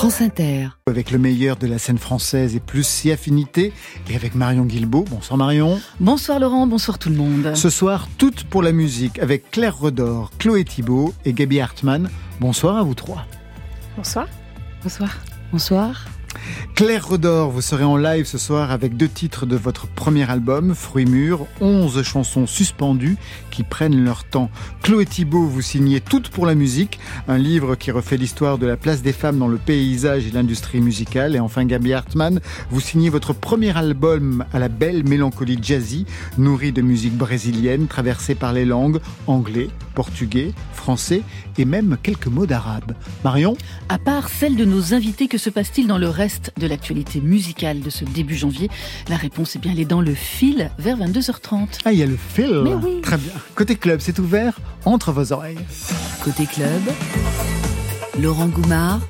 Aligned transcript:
France 0.00 0.22
Inter. 0.22 0.68
Avec 0.86 1.10
le 1.10 1.18
meilleur 1.18 1.58
de 1.58 1.66
la 1.66 1.76
scène 1.76 1.98
française 1.98 2.56
et 2.56 2.60
plus 2.60 2.86
si 2.86 3.12
affinité, 3.12 3.74
et 4.08 4.16
avec 4.16 4.34
Marion 4.34 4.64
Guilbeault. 4.64 5.04
Bonsoir 5.10 5.36
Marion. 5.36 5.78
Bonsoir 6.00 6.40
Laurent, 6.40 6.66
bonsoir 6.66 6.98
tout 6.98 7.10
le 7.10 7.16
monde. 7.16 7.52
Ce 7.54 7.68
soir, 7.68 8.08
toutes 8.16 8.44
pour 8.44 8.62
la 8.62 8.72
musique, 8.72 9.18
avec 9.18 9.50
Claire 9.50 9.78
Redor, 9.78 10.30
Chloé 10.38 10.64
Thibault 10.64 11.12
et 11.26 11.34
Gabi 11.34 11.60
Hartmann. 11.60 12.08
Bonsoir 12.40 12.78
à 12.78 12.82
vous 12.82 12.94
trois. 12.94 13.26
Bonsoir. 13.94 14.26
Bonsoir. 14.82 15.18
Bonsoir. 15.52 16.06
Claire 16.74 17.08
Redor, 17.08 17.50
vous 17.50 17.60
serez 17.60 17.84
en 17.84 17.96
live 17.96 18.24
ce 18.24 18.38
soir 18.38 18.70
avec 18.70 18.96
deux 18.96 19.08
titres 19.08 19.44
de 19.44 19.56
votre 19.56 19.86
premier 19.86 20.30
album, 20.30 20.74
Fruits 20.74 21.04
mûrs, 21.04 21.46
11 21.60 22.02
chansons 22.02 22.46
suspendues 22.46 23.18
qui 23.50 23.64
prennent 23.64 24.02
leur 24.02 24.24
temps. 24.24 24.50
Chloé 24.82 25.04
Thibault, 25.04 25.44
vous 25.44 25.60
signez 25.60 26.00
Toutes 26.00 26.30
pour 26.30 26.46
la 26.46 26.54
musique, 26.54 26.98
un 27.28 27.36
livre 27.36 27.74
qui 27.74 27.90
refait 27.90 28.16
l'histoire 28.16 28.56
de 28.56 28.66
la 28.66 28.78
place 28.78 29.02
des 29.02 29.12
femmes 29.12 29.38
dans 29.38 29.48
le 29.48 29.58
paysage 29.58 30.26
et 30.26 30.30
l'industrie 30.30 30.80
musicale. 30.80 31.36
Et 31.36 31.40
enfin, 31.40 31.66
Gabi 31.66 31.92
Hartmann, 31.92 32.40
vous 32.70 32.80
signez 32.80 33.10
votre 33.10 33.34
premier 33.34 33.76
album 33.76 34.44
à 34.52 34.58
la 34.58 34.68
belle 34.68 35.06
mélancolie 35.06 35.58
jazzy, 35.60 36.06
nourri 36.38 36.72
de 36.72 36.80
musique 36.80 37.16
brésilienne, 37.16 37.88
traversée 37.88 38.34
par 38.34 38.54
les 38.54 38.64
langues 38.64 39.00
anglais, 39.26 39.68
portugais, 39.94 40.54
français 40.72 41.22
et 41.58 41.66
même 41.66 41.98
quelques 42.02 42.26
mots 42.26 42.46
d'arabe. 42.46 42.94
Marion? 43.22 43.56
À 43.90 43.98
part 43.98 44.28
celle 44.30 44.56
de 44.56 44.64
nos 44.64 44.94
invités, 44.94 45.28
que 45.28 45.36
se 45.36 45.50
passe-t-il 45.50 45.86
dans 45.86 45.98
le 45.98 46.08
reste 46.20 46.52
de 46.58 46.66
l'actualité 46.66 47.22
musicale 47.22 47.80
de 47.80 47.88
ce 47.88 48.04
début 48.04 48.34
janvier 48.34 48.68
La 49.08 49.16
réponse, 49.16 49.56
est 49.56 49.58
bien, 49.58 49.72
elle 49.72 49.80
est 49.80 49.86
dans 49.86 50.02
le 50.02 50.12
fil 50.12 50.70
vers 50.78 50.98
22h30. 50.98 51.78
Ah, 51.86 51.92
il 51.92 51.98
y 51.98 52.02
a 52.02 52.06
le 52.06 52.18
fil 52.18 52.60
Mais 52.62 52.74
oui. 52.74 53.00
Très 53.00 53.16
bien. 53.16 53.32
Côté 53.54 53.74
club, 53.74 54.00
c'est 54.02 54.18
ouvert 54.18 54.60
entre 54.84 55.12
vos 55.12 55.32
oreilles. 55.32 55.56
Côté 56.22 56.44
club, 56.44 56.82
Laurent 58.20 58.48
Goumard 58.48 59.00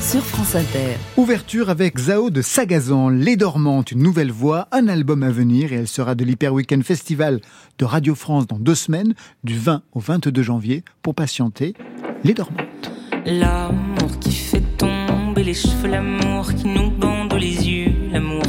sur 0.00 0.24
France 0.24 0.54
Inter. 0.54 0.96
Ouverture 1.16 1.70
avec 1.70 1.98
Zao 1.98 2.30
de 2.30 2.40
Sagazan, 2.40 3.08
Les 3.08 3.36
Dormantes, 3.36 3.90
une 3.90 4.02
nouvelle 4.02 4.30
voix, 4.30 4.68
un 4.70 4.86
album 4.86 5.24
à 5.24 5.30
venir 5.30 5.72
et 5.72 5.76
elle 5.76 5.88
sera 5.88 6.14
de 6.14 6.24
l'Hyper 6.24 6.54
Weekend 6.54 6.84
Festival 6.84 7.40
de 7.78 7.84
Radio 7.84 8.14
France 8.14 8.46
dans 8.46 8.60
deux 8.60 8.76
semaines, 8.76 9.14
du 9.42 9.58
20 9.58 9.82
au 9.92 9.98
22 9.98 10.40
janvier, 10.40 10.84
pour 11.02 11.16
patienter 11.16 11.74
Les 12.22 12.32
Dormantes. 12.32 12.92
L'amour 13.26 14.18
qui 14.20 14.32
fait 14.32 14.62
tomber 14.78 14.99
les 15.42 15.54
cheveux, 15.54 15.88
l'amour 15.88 16.52
qui 16.54 16.66
nous 16.66 16.90
bande 16.90 17.32
les 17.34 17.68
yeux, 17.68 17.92
l'amour 18.12 18.42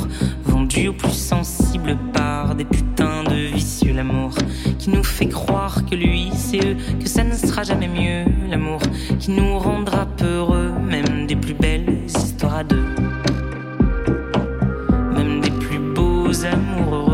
vendu 0.43 0.89
aux 0.89 0.93
plus 0.93 1.13
sensibles 1.13 1.97
par 2.13 2.55
des 2.55 2.65
putains 2.65 3.23
de 3.23 3.53
vicieux, 3.53 3.93
l'amour 3.93 4.31
qui 4.77 4.89
nous 4.89 5.03
fait 5.03 5.29
croire 5.29 5.85
que 5.85 5.95
lui 5.95 6.31
c'est 6.35 6.65
eux, 6.65 6.75
que 6.99 7.07
ça 7.07 7.23
ne 7.23 7.33
sera 7.33 7.63
jamais 7.63 7.87
mieux, 7.87 8.25
l'amour 8.49 8.81
qui 9.19 9.31
nous 9.31 9.57
rendra 9.57 10.05
peureux, 10.05 10.71
même 10.85 11.27
des 11.27 11.35
plus 11.35 11.53
belles 11.53 11.99
histoires 12.07 12.55
à 12.55 12.63
deux, 12.63 12.85
même 15.15 15.39
des 15.39 15.51
plus 15.51 15.79
beaux 15.79 16.45
amours. 16.45 17.13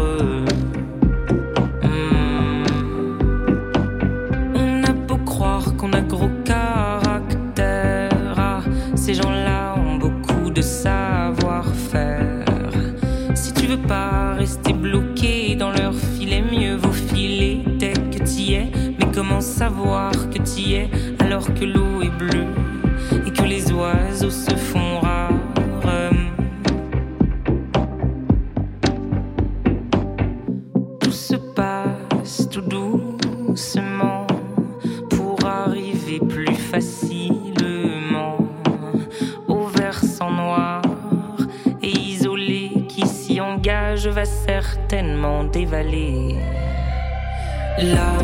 Hmm. 1.83 2.63
On 4.55 4.83
a 4.83 4.93
beau 4.93 5.17
croire 5.17 5.75
qu'on 5.75 5.93
a 5.93 6.01
gros 6.01 6.29
caractère, 6.45 7.06
savoir-faire. 10.83 12.45
Si 13.33 13.51
tu 13.53 13.65
veux 13.65 13.81
pas 13.87 14.33
rester 14.35 14.73
bloqué 14.73 15.55
dans 15.55 15.71
leur 15.71 15.93
filet, 15.93 16.41
mieux 16.41 16.75
vaut 16.75 16.91
filer 16.91 17.61
dès 17.79 17.93
que 17.93 18.19
t'y 18.23 18.53
es. 18.53 18.71
Mais 18.99 19.07
comment 19.13 19.41
savoir 19.41 20.11
que 20.29 20.37
t'y 20.39 20.75
es 20.75 20.89
alors 21.19 21.47
que 21.53 21.65
l'eau 21.65 22.01
est 22.03 22.15
bleue 22.17 22.47
et 23.25 23.31
que 23.31 23.43
les 23.43 23.71
oiseaux 23.71 24.29
se 24.29 24.55
font 24.55 24.86
certainement 45.77 46.37
dévaler. 47.77 48.16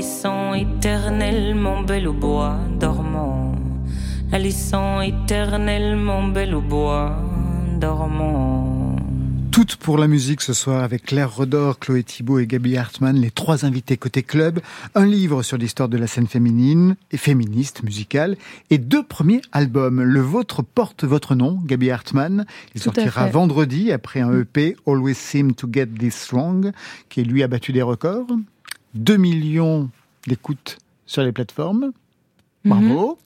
Laissant 0.00 0.54
éternellement 0.54 1.82
belle 1.82 2.08
au 2.08 2.14
bois 2.14 2.56
dormant, 2.78 3.54
la 4.32 4.38
laissant 4.38 5.02
éternellement 5.02 6.26
belle 6.26 6.54
au 6.54 6.62
bois 6.62 7.18
dormant. 7.78 8.96
Toutes 9.50 9.76
pour 9.76 9.98
la 9.98 10.08
musique 10.08 10.40
ce 10.40 10.54
soir 10.54 10.82
avec 10.82 11.02
Claire 11.02 11.36
Redor, 11.36 11.78
Chloé 11.78 12.02
Thibault 12.02 12.38
et 12.38 12.46
Gabi 12.46 12.78
Hartmann, 12.78 13.14
les 13.14 13.30
trois 13.30 13.66
invités 13.66 13.98
côté 13.98 14.22
club, 14.22 14.60
un 14.94 15.04
livre 15.04 15.42
sur 15.42 15.58
l'histoire 15.58 15.90
de 15.90 15.98
la 15.98 16.06
scène 16.06 16.28
féminine 16.28 16.96
et 17.10 17.18
féministe 17.18 17.82
musicale 17.82 18.38
et 18.70 18.78
deux 18.78 19.02
premiers 19.02 19.42
albums. 19.52 20.00
Le 20.00 20.20
vôtre 20.22 20.62
porte 20.62 21.04
votre 21.04 21.34
nom, 21.34 21.60
Gabi 21.66 21.90
Hartmann. 21.90 22.46
Il 22.74 22.80
Tout 22.80 22.84
sortira 22.84 23.26
vendredi 23.26 23.92
après 23.92 24.20
un 24.20 24.32
EP, 24.32 24.76
Always 24.86 25.12
Seem 25.12 25.52
to 25.52 25.68
Get 25.70 25.88
This 25.88 26.14
Strong, 26.14 26.72
qui 27.10 27.22
lui 27.22 27.42
a 27.42 27.48
battu 27.48 27.72
des 27.72 27.82
records. 27.82 28.28
2 28.94 29.16
millions 29.16 29.88
d'écoutes 30.26 30.78
sur 31.06 31.22
les 31.22 31.32
plateformes. 31.32 31.92
Bravo. 32.64 33.18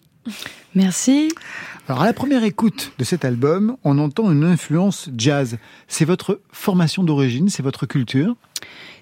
Merci. 0.75 1.29
Alors 1.89 2.03
à 2.03 2.07
la 2.07 2.15
première 2.15 2.45
écoute 2.45 2.93
de 2.99 3.05
cet 3.05 3.25
album, 3.25 3.77
on 3.85 3.99
entend 3.99 4.31
une 4.33 4.45
influence 4.45 5.11
jazz. 5.17 5.59
C'est 5.87 6.05
votre 6.05 6.41
formation 6.51 7.05
d'origine, 7.05 7.49
c'est 7.49 7.63
votre 7.63 7.87
culture? 7.87 8.35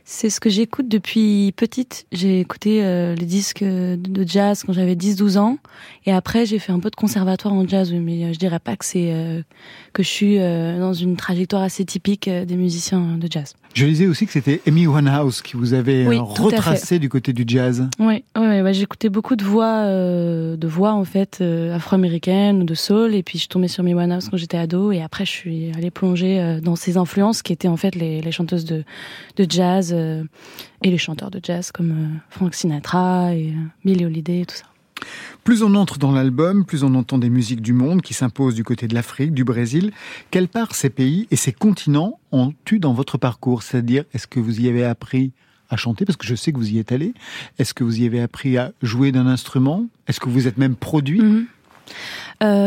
C'est 0.04 0.30
ce 0.30 0.40
que 0.40 0.50
j'écoute 0.50 0.88
depuis 0.88 1.52
petite. 1.56 2.06
J'ai 2.12 2.40
écouté 2.40 2.84
euh, 2.84 3.14
les 3.14 3.26
disques 3.26 3.62
de 3.62 4.28
jazz 4.28 4.64
quand 4.64 4.72
j'avais 4.72 4.94
10-12 4.94 5.38
ans. 5.38 5.58
Et 6.06 6.12
après, 6.12 6.44
j'ai 6.44 6.58
fait 6.58 6.72
un 6.72 6.80
peu 6.80 6.90
de 6.90 6.96
conservatoire 6.96 7.54
en 7.54 7.66
jazz, 7.66 7.92
mais 7.92 8.24
euh, 8.24 8.32
je 8.32 8.38
dirais 8.38 8.58
pas 8.58 8.76
que 8.76 8.84
c'est 8.84 9.12
euh, 9.12 9.42
que 9.92 10.02
je 10.02 10.08
suis 10.08 10.38
dans 10.38 10.92
une 10.92 11.16
trajectoire 11.16 11.62
assez 11.62 11.84
typique 11.84 12.28
des 12.28 12.56
musiciens 12.56 13.16
de 13.16 13.28
jazz. 13.30 13.54
Je 13.74 13.86
lisais 13.86 14.06
aussi 14.06 14.26
que 14.26 14.32
c'était 14.32 14.60
Amy 14.66 14.86
Winehouse 14.86 15.40
qui 15.40 15.56
vous 15.56 15.72
avait 15.72 16.06
retracé 16.06 16.98
du 16.98 17.08
côté 17.08 17.32
du 17.32 17.44
jazz. 17.46 17.88
Oui, 17.98 18.24
j'écoutais 18.70 19.08
beaucoup 19.08 19.34
de 19.34 19.44
voix, 19.44 19.86
de 19.86 20.66
voix 20.68 20.92
en 20.92 21.04
fait 21.04 21.42
afro-américaines, 21.42 22.64
de 22.64 22.74
soul, 22.74 23.14
et 23.14 23.22
puis 23.22 23.38
je 23.38 23.48
tombais 23.48 23.68
sur 23.68 23.82
Winehouse 23.82 24.28
quand 24.28 24.36
j'étais 24.36 24.58
ado, 24.58 24.92
et 24.92 25.02
après 25.02 25.24
je 25.24 25.30
suis 25.30 25.72
allée 25.76 25.90
plonger 25.90 26.60
dans 26.62 26.76
ses 26.76 26.96
influences 26.96 27.42
qui 27.42 27.52
étaient 27.52 27.68
en 27.68 27.76
fait 27.76 27.94
les, 27.94 28.32
chanteuses 28.32 28.64
de, 28.64 28.84
jazz 29.48 29.92
euh, 29.94 30.24
et 30.82 30.90
les 30.90 30.98
chanteurs 30.98 31.30
de 31.30 31.40
jazz 31.42 31.72
comme 31.72 31.90
euh, 31.90 32.18
Frank 32.30 32.54
Sinatra 32.54 33.34
et 33.34 33.50
euh, 33.50 33.54
Billie 33.84 34.04
Holiday 34.04 34.40
et 34.40 34.46
tout 34.46 34.56
ça. 34.56 34.64
Plus 35.42 35.64
on 35.64 35.74
entre 35.74 35.98
dans 35.98 36.12
l'album, 36.12 36.64
plus 36.64 36.84
on 36.84 36.94
entend 36.94 37.18
des 37.18 37.30
musiques 37.30 37.60
du 37.60 37.72
monde 37.72 38.02
qui 38.02 38.14
s'imposent 38.14 38.54
du 38.54 38.62
côté 38.62 38.86
de 38.86 38.94
l'Afrique, 38.94 39.34
du 39.34 39.42
Brésil. 39.42 39.92
Quelle 40.30 40.46
part 40.46 40.76
ces 40.76 40.90
pays 40.90 41.26
et 41.32 41.36
ces 41.36 41.52
continents 41.52 42.20
ont 42.30 42.52
eu 42.70 42.78
dans 42.78 42.92
votre 42.92 43.18
parcours? 43.18 43.64
C'est-à-dire, 43.64 44.04
est-ce 44.14 44.28
que 44.28 44.38
vous 44.38 44.60
y 44.60 44.68
avez 44.68 44.84
appris 44.84 45.32
à 45.72 45.76
chanter 45.76 46.04
Parce 46.04 46.16
que 46.16 46.26
je 46.26 46.34
sais 46.34 46.52
que 46.52 46.58
vous 46.58 46.70
y 46.70 46.78
êtes 46.78 46.92
allé. 46.92 47.14
Est-ce 47.58 47.74
que 47.74 47.84
vous 47.84 48.00
y 48.00 48.06
avez 48.06 48.20
appris 48.20 48.58
à 48.58 48.72
jouer 48.82 49.12
d'un 49.12 49.26
instrument? 49.26 49.86
Est-ce 50.06 50.20
que 50.20 50.28
vous 50.28 50.46
êtes 50.46 50.58
même 50.58 50.76
produit? 50.76 51.20
Mhm. 51.20 51.46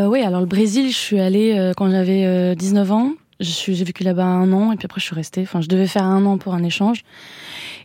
Oui, 0.07 0.21
alors 0.21 0.39
le 0.39 0.45
Brésil, 0.45 0.89
je 0.89 0.95
suis 0.95 1.19
allée 1.19 1.71
quand 1.75 1.89
j'avais 1.91 2.55
19 2.55 2.91
ans. 2.91 3.13
J'ai 3.41 3.83
vécu 3.83 4.03
là-bas 4.03 4.23
un 4.23 4.53
an 4.53 4.71
et 4.71 4.77
puis 4.77 4.85
après 4.85 5.01
je 5.01 5.05
suis 5.05 5.15
restée. 5.15 5.41
Enfin, 5.41 5.59
je 5.59 5.67
devais 5.67 5.87
faire 5.87 6.03
un 6.03 6.25
an 6.25 6.37
pour 6.37 6.53
un 6.53 6.63
échange 6.63 7.03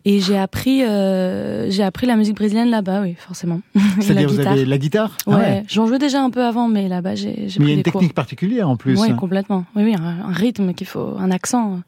et 0.05 0.21
j'ai 0.21 0.39
appris, 0.39 0.83
euh, 0.83 1.71
j'ai 1.71 1.83
appris 1.83 2.07
la 2.07 2.17
musique 2.17 2.37
brésilienne 2.37 2.71
là-bas, 2.71 3.03
oui, 3.03 3.17
forcément. 3.19 3.61
C'est-à-dire 4.01 4.29
vous 4.29 4.41
avez 4.41 4.65
la 4.65 4.79
guitare? 4.79 5.17
Ah 5.27 5.37
Ouais, 5.37 5.63
j'en 5.69 5.87
jouais 5.87 5.99
déjà 5.99 6.23
un 6.23 6.31
peu 6.31 6.43
avant, 6.43 6.69
mais 6.69 6.89
là-bas 6.89 7.15
j'ai. 7.17 7.49
Mais 7.59 7.65
il 7.65 7.69
y 7.69 7.73
a 7.73 7.75
une 7.75 7.83
technique 7.83 8.15
particulière 8.15 8.69
en 8.69 8.77
plus. 8.77 8.99
Oui, 8.99 9.15
complètement. 9.17 9.65
Oui, 9.77 9.83
oui, 9.85 9.95
un, 9.95 10.33
rythme 10.33 10.73
qu'il 10.73 10.87
faut, 10.87 11.17
un 11.19 11.31
accent 11.31 11.81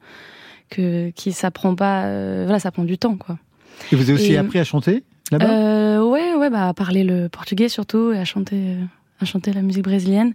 que 0.73 1.09
qui 1.11 1.31
s'apprend 1.31 1.75
pas. 1.75 2.05
Euh, 2.05 2.43
voilà, 2.45 2.59
ça 2.59 2.71
prend 2.71 2.83
du 2.83 2.97
temps, 2.97 3.15
quoi. 3.15 3.37
Et 3.91 3.95
vous 3.95 4.03
avez 4.03 4.13
aussi 4.13 4.37
appris 4.37 4.59
à 4.59 4.63
chanter 4.63 5.03
là-bas? 5.31 5.49
Euh, 5.49 6.03
Ouais, 6.03 6.35
ouais, 6.35 6.49
bah 6.49 6.67
à 6.67 6.73
parler 6.73 7.03
le 7.03 7.29
portugais 7.29 7.69
surtout 7.69 8.11
et 8.11 8.19
à 8.19 8.25
chanter, 8.25 8.75
à 9.19 9.25
chanter 9.25 9.53
la 9.53 9.61
musique 9.61 9.83
brésilienne. 9.83 10.33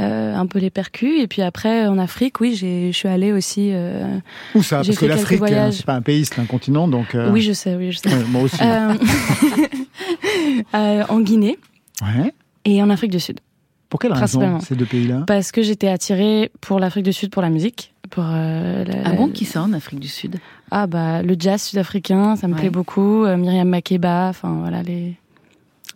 Euh, 0.00 0.34
un 0.34 0.46
peu 0.46 0.58
les 0.58 0.70
percus. 0.70 1.22
Et 1.22 1.28
puis 1.28 1.42
après, 1.42 1.86
en 1.86 1.98
Afrique, 1.98 2.40
oui, 2.40 2.56
je 2.56 2.90
suis 2.90 3.08
allée 3.08 3.32
aussi. 3.32 3.70
Euh, 3.72 4.18
Où 4.54 4.62
ça? 4.62 4.82
Parce 4.84 4.98
que 4.98 5.06
l'Afrique, 5.06 5.42
hein, 5.42 5.70
c'est 5.70 5.86
pas 5.86 5.94
un 5.94 6.02
pays, 6.02 6.24
c'est 6.24 6.40
un 6.40 6.46
continent, 6.46 6.88
donc. 6.88 7.14
Euh, 7.14 7.30
oui, 7.30 7.42
je 7.42 7.52
sais, 7.52 7.76
oui, 7.76 7.92
je 7.92 7.98
sais. 7.98 8.08
moi 8.28 8.42
aussi. 8.42 8.56
en 10.74 11.20
Guinée. 11.20 11.58
Ouais. 12.02 12.34
Et 12.64 12.82
en 12.82 12.90
Afrique 12.90 13.12
du 13.12 13.20
Sud. 13.20 13.38
Pour 13.94 14.00
quelle 14.00 14.12
raison 14.12 14.58
ces 14.58 14.74
deux 14.74 14.86
pays-là 14.86 15.22
Parce 15.24 15.52
que 15.52 15.62
j'étais 15.62 15.86
attirée 15.86 16.50
pour 16.60 16.80
l'Afrique 16.80 17.04
du 17.04 17.12
Sud 17.12 17.30
pour 17.30 17.42
la 17.42 17.48
musique. 17.48 17.94
Pour, 18.10 18.24
euh, 18.26 18.84
ah 19.04 19.12
bon, 19.12 19.28
qui 19.28 19.44
ça 19.44 19.62
en 19.62 19.72
Afrique 19.72 20.00
du 20.00 20.08
Sud? 20.08 20.40
Ah 20.72 20.88
bah 20.88 21.22
le 21.22 21.36
jazz 21.38 21.62
sud-africain, 21.62 22.34
ça 22.34 22.48
me 22.48 22.56
plaît 22.56 22.70
beaucoup. 22.70 23.24
Myriam 23.24 23.68
Makeba, 23.68 24.30
enfin 24.30 24.56
voilà 24.58 24.82
les 24.82 25.14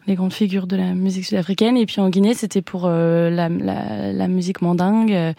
les 0.07 0.15
grandes 0.15 0.33
figures 0.33 0.69
de 0.69 0.77
la 0.77 0.95
musique 0.95 1.25
sud-africaine. 1.25 1.77
Et 1.77 1.87
puis 1.87 2.01
en 2.01 2.09
Guinée, 2.09 2.35
c'était 2.35 2.63
pour 2.63 2.85
euh, 2.85 3.31
la, 3.31 3.49
la, 3.49 4.13
la, 4.13 4.29
musique 4.29 4.63
mandingue. 4.63 5.35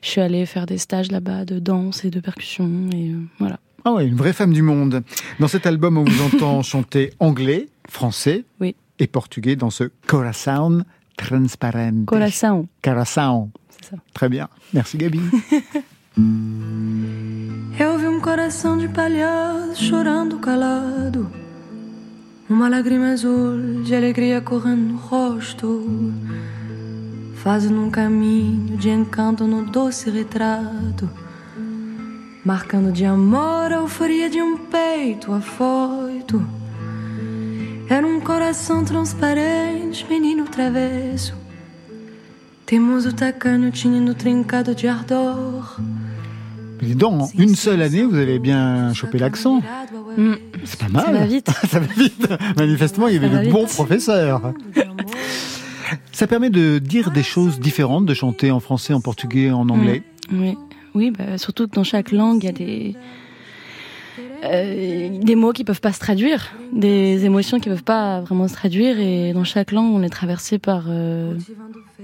Je 0.00 0.08
suis 0.08 0.22
allée 0.22 0.46
faire 0.46 0.64
des 0.64 0.78
stages 0.78 1.12
là-bas 1.12 1.44
de 1.44 1.58
danse 1.58 2.06
et 2.06 2.10
de 2.10 2.20
percussion. 2.20 2.88
Et 2.90 3.10
euh, 3.10 3.20
voilà. 3.38 3.58
Ah 3.84 3.92
ouais, 3.92 4.06
une 4.06 4.16
vraie 4.16 4.32
femme 4.32 4.54
du 4.54 4.62
monde. 4.62 5.02
Dans 5.40 5.48
cet 5.48 5.66
album, 5.66 5.98
on 5.98 6.04
vous 6.04 6.22
entend 6.34 6.62
chanter 6.62 7.12
anglais, 7.20 7.68
français 7.86 8.44
oui. 8.62 8.74
et 8.98 9.06
portugais 9.06 9.56
dans 9.56 9.68
ce 9.68 9.84
Coração 10.06 10.84
Transparente. 11.18 12.06
Coração. 12.06 12.68
Coração. 12.82 13.50
C'est 13.68 13.90
ça. 13.90 13.96
Très 14.14 14.28
bien. 14.28 14.48
Merci 14.72 14.96
Gabi. 14.96 15.20
Eu 17.78 17.98
vi 17.98 18.08
um 18.08 18.20
coração 18.20 18.78
de 18.78 18.88
palhaço 18.88 19.82
chorando 19.84 20.38
calado. 20.38 21.30
Uma 22.48 22.68
lágrima 22.68 23.10
azul 23.10 23.82
de 23.84 23.94
alegria 23.94 24.40
correndo 24.40 24.92
no 24.92 24.96
rosto, 24.96 26.14
fazendo 27.36 27.82
um 27.82 27.90
caminho 27.90 28.76
de 28.76 28.88
encanto 28.88 29.44
no 29.44 29.64
doce 29.64 30.10
retrato, 30.10 31.10
marcando 32.44 32.90
de 32.90 33.04
amor 33.04 33.72
a 33.72 33.76
euforia 33.76 34.30
de 34.30 34.40
um 34.40 34.56
peito 34.56 35.32
afoito. 35.32 36.57
Era 37.90 38.06
um 38.06 38.20
coração 38.20 38.84
transparente, 38.84 40.04
menino 40.10 40.44
travesso, 40.44 41.34
teimoso 42.66 43.14
tacanho, 43.14 43.70
tinindo 43.70 44.14
trincado 44.14 44.74
de 44.74 44.86
ardor. 44.86 45.80
Mais 46.82 46.94
dans 46.94 47.26
une 47.34 47.56
seule 47.56 47.80
année, 47.80 48.04
vous 48.04 48.16
avez 48.16 48.38
bien 48.38 48.92
chopé 48.92 49.18
l'accent. 49.18 49.62
Mm. 50.18 50.34
C'est 50.64 50.78
pas 50.78 50.88
mal. 50.88 51.04
Ça 51.06 51.12
va 51.12 51.26
vite. 51.26 51.50
ça 51.66 51.80
va 51.80 51.86
vite. 51.86 52.28
Manifestement, 52.58 53.08
il 53.08 53.14
y 53.14 53.16
avait 53.24 53.46
de 53.46 53.50
bons 53.50 53.64
professeurs. 53.64 54.52
Ça 56.12 56.26
permet 56.26 56.50
de 56.50 56.78
dire 56.78 57.10
des 57.10 57.22
choses 57.22 57.58
différentes, 57.58 58.04
de 58.04 58.12
chanter 58.12 58.50
en 58.50 58.60
français, 58.60 58.92
en 58.92 59.00
portugais, 59.00 59.50
en 59.50 59.66
anglais. 59.70 60.02
Mm. 60.30 60.40
Oui, 60.42 60.58
oui 60.94 61.10
bah, 61.10 61.38
surtout 61.38 61.66
que 61.66 61.74
dans 61.74 61.84
chaque 61.84 62.12
langue, 62.12 62.44
il 62.44 62.46
y 62.46 62.50
a 62.50 62.52
des, 62.52 62.96
euh, 64.44 65.18
des 65.20 65.34
mots 65.34 65.52
qui 65.52 65.64
peuvent 65.64 65.80
pas 65.80 65.92
se 65.92 65.98
traduire, 65.98 66.52
des 66.72 67.24
émotions 67.24 67.58
qui 67.58 67.68
peuvent 67.68 67.82
pas 67.82 68.20
vraiment 68.20 68.46
se 68.46 68.54
traduire, 68.54 68.98
et 69.00 69.32
dans 69.32 69.44
chaque 69.44 69.72
langue, 69.72 69.92
on 69.92 70.02
est 70.02 70.08
traversé 70.08 70.58
par 70.58 70.84
euh, 70.88 71.34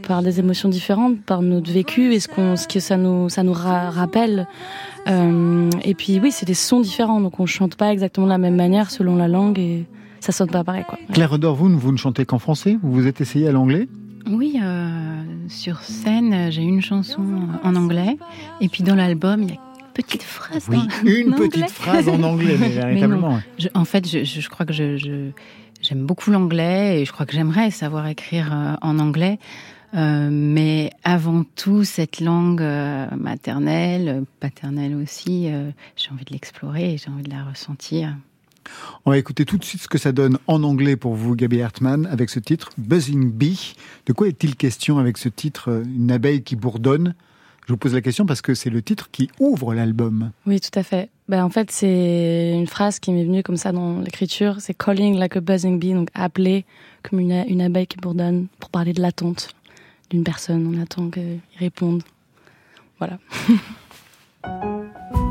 par 0.07 0.23
des 0.23 0.41
émotions 0.41 0.69
différentes, 0.69 1.21
par 1.23 1.43
notre 1.43 1.71
vécu 1.71 2.13
et 2.13 2.21
ce 2.21 2.29
qu'on, 2.29 2.57
ce 2.57 2.67
que 2.67 2.81
ça 2.81 2.97
nous 2.97 3.29
ça 3.29 3.43
nous 3.43 3.53
rappelle. 3.53 4.49
Euh, 5.07 5.71
et 5.85 5.95
puis 5.95 6.19
oui, 6.19 6.33
c'est 6.33 6.47
des 6.47 6.55
sons 6.55 6.81
différents, 6.81 7.21
donc 7.21 7.39
on 7.39 7.47
chante 7.47 7.77
pas 7.77 7.93
exactement 7.93 8.27
de 8.27 8.33
la 8.33 8.39
même 8.39 8.57
manière 8.57 8.91
selon 8.91 9.17
la 9.17 9.29
langue 9.29 9.59
et 9.59 9.85
ça 10.21 10.33
sonne 10.33 10.51
pas 10.51 10.65
pareil 10.65 10.85
quoi. 10.89 10.99
Claire 11.13 11.31
Redor, 11.31 11.55
vous, 11.55 11.69
vous 11.79 11.93
ne 11.93 11.99
chantez 11.99 12.25
qu'en 12.25 12.39
français? 12.39 12.79
Vous 12.83 12.93
vous 12.93 13.07
êtes 13.07 13.21
essayé 13.21 13.47
à 13.49 13.53
l'anglais? 13.53 13.89
Oui, 14.31 14.59
sur 15.49 15.81
scène, 15.81 16.51
j'ai 16.51 16.63
une 16.63 16.81
chanson 16.81 17.23
en 17.63 17.77
anglais 17.77 18.17
et 18.61 18.69
puis 18.69 18.83
dans 18.83 18.95
l'album, 18.95 19.43
il 19.43 19.51
y 19.51 19.53
a 19.53 19.61
petite 19.95 20.23
phrase. 20.23 20.69
Oui, 20.69 20.79
une 21.05 21.35
petite 21.35 21.71
phrase 21.71 22.09
en 22.09 22.23
anglais, 22.23 22.57
mais 22.59 22.69
véritablement. 22.81 23.41
en 23.75 23.85
fait, 23.85 24.07
je, 24.07 24.49
crois 24.49 24.67
que 24.67 24.73
je, 24.73 25.31
j'aime 25.81 26.05
beaucoup 26.05 26.31
l'anglais 26.31 27.01
et 27.01 27.05
je 27.05 27.13
crois 27.13 27.25
que 27.27 27.33
j'aimerais 27.33 27.71
savoir 27.71 28.07
écrire 28.07 28.53
euh, 28.53 28.75
en 28.83 28.99
anglais. 28.99 29.39
Euh, 29.95 30.29
mais 30.31 30.91
avant 31.05 31.45
tout, 31.55 31.85
cette 31.85 32.21
langue 32.21 32.61
euh, 32.61 33.07
maternelle, 33.17 34.25
paternelle 34.41 34.97
aussi, 34.97 35.49
j'ai 35.97 36.11
envie 36.11 36.25
de 36.25 36.33
l'explorer 36.33 36.95
et 36.95 36.99
j'ai 36.99 37.11
envie 37.11 37.23
de 37.23 37.31
la 37.31 37.45
ressentir. 37.45 38.15
On 39.05 39.11
va 39.11 39.19
écouter 39.19 39.45
tout 39.45 39.59
de 39.59 39.65
suite 39.65 39.83
ce 39.83 39.89
que 39.89 39.99
ça 39.99 40.11
donne 40.11 40.39
en 40.47 40.63
anglais 40.65 40.97
pour 40.97 41.15
vous, 41.15 41.37
Gabi 41.37 41.61
Hartmann, 41.61 42.07
avec 42.07 42.31
ce 42.31 42.41
titre 42.41 42.71
Buzzing 42.79 43.31
Bee. 43.31 43.75
De 44.07 44.13
quoi 44.15 44.27
est-il 44.27 44.57
question 44.57 44.99
avec 44.99 45.19
ce 45.19 45.29
titre 45.29 45.83
Une 45.85 46.11
abeille 46.11 46.43
qui 46.43 46.57
bourdonne? 46.57 47.15
Je 47.67 47.73
vous 47.73 47.79
pose 47.79 47.95
la 47.95 48.03
question 48.03 48.27
parce 48.27 48.43
que 48.43 48.55
c'est 48.55 48.71
le 48.71 48.83
titre 48.83 49.11
qui 49.11 49.31
ouvre 49.41 49.75
l'album. 49.75 50.31
Oui, 50.47 50.61
tout 50.61 50.79
à 50.79 50.83
fait. 50.83 51.09
Ben, 51.29 51.43
en 51.43 51.49
fait, 51.49 51.71
c'est 51.71 52.53
une 52.55 52.67
phrase 52.67 52.99
qui 52.99 53.11
m'est 53.11 53.25
venue 53.25 53.43
comme 53.43 53.57
ça 53.57 53.73
dans 53.73 54.01
l'écriture. 54.01 54.57
C'est 54.59 54.75
calling 54.75 55.17
like 55.17 55.37
a 55.37 55.41
buzzing 55.41 55.79
bee, 55.79 55.95
donc 55.95 56.11
appeler 56.15 56.67
comme 57.03 57.21
une, 57.21 57.45
une 57.49 57.63
abeille 57.63 57.87
qui 57.87 57.97
bourdonne 57.97 58.49
pour 58.59 58.69
parler 58.69 58.93
de 58.93 59.01
l'attente 59.01 59.49
d'une 60.11 60.25
personne. 60.25 60.75
On 60.75 60.83
attend 60.83 61.09
qu'il 61.09 61.41
réponde. 61.59 62.03
Voilà. 62.99 63.19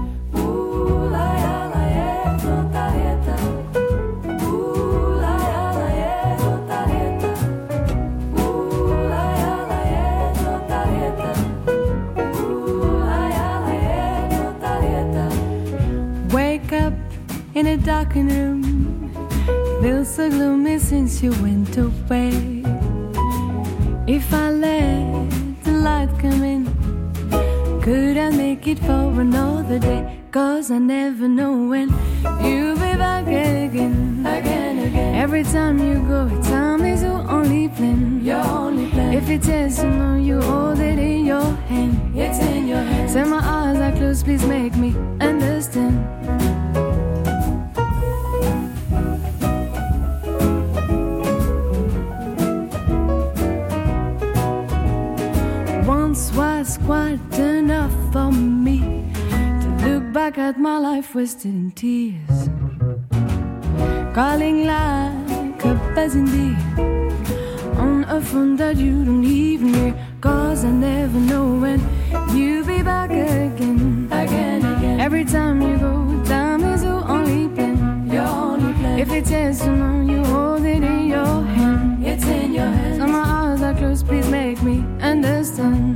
darkened 17.83 18.31
room. 18.31 19.11
Feels 19.81 20.15
so 20.15 20.29
gloomy 20.29 20.79
since 20.79 21.21
you 21.21 21.31
went 21.41 21.75
away. 21.77 22.63
If 24.07 24.33
I 24.33 24.51
let 24.51 25.29
the 25.63 25.71
light 25.71 26.09
come 26.19 26.43
in, 26.43 26.65
could 27.81 28.17
I 28.17 28.29
make 28.29 28.67
it 28.67 28.79
for 28.79 29.19
another 29.19 29.79
day? 29.79 30.21
Cause 30.31 30.71
I 30.71 30.77
never 30.77 31.27
know 31.27 31.67
when 31.67 31.89
you'll 32.43 32.75
be 32.75 32.95
back 32.95 33.27
again. 33.27 34.25
Again, 34.25 34.79
again. 34.79 35.15
Every 35.15 35.43
time 35.43 35.77
you 35.79 36.01
go, 36.07 36.29
time 36.43 36.85
is 36.85 37.03
your 37.03 37.21
only 37.29 37.67
plan. 37.67 38.23
Your 38.23 38.45
only 38.45 38.89
plan. 38.91 39.13
If 39.13 39.29
it 39.29 39.43
says 39.43 39.75
to 39.79 39.89
know 39.89 40.15
you 40.15 40.41
hold 40.41 40.79
it 40.79 40.97
in 40.97 41.25
your 41.25 41.51
hand. 41.67 42.17
It's 42.17 42.39
in 42.39 42.67
your 42.67 42.77
hand. 42.77 43.11
Say 43.11 43.23
my 43.25 43.39
eyes 43.39 43.77
are 43.77 43.91
closed, 43.97 44.23
please 44.23 44.45
make 44.45 44.75
me 44.75 44.95
understand. 45.19 46.22
That's 56.13 56.77
quite 56.77 57.19
enough 57.39 57.91
for 58.11 58.31
me 58.31 58.79
to 59.31 59.67
look 59.83 60.13
back 60.13 60.37
at 60.37 60.59
my 60.59 60.77
life 60.77 61.15
wasted 61.15 61.51
in 61.51 61.71
tears. 61.71 62.49
Calling 64.13 64.67
like 64.67 65.65
a 65.65 65.73
peasant 65.95 66.29
bee 66.31 66.55
on 67.79 68.05
a 68.07 68.21
phone 68.21 68.55
that 68.57 68.77
you 68.77 69.03
don't 69.03 69.23
even 69.23 69.73
hear. 69.73 69.95
Cause 70.21 70.63
I 70.63 70.69
never 70.69 71.17
know 71.17 71.55
when 71.55 71.79
you'll 72.35 72.63
be 72.65 72.83
back 72.83 73.09
again. 73.09 74.07
Again, 74.11 74.63
again. 74.77 74.99
Every 74.99 75.25
time 75.25 75.63
you 75.63 75.77
go, 75.79 76.23
time 76.25 76.63
is 76.63 76.83
your 76.83 77.03
only 77.09 77.47
plan. 77.55 78.07
Your 78.11 78.27
only 78.27 78.73
plan. 78.73 78.99
If 78.99 79.11
it's 79.11 79.31
yes 79.31 79.65
or 79.65 79.75
no, 79.75 80.13
you 80.13 80.23
hold 80.25 80.63
it 80.63 80.83
in 80.83 81.07
your 81.07 81.41
hand. 81.55 82.05
It's 82.05 82.23
in 82.25 82.53
your 82.53 82.65
hand. 82.65 82.97
So 82.97 83.07
my 83.07 83.23
eyes 83.23 83.63
are 83.63 83.73
closed, 83.73 84.05
please 84.05 84.27
make 84.29 84.61
me 84.61 84.85
understand. 85.01 85.92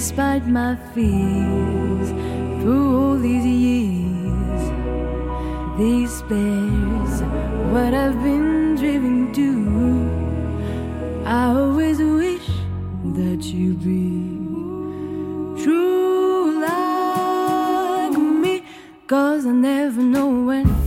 Despite 0.00 0.46
my 0.46 0.76
fears, 0.94 2.08
through 2.62 2.84
all 2.98 3.18
these 3.18 3.44
years, 3.44 4.62
despair's 5.76 7.20
what 7.70 7.92
I've 7.92 8.18
been 8.22 8.76
driven 8.76 9.30
to. 9.34 9.50
I 11.26 11.52
always 11.54 11.98
wish 11.98 12.48
that 13.18 13.44
you 13.44 13.74
be 13.74 15.62
true 15.62 16.62
like 16.62 18.16
me, 18.16 18.64
cause 19.06 19.44
I 19.44 19.52
never 19.52 20.00
know 20.00 20.30
when 20.46 20.79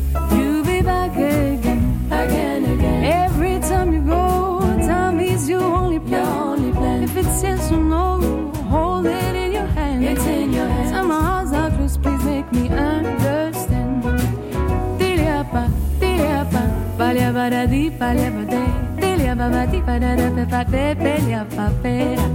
di 17.34 17.90
palebade, 17.90 18.62
delia 19.02 19.34
baba 19.34 19.66
di 19.66 19.82
panada 19.82 20.30
pepa 20.30 20.64
pepe 20.70 21.18
lia 21.26 21.44
papera, 21.44 22.30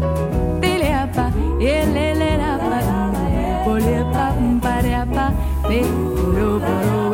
delia 0.58 1.06
pa 1.14 1.30
yelele 1.60 2.36
la 2.36 2.58
pa, 2.58 2.80
bolia 3.64 4.02
pa 4.10 4.34
mparea 4.34 5.06
pa, 5.06 5.30
me 5.68 5.80
puro 5.86 6.58
puro 6.58 7.10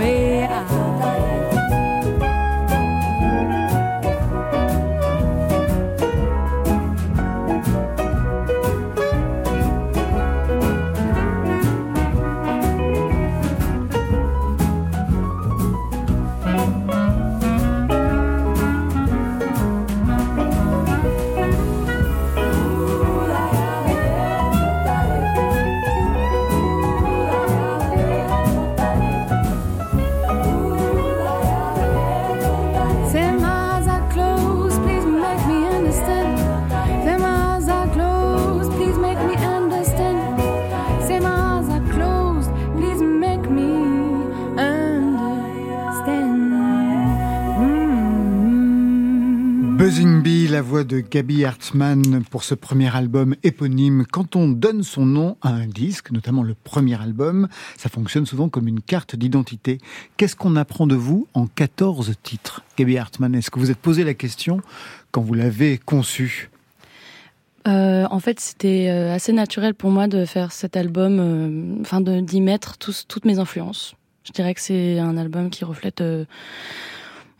la 50.54 50.62
voix 50.62 50.84
de 50.84 51.00
Gaby 51.00 51.44
Hartmann 51.44 52.22
pour 52.30 52.44
ce 52.44 52.54
premier 52.54 52.94
album 52.94 53.34
éponyme. 53.42 54.04
Quand 54.08 54.36
on 54.36 54.46
donne 54.46 54.84
son 54.84 55.04
nom 55.04 55.36
à 55.42 55.48
un 55.48 55.66
disque, 55.66 56.12
notamment 56.12 56.44
le 56.44 56.54
premier 56.54 56.94
album, 57.02 57.48
ça 57.76 57.88
fonctionne 57.88 58.24
souvent 58.24 58.48
comme 58.48 58.68
une 58.68 58.80
carte 58.80 59.16
d'identité. 59.16 59.78
Qu'est-ce 60.16 60.36
qu'on 60.36 60.54
apprend 60.54 60.86
de 60.86 60.94
vous 60.94 61.26
en 61.34 61.48
14 61.48 62.12
titres? 62.22 62.62
Gaby 62.78 62.98
Hartmann, 62.98 63.34
est-ce 63.34 63.50
que 63.50 63.58
vous 63.58 63.72
êtes 63.72 63.78
posé 63.78 64.04
la 64.04 64.14
question 64.14 64.60
quand 65.10 65.22
vous 65.22 65.34
l'avez 65.34 65.76
conçu? 65.76 66.50
Euh, 67.66 68.06
en 68.08 68.20
fait, 68.20 68.38
c'était 68.38 68.90
euh, 68.90 69.12
assez 69.12 69.32
naturel 69.32 69.74
pour 69.74 69.90
moi 69.90 70.06
de 70.06 70.24
faire 70.24 70.52
cet 70.52 70.76
album, 70.76 71.18
euh, 71.18 71.80
enfin 71.80 72.00
d'y 72.00 72.40
mettre 72.40 72.78
toutes 72.78 73.24
mes 73.24 73.40
influences. 73.40 73.96
Je 74.22 74.30
dirais 74.30 74.54
que 74.54 74.60
c'est 74.60 75.00
un 75.00 75.16
album 75.16 75.50
qui 75.50 75.64
reflète 75.64 76.00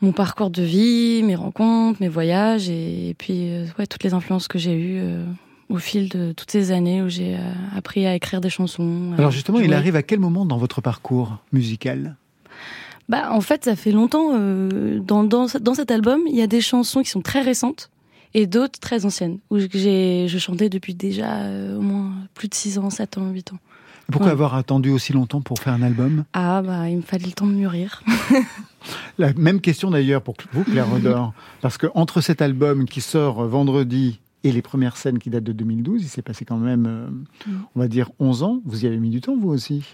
mon 0.05 0.13
parcours 0.13 0.51
de 0.51 0.63
vie, 0.63 1.23
mes 1.25 1.35
rencontres, 1.35 2.01
mes 2.01 2.09
voyages 2.09 2.69
et, 2.69 3.09
et 3.11 3.15
puis 3.15 3.49
euh, 3.51 3.67
ouais, 3.79 3.87
toutes 3.87 4.05
les 4.05 4.15
influences 4.15 4.49
que 4.49 4.59
j'ai 4.59 4.75
eues 4.75 4.99
euh, 5.01 5.25
au 5.71 5.79
fil 5.79 6.09
de 6.09 6.33
toutes 6.33 6.51
ces 6.51 6.71
années 6.71 7.03
où 7.03 7.09
j'ai 7.09 7.35
euh, 7.37 7.39
appris 7.77 8.07
à 8.07 8.15
écrire 8.15 8.41
des 8.41 8.51
chansons. 8.51 9.13
Alors 9.17 9.31
justement, 9.31 9.61
il 9.61 9.73
arrive 9.73 9.97
à 9.97 10.03
quel 10.03 10.21
moment 10.21 10.45
dans 10.45 10.59
votre 10.59 10.81
parcours 10.81 11.39
musical? 11.53 12.17
Bah, 13.09 13.33
en 13.33 13.41
fait, 13.41 13.65
ça 13.65 13.77
fait 13.77 13.93
longtemps. 13.93 14.31
euh, 14.35 15.01
dans, 15.01 15.25
dans, 15.25 15.47
dans 15.61 15.75
cet 15.75 15.91
album, 15.91 16.21
il 16.27 16.37
y 16.37 16.43
a 16.43 16.47
des 16.47 16.61
chansons 16.61 17.03
qui 17.03 17.11
sont 17.11 17.23
très 17.23 17.43
récentes 17.43 17.91
et 18.35 18.47
d'autres 18.47 18.81
très 18.81 19.05
anciennes, 19.07 19.39
où 19.51 19.59
j'ai, 19.59 20.27
je 20.29 20.39
chantais 20.39 20.69
depuis 20.69 20.95
déjà 20.95 21.43
euh, 21.43 21.79
au 21.79 21.81
moins 21.81 22.13
plus 22.35 22.49
de 22.49 22.55
6 22.55 22.79
ans, 22.79 22.91
7 22.91 23.19
ans, 23.19 23.31
8 23.31 23.53
ans. 23.53 23.59
Pourquoi 24.11 24.27
Ouais. 24.29 24.33
avoir 24.33 24.55
attendu 24.55 24.91
aussi 24.91 25.13
longtemps 25.13 25.41
pour 25.41 25.59
faire 25.59 25.73
un 25.73 25.83
album? 25.83 26.25
Ah, 26.35 26.63
bah, 26.63 26.89
il 26.89 26.97
me 26.99 27.03
fallait 27.03 27.27
le 27.27 27.33
temps 27.33 27.47
de 27.47 27.53
mûrir. 27.53 28.03
La 29.19 29.33
même 29.35 29.61
question 29.61 29.91
d'ailleurs 29.91 30.23
pour 30.23 30.35
vous, 30.53 30.65
Claire 30.65 30.89
Redor. 30.93 31.33
Parce 31.63 31.79
que 31.79 31.87
entre 31.95 32.21
cet 32.21 32.43
album 32.43 32.87
qui 32.87 33.01
sort 33.01 33.47
vendredi 33.47 34.21
et 34.43 34.53
les 34.53 34.61
premières 34.63 34.97
scènes 34.99 35.19
qui 35.19 35.31
datent 35.31 35.45
de 35.45 35.53
2012, 35.53 36.03
il 36.03 36.09
s'est 36.09 36.21
passé 36.23 36.45
quand 36.45 36.59
même, 36.59 36.87
euh, 36.87 37.09
on 37.75 37.81
va 37.81 37.89
dire, 37.89 38.11
11 38.19 38.43
ans. 38.43 38.61
Vous 38.67 38.85
y 38.85 38.87
avez 38.87 38.99
mis 38.99 39.09
du 39.11 39.21
temps, 39.23 39.37
vous 39.39 39.49
aussi? 39.51 39.85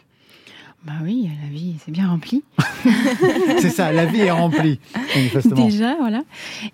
Bah 0.84 0.94
oui, 1.04 1.28
la 1.42 1.48
vie, 1.50 1.74
c'est 1.84 1.90
bien 1.92 2.08
rempli. 2.08 2.42
C'est 3.58 3.68
ça, 3.68 3.92
la 3.92 4.06
vie 4.06 4.20
est 4.20 4.30
remplie, 4.30 4.80
manifestement. 5.14 5.66
Déjà, 5.66 5.94
voilà. 5.96 6.22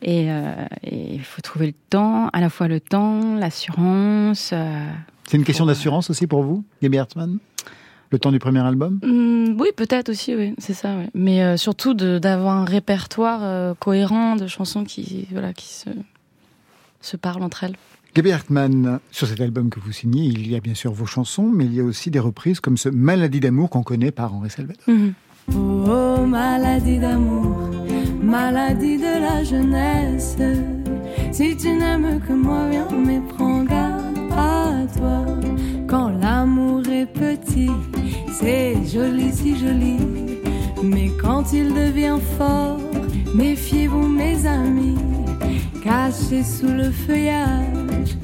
Et 0.01 0.31
euh, 0.31 0.55
et 0.85 1.15
il 1.15 1.23
faut 1.25 1.43
trouver 1.43 1.67
le 1.67 1.73
temps, 1.91 2.29
à 2.29 2.41
la 2.41 2.49
fois 2.49 2.69
le 2.69 2.79
temps, 2.79 3.35
l'assurance. 3.35 4.51
euh, 4.53 4.89
C'est 5.29 5.37
une 5.37 5.45
question 5.45 5.67
d'assurance 5.67 6.11
aussi 6.11 6.27
pour 6.27 6.43
vous, 6.43 6.65
Gaby 6.83 6.99
Hartmann? 6.99 7.39
Le 8.11 8.19
temps 8.21 8.31
du 8.31 8.39
premier 8.39 8.61
album? 8.61 9.01
Hum, 9.03 9.61
oui, 9.61 9.69
peut-être 9.75 10.11
aussi, 10.11 10.37
oui, 10.37 10.55
c'est 10.59 10.75
ça. 10.75 10.95
Mais 11.15 11.43
euh, 11.43 11.57
surtout 11.57 11.95
d'avoir 11.95 12.57
un 12.57 12.65
répertoire 12.65 13.41
euh, 13.43 13.75
cohérent 13.79 14.37
de 14.37 14.47
chansons 14.47 14.85
qui, 14.85 15.27
voilà, 15.33 15.53
qui 15.53 15.75
se, 15.75 15.91
se 17.01 17.17
parlent 17.17 17.43
entre 17.43 17.65
elles. 17.65 17.75
Gaby 18.15 18.31
Hartmann, 18.33 19.01
sur 19.11 19.27
cet 19.27 19.41
album 19.41 19.69
que 19.69 19.81
vous 19.81 19.93
signez, 19.93 20.25
il 20.25 20.49
y 20.49 20.55
a 20.55 20.61
bien 20.61 20.75
sûr 20.75 20.93
vos 20.93 21.05
chansons, 21.05 21.51
mais 21.53 21.65
il 21.65 21.75
y 21.75 21.81
a 21.81 21.85
aussi 21.85 22.11
des 22.11 22.21
reprises 22.21 22.61
comme 22.61 22.77
ce 22.77 22.89
Maladie 22.89 23.41
d'amour 23.41 23.69
qu'on 23.71 23.83
connaît 23.83 24.13
par 24.13 24.33
Henri 24.33 24.51
Salvador. 24.51 24.83
Mhm. 24.87 25.13
Oh, 25.55 26.25
maladie 26.27 26.99
d'amour, 26.99 27.71
maladie 28.23 28.99
de 28.99 29.21
la 29.21 29.45
jeunesse. 29.45 30.37
Si 31.31 31.57
tu 31.57 31.69
n'aimes 31.77 32.21
que 32.27 32.33
moi, 32.33 32.69
viens, 32.71 32.89
mais 32.91 33.21
prends 33.37 33.63
garde 33.63 33.86
Quand 35.87 36.11
l'amour 36.11 36.83
est 36.89 37.07
petit, 37.07 37.71
c'est 38.33 38.77
joli, 38.87 39.33
si 39.33 39.57
joli. 39.57 39.97
Mais 40.83 41.11
quand 41.21 41.53
il 41.53 41.73
devient 41.75 42.19
fort, 42.37 42.79
méfiez-vous, 43.35 44.07
mes 44.07 44.47
amis. 44.47 44.99
Caché 45.83 46.43
sous 46.43 46.69
le 46.69 46.91
feuillage, 46.91 48.17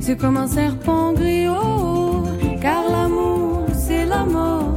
c'est 0.00 0.16
comme 0.16 0.36
un 0.36 0.48
serpent 0.48 1.12
gris. 1.12 1.46
Oh, 1.48 2.24
car 2.60 2.82
l'amour, 2.90 3.66
c'est 3.72 4.04
la 4.04 4.24
mort 4.24 4.76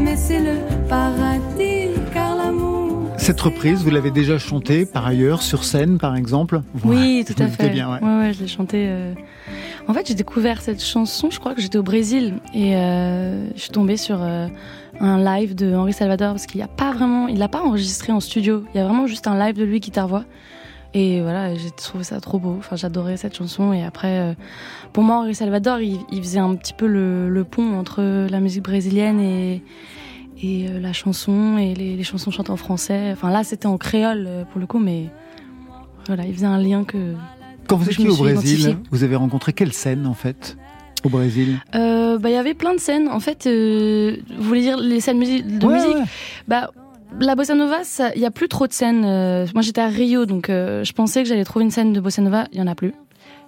mais 0.00 0.16
c'est 0.16 0.40
le 0.40 0.56
paradis. 0.88 1.99
Cette 3.30 3.42
reprise, 3.42 3.84
vous 3.84 3.90
l'avez 3.90 4.10
déjà 4.10 4.38
chantée 4.38 4.84
par 4.84 5.06
ailleurs, 5.06 5.40
sur 5.42 5.62
scène 5.62 5.98
par 5.98 6.16
exemple? 6.16 6.62
Oui, 6.84 7.18
Ouais, 7.18 7.24
tout 7.32 7.40
à 7.40 7.46
fait. 7.46 7.68
bien, 7.70 7.88
ouais. 7.88 8.00
ouais, 8.02 8.18
ouais, 8.18 8.32
je 8.32 8.40
l'ai 8.40 8.48
chantée. 8.48 8.86
euh. 8.88 9.14
En 9.86 9.94
fait, 9.94 10.08
j'ai 10.08 10.14
découvert 10.14 10.60
cette 10.60 10.82
chanson, 10.82 11.30
je 11.30 11.38
crois 11.38 11.54
que 11.54 11.60
j'étais 11.60 11.78
au 11.78 11.84
Brésil 11.84 12.40
et 12.52 12.74
euh, 12.74 13.48
je 13.54 13.60
suis 13.60 13.70
tombée 13.70 13.96
sur 13.96 14.20
euh, 14.20 14.48
un 14.98 15.22
live 15.22 15.54
de 15.54 15.72
Henri 15.76 15.92
Salvador 15.92 16.32
parce 16.32 16.46
qu'il 16.46 16.58
n'y 16.58 16.64
a 16.64 16.68
pas 16.68 16.90
vraiment, 16.90 17.28
il 17.28 17.38
l'a 17.38 17.46
pas 17.46 17.62
enregistré 17.62 18.12
en 18.12 18.18
studio. 18.18 18.64
Il 18.74 18.78
y 18.78 18.80
a 18.80 18.84
vraiment 18.84 19.06
juste 19.06 19.28
un 19.28 19.38
live 19.38 19.54
de 19.56 19.62
lui 19.62 19.78
guitare 19.78 20.08
voix. 20.08 20.24
Et 20.92 21.20
voilà, 21.20 21.54
j'ai 21.54 21.70
trouvé 21.70 22.02
ça 22.02 22.20
trop 22.20 22.40
beau. 22.40 22.56
Enfin, 22.58 22.74
j'adorais 22.74 23.16
cette 23.16 23.36
chanson. 23.36 23.72
Et 23.72 23.84
après, 23.84 24.34
pour 24.92 25.04
moi, 25.04 25.18
Henri 25.20 25.36
Salvador, 25.36 25.78
il, 25.78 26.00
il 26.10 26.20
faisait 26.20 26.40
un 26.40 26.56
petit 26.56 26.72
peu 26.72 26.88
le, 26.88 27.28
le 27.28 27.44
pont 27.44 27.78
entre 27.78 28.26
la 28.28 28.40
musique 28.40 28.64
brésilienne 28.64 29.20
et, 29.20 29.62
et 30.42 30.68
euh, 30.68 30.80
la 30.80 30.92
chanson 30.92 31.58
et 31.58 31.74
les, 31.74 31.96
les, 31.96 32.04
chansons 32.04 32.30
chantées 32.30 32.50
en 32.50 32.56
français. 32.56 33.10
Enfin 33.12 33.30
là, 33.30 33.44
c'était 33.44 33.66
en 33.66 33.78
créole 33.78 34.24
euh, 34.26 34.44
pour 34.44 34.60
le 34.60 34.66
coup, 34.66 34.78
mais 34.78 35.06
voilà, 36.06 36.26
il 36.26 36.34
faisait 36.34 36.46
un 36.46 36.58
lien 36.58 36.84
que. 36.84 37.14
Quand 37.68 37.76
vous 37.76 37.88
étiez 37.88 38.08
au 38.08 38.16
Brésil, 38.16 38.78
vous 38.90 39.04
avez 39.04 39.16
rencontré 39.16 39.52
quelle 39.52 39.72
scène 39.72 40.06
en 40.06 40.14
fait 40.14 40.56
au 41.04 41.08
Brésil? 41.08 41.58
Euh, 41.74 42.18
Bah 42.18 42.30
il 42.30 42.32
y 42.32 42.36
avait 42.36 42.54
plein 42.54 42.74
de 42.74 42.80
scènes. 42.80 43.08
En 43.08 43.20
fait, 43.20 43.46
euh, 43.46 44.16
vous 44.36 44.42
voulez 44.42 44.62
dire 44.62 44.76
les 44.76 45.00
scènes 45.00 45.20
de 45.20 45.24
musique? 45.66 45.96
Bah 46.48 46.70
la 47.18 47.34
bossa 47.34 47.54
nova, 47.54 47.78
il 48.14 48.20
y 48.20 48.26
a 48.26 48.30
plus 48.30 48.48
trop 48.48 48.66
de 48.66 48.72
scènes. 48.72 49.04
Euh, 49.04 49.46
moi 49.54 49.62
j'étais 49.62 49.80
à 49.80 49.88
Rio, 49.88 50.26
donc 50.26 50.46
je 50.48 50.92
pensais 50.92 51.22
que 51.22 51.28
j'allais 51.28 51.44
trouver 51.44 51.64
une 51.64 51.70
scène 51.70 51.92
de 51.92 52.00
bossa 52.00 52.22
nova. 52.22 52.46
Il 52.52 52.58
y 52.58 52.62
en 52.62 52.66
a 52.66 52.74
plus. 52.74 52.92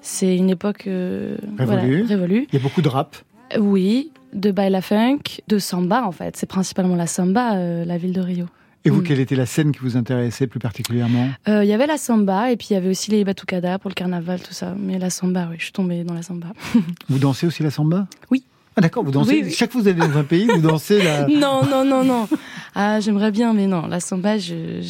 C'est 0.00 0.36
une 0.36 0.50
époque 0.50 0.82
révolue. 0.84 1.36
Voilà, 1.58 2.06
révolue. 2.06 2.46
Il 2.52 2.58
y 2.58 2.60
a 2.60 2.62
beaucoup 2.62 2.82
de 2.82 2.88
rap. 2.88 3.16
Oui, 3.58 4.10
de 4.32 4.50
baila 4.50 4.82
funk, 4.82 5.42
de 5.48 5.58
samba 5.58 6.04
en 6.04 6.12
fait. 6.12 6.36
C'est 6.36 6.46
principalement 6.46 6.96
la 6.96 7.06
samba, 7.06 7.54
euh, 7.56 7.84
la 7.84 7.98
ville 7.98 8.12
de 8.12 8.20
Rio. 8.20 8.46
Et 8.84 8.90
vous, 8.90 9.00
mm. 9.00 9.04
quelle 9.04 9.20
était 9.20 9.36
la 9.36 9.46
scène 9.46 9.72
qui 9.72 9.78
vous 9.78 9.96
intéressait 9.96 10.46
plus 10.46 10.58
particulièrement? 10.58 11.28
Il 11.46 11.64
y 11.64 11.72
avait 11.72 11.86
la 11.86 11.98
samba 11.98 12.50
et 12.50 12.56
puis 12.56 12.68
il 12.70 12.74
y 12.74 12.76
avait 12.76 12.88
aussi 12.88 13.10
les 13.12 13.22
batucadas 13.22 13.78
pour 13.78 13.90
le 13.90 13.94
carnaval, 13.94 14.40
tout 14.40 14.52
ça. 14.52 14.74
Mais 14.76 14.98
la 14.98 15.10
samba, 15.10 15.46
oui, 15.50 15.56
je 15.58 15.64
suis 15.64 15.72
tombée 15.72 16.02
dans 16.02 16.14
la 16.14 16.22
samba. 16.22 16.48
vous 17.08 17.18
dansez 17.18 17.46
aussi 17.46 17.62
la 17.62 17.70
samba? 17.70 18.08
Oui. 18.30 18.44
Ah 18.76 18.80
d'accord, 18.80 19.04
vous 19.04 19.10
dansez. 19.10 19.32
Oui, 19.32 19.42
oui. 19.44 19.52
Chaque 19.52 19.70
fois 19.70 19.80
que 19.80 19.84
vous 19.84 19.90
allez 19.90 20.12
dans 20.12 20.18
un 20.18 20.24
pays, 20.24 20.46
vous 20.46 20.60
dansez 20.60 21.02
la. 21.02 21.26
non, 21.28 21.62
non, 21.64 21.84
non, 21.84 22.04
non. 22.04 22.28
Ah, 22.74 23.00
j'aimerais 23.00 23.30
bien, 23.30 23.52
mais 23.52 23.66
non. 23.66 23.86
La 23.86 24.00
samba, 24.00 24.38
j'ai 24.38 24.80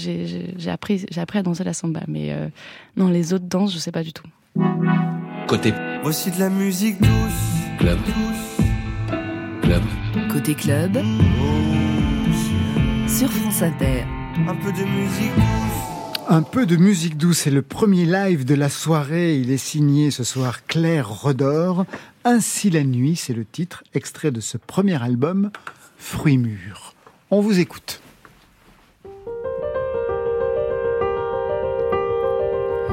appris, 0.68 1.04
j'ai 1.10 1.20
appris 1.20 1.38
à 1.38 1.42
danser 1.42 1.64
la 1.64 1.72
samba, 1.72 2.00
mais 2.06 2.32
euh, 2.32 2.46
non, 2.96 3.08
les 3.08 3.32
autres 3.32 3.46
danses, 3.46 3.74
je 3.74 3.78
sais 3.78 3.92
pas 3.92 4.04
du 4.04 4.12
tout. 4.12 4.26
Côté. 5.48 5.74
Voici 6.02 6.30
de 6.30 6.38
la 6.38 6.48
musique 6.48 7.00
douce. 7.00 7.08
Club. 7.78 7.98
Club. 9.62 9.82
Côté 10.30 10.54
club. 10.54 10.98
Sur 13.08 13.30
France 13.30 13.62
Inter. 13.62 14.04
Un 14.46 14.54
peu 14.54 14.72
de 14.72 14.84
musique 14.84 15.34
douce. 15.34 16.26
Un 16.28 16.42
peu 16.42 16.66
de 16.66 16.76
musique 16.76 17.16
douce, 17.16 17.38
c'est 17.38 17.50
le 17.50 17.62
premier 17.62 18.04
live 18.04 18.44
de 18.44 18.54
la 18.54 18.68
soirée. 18.68 19.36
Il 19.36 19.50
est 19.50 19.56
signé 19.56 20.10
ce 20.10 20.24
soir 20.24 20.66
Claire 20.66 21.08
Redor. 21.08 21.84
Ainsi 22.24 22.70
la 22.70 22.84
nuit, 22.84 23.16
c'est 23.16 23.34
le 23.34 23.44
titre, 23.44 23.82
extrait 23.94 24.30
de 24.30 24.40
ce 24.40 24.56
premier 24.58 25.02
album, 25.02 25.50
Fruits 25.98 26.38
mûrs. 26.38 26.94
On 27.30 27.40
vous 27.40 27.58
écoute. 27.58 28.00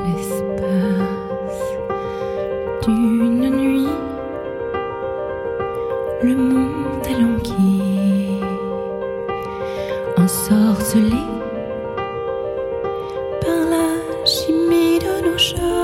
L'espace 0.07 1.09
d'une 2.85 3.49
nuit, 3.49 3.87
le 6.21 6.35
monde 6.35 7.05
est 7.07 7.21
languit, 7.21 8.41
ensorcelé 10.17 11.23
par 13.41 13.69
la 13.69 14.25
chimie 14.25 14.99
de 14.99 15.29
nos 15.29 15.37
charmes. 15.37 15.78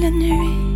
la 0.00 0.10
nuit. 0.10 0.69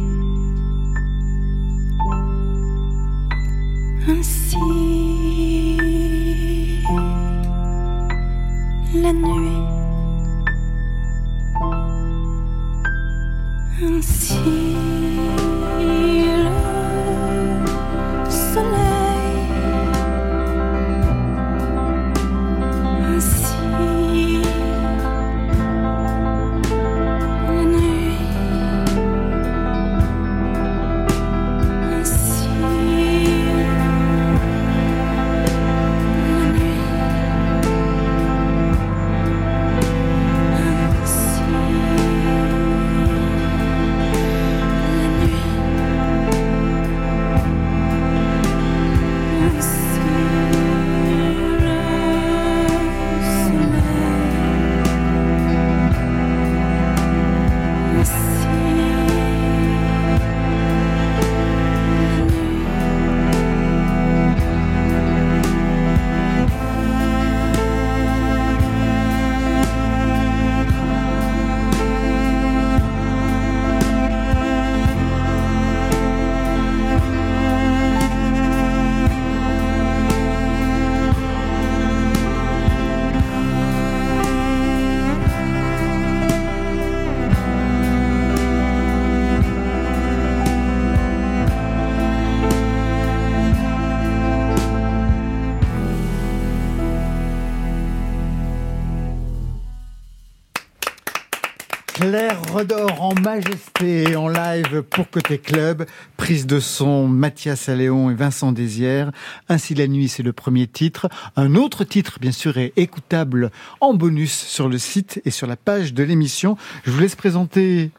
Redor 102.04 103.00
en 103.00 103.14
majesté 103.14 104.14
en 104.14 104.28
live 104.28 104.82
pour 104.82 105.08
Côté 105.08 105.38
Club. 105.38 105.86
Prise 106.18 106.46
de 106.46 106.60
son 106.60 107.08
Mathias 107.08 107.70
Alléon 107.70 108.10
et 108.10 108.14
Vincent 108.14 108.52
Désière. 108.52 109.10
Ainsi 109.48 109.74
la 109.74 109.86
nuit, 109.86 110.08
c'est 110.08 110.22
le 110.22 110.34
premier 110.34 110.66
titre. 110.66 111.08
Un 111.34 111.54
autre 111.54 111.82
titre, 111.82 112.18
bien 112.20 112.30
sûr, 112.30 112.58
est 112.58 112.74
écoutable 112.76 113.50
en 113.80 113.94
bonus 113.94 114.34
sur 114.34 114.68
le 114.68 114.76
site 114.76 115.22
et 115.24 115.30
sur 115.30 115.46
la 115.46 115.56
page 115.56 115.94
de 115.94 116.02
l'émission. 116.02 116.58
Je 116.84 116.90
vous 116.90 117.00
laisse 117.00 117.16
présenter 117.16 117.90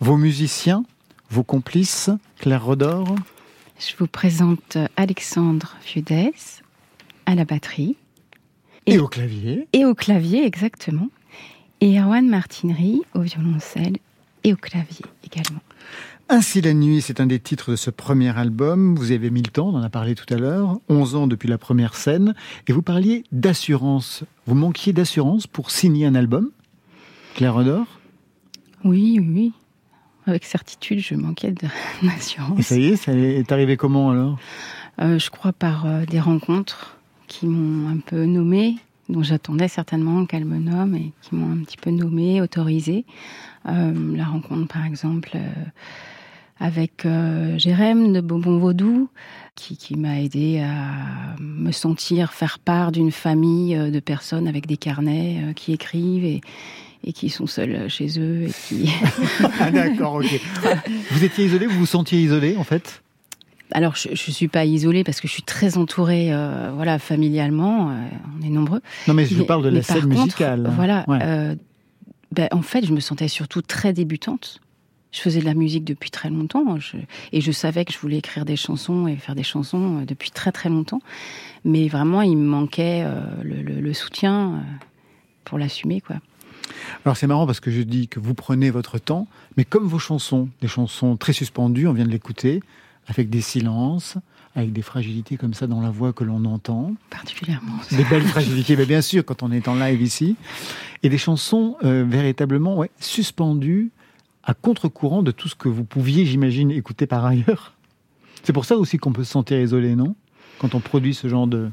vos 0.00 0.16
musiciens, 0.16 0.84
vos 1.30 1.44
complices. 1.44 2.10
Claire 2.40 2.64
Redor. 2.64 3.14
Je 3.78 3.94
vous 3.96 4.08
présente 4.08 4.78
Alexandre 4.96 5.76
Fiudès 5.80 6.62
à 7.24 7.36
la 7.36 7.44
batterie. 7.44 7.94
Et, 8.86 8.98
au 8.98 9.06
clavier. 9.06 9.68
Et 9.72 9.84
au 9.84 9.94
clavier, 9.94 10.44
exactement. 10.44 11.08
Et 11.84 12.00
Erwan 12.00 12.26
Martinerie 12.26 13.02
au 13.12 13.20
violoncelle 13.20 13.98
et 14.42 14.54
au 14.54 14.56
clavier 14.56 15.04
également. 15.22 15.60
Ainsi 16.30 16.62
la 16.62 16.72
nuit, 16.72 17.02
c'est 17.02 17.20
un 17.20 17.26
des 17.26 17.38
titres 17.38 17.72
de 17.72 17.76
ce 17.76 17.90
premier 17.90 18.34
album. 18.38 18.96
Vous 18.96 19.12
avez 19.12 19.28
mis 19.28 19.42
le 19.42 19.50
temps, 19.50 19.68
on 19.68 19.76
en 19.76 19.82
a 19.82 19.90
parlé 19.90 20.14
tout 20.14 20.32
à 20.32 20.38
l'heure, 20.38 20.78
11 20.88 21.14
ans 21.14 21.26
depuis 21.26 21.46
la 21.46 21.58
première 21.58 21.94
scène, 21.94 22.34
et 22.68 22.72
vous 22.72 22.80
parliez 22.80 23.24
d'assurance. 23.32 24.24
Vous 24.46 24.54
manquiez 24.54 24.94
d'assurance 24.94 25.46
pour 25.46 25.70
signer 25.70 26.06
un 26.06 26.14
album? 26.14 26.52
Claire 27.34 27.54
Odor? 27.56 27.84
Oui, 28.82 29.20
oui. 29.20 29.52
Avec 30.26 30.44
certitude, 30.44 31.00
je 31.00 31.14
manquais 31.16 31.52
d'assurance. 32.02 32.58
Et 32.60 32.62
ça 32.62 32.76
y 32.78 32.86
est, 32.86 32.96
ça 32.96 33.12
est 33.12 33.52
arrivé 33.52 33.76
comment 33.76 34.08
alors? 34.10 34.38
Euh, 35.02 35.18
Je 35.18 35.28
crois 35.28 35.52
par 35.52 35.84
euh, 35.84 36.06
des 36.06 36.20
rencontres 36.20 36.96
qui 37.26 37.44
m'ont 37.44 37.90
un 37.90 37.98
peu 37.98 38.24
nommé, 38.24 38.76
dont 39.08 39.22
j'attendais 39.22 39.68
certainement 39.68 40.26
qu'elle 40.26 40.44
me 40.44 40.58
nomme 40.58 40.94
et 40.94 41.12
qui 41.22 41.34
m'ont 41.34 41.52
un 41.52 41.62
petit 41.64 41.76
peu 41.76 41.90
nommé, 41.90 42.40
autorisé. 42.40 43.04
Euh, 43.68 44.16
la 44.16 44.24
rencontre, 44.24 44.72
par 44.72 44.84
exemple, 44.84 45.30
euh, 45.34 45.64
avec 46.58 47.04
euh, 47.04 47.58
Jérém 47.58 48.12
de 48.12 48.20
Bonbon 48.20 48.58
Vaudou, 48.58 49.08
qui, 49.54 49.76
qui 49.76 49.96
m'a 49.96 50.20
aidé 50.20 50.60
à 50.60 51.36
me 51.40 51.72
sentir 51.72 52.32
faire 52.32 52.58
part 52.58 52.92
d'une 52.92 53.12
famille 53.12 53.76
de 53.76 54.00
personnes 54.00 54.48
avec 54.48 54.66
des 54.66 54.76
carnets 54.76 55.52
qui 55.54 55.72
écrivent 55.72 56.24
et, 56.24 56.40
et 57.04 57.12
qui 57.12 57.28
sont 57.28 57.46
seuls 57.46 57.88
chez 57.88 58.18
eux 58.18 58.48
et 58.48 58.52
qui. 58.68 58.90
ah, 59.60 59.70
D'accord, 59.70 60.14
ok. 60.14 60.40
Vous 61.10 61.24
étiez 61.24 61.46
isolé, 61.46 61.66
vous 61.66 61.78
vous 61.78 61.86
sentiez 61.86 62.20
isolé 62.20 62.56
en 62.56 62.64
fait? 62.64 63.03
Alors, 63.74 63.96
je 63.96 64.10
ne 64.10 64.14
suis 64.14 64.46
pas 64.46 64.64
isolée 64.64 65.02
parce 65.02 65.20
que 65.20 65.26
je 65.26 65.32
suis 65.32 65.42
très 65.42 65.76
entourée, 65.76 66.32
euh, 66.32 66.70
voilà, 66.72 67.00
familialement. 67.00 67.90
Euh, 67.90 67.94
on 68.38 68.46
est 68.46 68.48
nombreux. 68.48 68.80
Non, 69.08 69.14
mais 69.14 69.26
je 69.26 69.34
vous 69.34 69.44
parle 69.44 69.64
de 69.64 69.68
la 69.68 69.82
scène 69.82 70.02
contre, 70.02 70.22
musicale. 70.22 70.72
Voilà. 70.76 71.04
Ouais. 71.08 71.18
Euh, 71.22 71.56
ben, 72.30 72.48
en 72.52 72.62
fait, 72.62 72.86
je 72.86 72.92
me 72.92 73.00
sentais 73.00 73.26
surtout 73.26 73.62
très 73.62 73.92
débutante. 73.92 74.60
Je 75.10 75.20
faisais 75.20 75.40
de 75.40 75.44
la 75.44 75.54
musique 75.54 75.84
depuis 75.84 76.10
très 76.10 76.30
longtemps 76.30 76.78
je, 76.80 76.96
et 77.32 77.40
je 77.40 77.52
savais 77.52 77.84
que 77.84 77.92
je 77.92 77.98
voulais 77.98 78.18
écrire 78.18 78.44
des 78.44 78.56
chansons 78.56 79.06
et 79.06 79.16
faire 79.16 79.34
des 79.34 79.44
chansons 79.44 80.02
depuis 80.06 80.30
très 80.30 80.52
très 80.52 80.68
longtemps. 80.68 81.00
Mais 81.64 81.88
vraiment, 81.88 82.22
il 82.22 82.36
me 82.36 82.46
manquait 82.46 83.04
le, 83.42 83.62
le, 83.62 83.80
le, 83.80 83.92
soutien 83.92 84.64
pour 85.44 85.58
l'assumer, 85.58 86.00
quoi. 86.00 86.16
Alors 87.04 87.16
c'est 87.16 87.28
marrant 87.28 87.46
parce 87.46 87.60
que 87.60 87.70
je 87.70 87.82
dis 87.82 88.08
que 88.08 88.18
vous 88.18 88.34
prenez 88.34 88.70
votre 88.70 88.98
temps, 88.98 89.28
mais 89.56 89.64
comme 89.64 89.86
vos 89.86 90.00
chansons, 90.00 90.48
des 90.60 90.68
chansons 90.68 91.16
très 91.16 91.32
suspendues, 91.32 91.86
on 91.86 91.92
vient 91.92 92.06
de 92.06 92.10
l'écouter, 92.10 92.60
avec 93.06 93.30
des 93.30 93.40
silences, 93.40 94.16
avec 94.54 94.72
des 94.72 94.82
fragilités 94.82 95.36
comme 95.36 95.54
ça 95.54 95.66
dans 95.66 95.80
la 95.80 95.90
voix 95.90 96.12
que 96.12 96.24
l'on 96.24 96.44
entend. 96.44 96.94
Particulièrement. 97.10 97.78
Des 97.90 98.04
belles 98.04 98.22
fragilités, 98.22 98.76
mais 98.76 98.86
bien 98.86 99.02
sûr, 99.02 99.24
quand 99.24 99.42
on 99.42 99.50
est 99.50 99.68
en 99.68 99.74
live 99.74 100.00
ici. 100.00 100.36
Et 101.02 101.08
des 101.08 101.18
chansons 101.18 101.76
euh, 101.84 102.04
véritablement 102.08 102.76
ouais, 102.76 102.90
suspendues 102.98 103.90
à 104.42 104.54
contre-courant 104.54 105.22
de 105.22 105.30
tout 105.30 105.48
ce 105.48 105.54
que 105.54 105.68
vous 105.68 105.84
pouviez, 105.84 106.24
j'imagine, 106.24 106.70
écouter 106.70 107.06
par 107.06 107.24
ailleurs. 107.24 107.74
C'est 108.42 108.52
pour 108.52 108.64
ça 108.64 108.76
aussi 108.76 108.98
qu'on 108.98 109.12
peut 109.12 109.24
se 109.24 109.32
sentir 109.32 109.58
isolé, 109.58 109.96
non? 109.96 110.14
Quand 110.58 110.74
on 110.74 110.80
produit 110.80 111.14
ce 111.14 111.28
genre 111.28 111.46
de, 111.46 111.70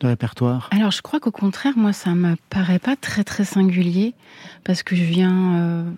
de 0.00 0.06
répertoire 0.06 0.68
Alors, 0.72 0.90
je 0.92 1.02
crois 1.02 1.20
qu'au 1.20 1.32
contraire, 1.32 1.74
moi, 1.76 1.92
ça 1.92 2.14
me 2.14 2.36
paraît 2.48 2.78
pas 2.78 2.96
très, 2.96 3.24
très 3.24 3.44
singulier, 3.44 4.14
parce 4.64 4.82
que 4.82 4.96
je 4.96 5.02
viens 5.02 5.54
euh, 5.54 5.90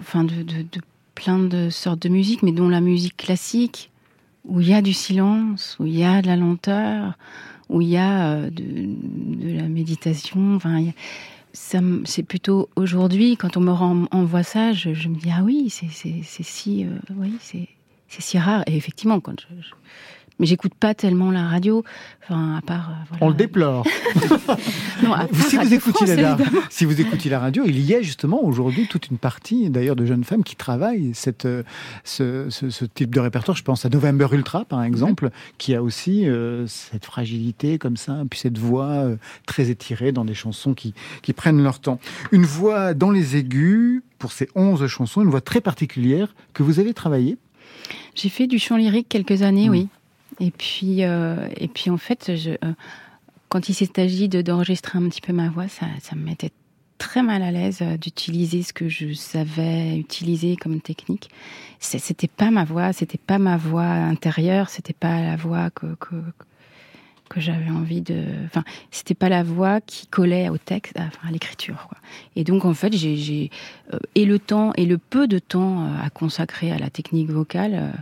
enfin, 0.00 0.24
de, 0.24 0.42
de, 0.42 0.62
de 0.62 0.80
plein 1.18 1.40
de 1.40 1.68
sortes 1.68 2.00
de 2.00 2.08
musique, 2.08 2.44
mais 2.44 2.52
dont 2.52 2.68
la 2.68 2.80
musique 2.80 3.16
classique, 3.16 3.90
où 4.44 4.60
il 4.60 4.68
y 4.68 4.74
a 4.74 4.82
du 4.82 4.92
silence, 4.92 5.76
où 5.80 5.86
il 5.86 5.98
y 5.98 6.04
a 6.04 6.22
de 6.22 6.28
la 6.28 6.36
lenteur, 6.36 7.14
où 7.68 7.80
il 7.80 7.88
y 7.88 7.96
a 7.96 8.34
euh, 8.34 8.50
de, 8.50 9.56
la 9.56 9.68
méditation. 9.68 10.54
Enfin, 10.54 10.80
c'est 11.52 12.22
plutôt 12.22 12.68
aujourd'hui, 12.76 13.36
quand 13.36 13.56
on 13.56 13.60
me 13.60 13.72
renvoie 13.72 14.44
ça, 14.44 14.72
je, 14.72 14.90
me 14.90 15.16
dis 15.16 15.30
ah 15.36 15.42
oui, 15.42 15.70
c'est 15.70 15.88
si, 15.90 16.84
euh, 16.84 16.90
oui, 17.16 17.34
c'est 17.40 18.22
si 18.22 18.38
rare. 18.38 18.62
Et 18.68 18.76
effectivement, 18.76 19.18
quand 19.18 19.40
je 19.40 19.70
mais 20.38 20.46
j'écoute 20.46 20.74
pas 20.74 20.94
tellement 20.94 21.30
la 21.30 21.46
radio, 21.48 21.84
enfin 22.22 22.56
à 22.56 22.62
part. 22.62 22.90
Euh, 22.90 23.04
voilà. 23.10 23.26
On 23.26 23.28
le 23.28 23.34
déplore. 23.34 23.86
non, 25.02 25.12
à 25.12 25.26
part 25.26 25.40
si 25.48 25.56
vous 25.56 25.74
écoutiez 25.74 26.16
la, 26.16 26.36
si 26.70 26.84
vous 26.84 27.00
écoutiez 27.00 27.30
la 27.30 27.38
radio, 27.38 27.64
il 27.66 27.80
y 27.80 27.94
a 27.94 28.02
justement 28.02 28.44
aujourd'hui 28.44 28.86
toute 28.86 29.08
une 29.08 29.18
partie, 29.18 29.70
d'ailleurs, 29.70 29.96
de 29.96 30.04
jeunes 30.04 30.24
femmes 30.24 30.44
qui 30.44 30.56
travaillent 30.56 31.12
cette, 31.14 31.44
euh, 31.44 31.62
ce, 32.04 32.50
ce, 32.50 32.70
ce, 32.70 32.84
type 32.84 33.14
de 33.14 33.20
répertoire. 33.20 33.56
Je 33.56 33.62
pense 33.62 33.84
à 33.84 33.88
November 33.88 34.28
Ultra, 34.32 34.64
par 34.64 34.82
exemple, 34.82 35.26
mmh. 35.26 35.30
qui 35.58 35.74
a 35.74 35.82
aussi 35.82 36.26
euh, 36.26 36.66
cette 36.66 37.04
fragilité 37.04 37.78
comme 37.78 37.96
ça, 37.96 38.22
puis 38.30 38.38
cette 38.38 38.58
voix 38.58 38.90
euh, 38.90 39.16
très 39.46 39.70
étirée 39.70 40.12
dans 40.12 40.24
des 40.24 40.34
chansons 40.34 40.74
qui, 40.74 40.94
qui 41.22 41.32
prennent 41.32 41.62
leur 41.62 41.80
temps. 41.80 41.98
Une 42.32 42.44
voix 42.44 42.94
dans 42.94 43.10
les 43.10 43.36
aigus 43.36 44.02
pour 44.18 44.32
ces 44.32 44.48
11 44.54 44.86
chansons, 44.86 45.22
une 45.22 45.30
voix 45.30 45.40
très 45.40 45.60
particulière 45.60 46.34
que 46.52 46.62
vous 46.62 46.80
avez 46.80 46.94
travaillée. 46.94 47.36
J'ai 48.14 48.28
fait 48.28 48.46
du 48.46 48.58
chant 48.58 48.76
lyrique 48.76 49.08
quelques 49.08 49.42
années, 49.42 49.68
mmh. 49.68 49.72
oui. 49.72 49.88
Et 50.40 50.50
puis, 50.50 51.04
euh, 51.04 51.48
et 51.56 51.68
puis 51.68 51.90
en 51.90 51.96
fait, 51.96 52.30
euh, 52.30 52.56
quand 53.48 53.68
il 53.68 53.74
s'est 53.74 53.98
agi 53.98 54.28
d'enregistrer 54.28 54.98
un 54.98 55.08
petit 55.08 55.20
peu 55.20 55.32
ma 55.32 55.48
voix, 55.48 55.68
ça, 55.68 55.86
ça 56.00 56.14
me 56.14 56.24
mettait 56.24 56.52
très 56.98 57.22
mal 57.22 57.42
à 57.42 57.50
l'aise 57.50 57.78
euh, 57.82 57.96
d'utiliser 57.96 58.62
ce 58.62 58.72
que 58.72 58.88
je 58.88 59.12
savais 59.12 59.96
utiliser 59.98 60.56
comme 60.56 60.80
technique. 60.80 61.30
C'était 61.80 62.28
pas 62.28 62.50
ma 62.50 62.64
voix, 62.64 62.92
c'était 62.92 63.18
pas 63.18 63.38
ma 63.38 63.56
voix 63.56 63.84
intérieure, 63.84 64.68
c'était 64.68 64.92
pas 64.92 65.22
la 65.22 65.36
voix 65.36 65.70
que, 65.70 65.86
que, 65.96 66.16
j'avais 67.36 67.70
envie 67.70 68.00
de. 68.00 68.24
Enfin, 68.46 68.64
c'était 68.90 69.14
pas 69.14 69.28
la 69.28 69.44
voix 69.44 69.80
qui 69.80 70.08
collait 70.08 70.48
au 70.48 70.58
texte, 70.58 70.96
à 70.98 71.30
l'écriture. 71.30 71.88
Et 72.34 72.42
donc, 72.42 72.64
en 72.64 72.74
fait, 72.74 72.92
j'ai 72.96 73.50
et 74.16 74.24
le 74.24 74.38
temps 74.40 74.72
et 74.76 74.86
le 74.86 74.98
peu 74.98 75.28
de 75.28 75.38
temps 75.38 75.86
à 76.02 76.10
consacrer 76.10 76.72
à 76.72 76.78
la 76.78 76.90
technique 76.90 77.30
vocale 77.30 77.92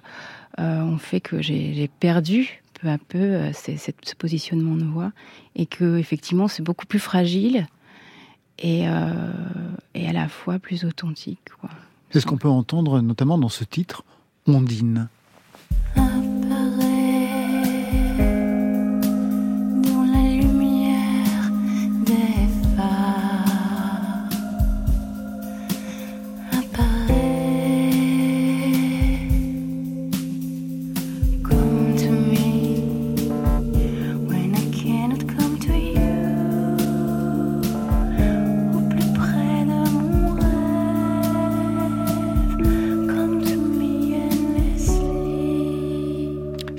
ont 0.58 0.98
fait 0.98 1.20
que 1.20 1.42
j'ai 1.42 1.90
perdu 2.00 2.62
peu 2.80 2.88
à 2.88 2.98
peu 2.98 3.18
euh, 3.18 3.52
ce 3.52 4.14
positionnement 4.14 4.76
de 4.76 4.84
voix 4.84 5.12
et 5.54 5.66
que 5.66 5.96
effectivement 5.96 6.48
c'est 6.48 6.62
beaucoup 6.62 6.86
plus 6.86 6.98
fragile 6.98 7.66
et, 8.58 8.88
euh, 8.88 9.12
et 9.94 10.08
à 10.08 10.12
la 10.12 10.28
fois 10.28 10.58
plus 10.58 10.84
authentique. 10.84 11.40
C'est 12.10 12.20
ce 12.20 12.26
qu'on 12.26 12.38
peut 12.38 12.48
entendre 12.48 13.00
notamment 13.00 13.38
dans 13.38 13.48
ce 13.48 13.64
titre, 13.64 14.04
Ondine. 14.46 15.08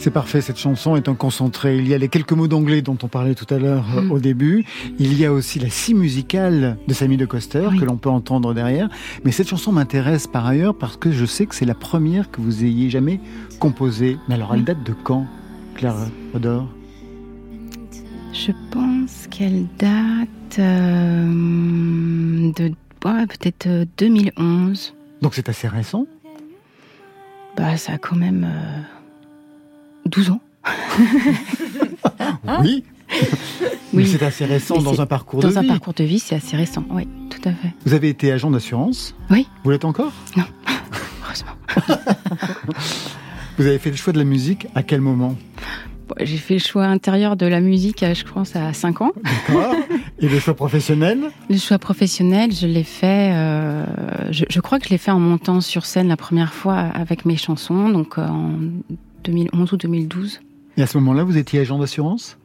C'est 0.07 0.11
parfait, 0.11 0.39
cette 0.39 0.57
chanson 0.57 0.95
est 0.95 1.09
un 1.09 1.15
concentré. 1.15 1.75
Il 1.79 1.85
y 1.85 1.93
a 1.93 1.97
les 1.97 2.07
quelques 2.07 2.31
mots 2.31 2.47
d'anglais 2.47 2.81
dont 2.81 2.97
on 3.03 3.09
parlait 3.09 3.35
tout 3.35 3.53
à 3.53 3.57
l'heure 3.57 3.83
mmh. 3.89 4.09
au 4.09 4.19
début. 4.19 4.63
Il 4.99 5.19
y 5.19 5.25
a 5.25 5.33
aussi 5.33 5.59
la 5.59 5.69
scie 5.69 5.93
musicale 5.93 6.77
de 6.87 6.93
Samy 6.93 7.17
de 7.17 7.25
Coster 7.25 7.67
oui. 7.69 7.77
que 7.77 7.83
l'on 7.83 7.97
peut 7.97 8.09
entendre 8.09 8.53
derrière. 8.53 8.87
Mais 9.25 9.33
cette 9.33 9.49
chanson 9.49 9.73
m'intéresse 9.73 10.25
par 10.25 10.45
ailleurs 10.47 10.77
parce 10.77 10.95
que 10.95 11.11
je 11.11 11.25
sais 11.25 11.45
que 11.45 11.53
c'est 11.53 11.65
la 11.65 11.75
première 11.75 12.31
que 12.31 12.39
vous 12.39 12.63
ayez 12.63 12.89
jamais 12.89 13.19
composée. 13.59 14.17
Mais 14.29 14.35
alors, 14.35 14.55
elle 14.55 14.63
date 14.63 14.81
de 14.85 14.93
quand, 14.93 15.27
Claire 15.75 15.97
Odor? 16.33 16.69
Je 18.31 18.53
pense 18.71 19.27
qu'elle 19.29 19.67
date 19.77 20.57
euh, 20.57 21.25
de 22.55 22.71
ouais, 23.03 23.27
peut-être 23.27 23.67
2011. 23.97 24.95
Donc 25.21 25.33
c'est 25.35 25.49
assez 25.49 25.67
récent 25.67 26.05
Bah, 27.57 27.75
ça 27.75 27.91
a 27.91 27.97
quand 27.97 28.15
même. 28.15 28.47
Euh 28.49 28.96
12 30.07 30.31
ans. 30.31 30.41
oui. 32.61 32.83
c'est 34.05 34.23
assez 34.23 34.45
récent 34.45 34.81
dans 34.81 35.01
un 35.01 35.05
parcours 35.05 35.41
dans 35.41 35.47
de 35.47 35.53
vie. 35.53 35.59
Dans 35.59 35.65
un 35.65 35.67
parcours 35.67 35.93
de 35.93 36.03
vie, 36.03 36.19
c'est 36.19 36.35
assez 36.35 36.57
récent, 36.57 36.83
oui, 36.89 37.07
tout 37.29 37.41
à 37.47 37.51
fait. 37.51 37.73
Vous 37.85 37.93
avez 37.93 38.09
été 38.09 38.31
agent 38.31 38.51
d'assurance 38.51 39.15
Oui. 39.29 39.47
Vous 39.63 39.71
l'êtes 39.71 39.85
encore 39.85 40.11
Non, 40.35 40.43
heureusement. 41.25 41.51
Vous 43.57 43.65
avez 43.65 43.79
fait 43.79 43.89
le 43.89 43.95
choix 43.95 44.13
de 44.13 44.19
la 44.19 44.23
musique 44.23 44.67
à 44.75 44.83
quel 44.83 45.01
moment 45.01 45.35
Bon, 46.07 46.15
J'ai 46.21 46.37
fait 46.37 46.53
le 46.53 46.59
choix 46.59 46.85
intérieur 46.85 47.35
de 47.35 47.47
la 47.47 47.59
musique, 47.59 48.05
je 48.05 48.23
pense, 48.23 48.55
à 48.55 48.71
5 48.71 49.01
ans. 49.01 49.11
D'accord. 49.23 49.73
Et 50.19 50.29
le 50.29 50.39
choix 50.39 50.53
professionnel 50.53 51.19
Le 51.49 51.57
choix 51.57 51.79
professionnel, 51.79 52.51
je 52.53 52.67
l'ai 52.67 52.83
fait, 52.83 53.31
euh, 53.33 53.83
je, 54.31 54.45
je 54.47 54.59
crois 54.59 54.77
que 54.79 54.85
je 54.85 54.91
l'ai 54.91 54.99
fait 54.99 55.11
en 55.11 55.19
montant 55.19 55.59
sur 55.59 55.85
scène 55.85 56.07
la 56.07 56.17
première 56.17 56.53
fois 56.53 56.75
avec 56.77 57.25
mes 57.25 57.35
chansons, 57.35 57.89
donc 57.89 58.19
en 58.19 58.51
2011 59.23 59.73
ou 59.73 59.77
2012. 59.77 60.39
Et 60.77 60.81
à 60.81 60.87
ce 60.87 60.97
moment-là, 60.99 61.23
vous 61.23 61.37
étiez 61.37 61.59
agent 61.59 61.77
d'assurance? 61.79 62.37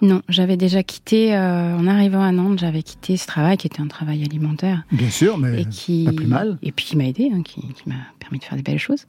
Non, 0.00 0.20
j'avais 0.28 0.56
déjà 0.56 0.82
quitté, 0.82 1.34
euh, 1.34 1.76
en 1.76 1.86
arrivant 1.86 2.22
à 2.22 2.32
Nantes, 2.32 2.58
j'avais 2.58 2.82
quitté 2.82 3.16
ce 3.16 3.26
travail 3.26 3.56
qui 3.56 3.68
était 3.68 3.80
un 3.80 3.86
travail 3.86 4.24
alimentaire. 4.24 4.82
Bien 4.90 5.10
sûr, 5.10 5.38
mais 5.38 5.62
et 5.62 5.64
qui, 5.64 6.04
pas 6.06 6.12
plus 6.12 6.26
mal. 6.26 6.58
Et 6.62 6.72
puis 6.72 6.84
qui 6.86 6.96
m'a 6.96 7.04
aidé, 7.04 7.30
hein, 7.32 7.42
qui, 7.42 7.60
qui 7.60 7.88
m'a 7.88 7.94
permis 8.18 8.38
de 8.40 8.44
faire 8.44 8.56
des 8.56 8.64
belles 8.64 8.78
choses. 8.80 9.04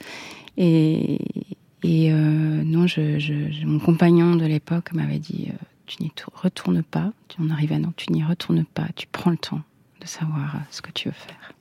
Et, 0.58 1.16
et 1.84 2.12
euh, 2.14 2.64
non, 2.64 2.86
je, 2.86 3.66
mon 3.66 3.80
compagnon 3.80 4.36
de 4.36 4.46
l'époque 4.46 4.94
m'avait 4.94 5.18
dit 5.18 5.48
euh, 5.50 5.54
tu 5.88 6.04
n'y 6.04 6.12
tour- 6.12 6.32
retournes 6.36 6.84
pas. 6.84 7.12
Tu 7.28 7.42
en 7.42 7.50
arrives 7.50 7.74
à 7.74 7.80
Nantes, 7.80 7.96
tu 7.98 8.12
n'y 8.12 8.24
retournes 8.24 8.64
pas. 8.66 8.86
Tu 8.96 9.08
prends 9.12 9.32
le 9.32 9.38
temps 9.38 9.62
de 10.00 10.06
savoir 10.06 10.58
ce 10.70 10.82
que 10.84 10.92
tu 10.92 11.08
veux 11.10 11.16
faire. 11.16 11.54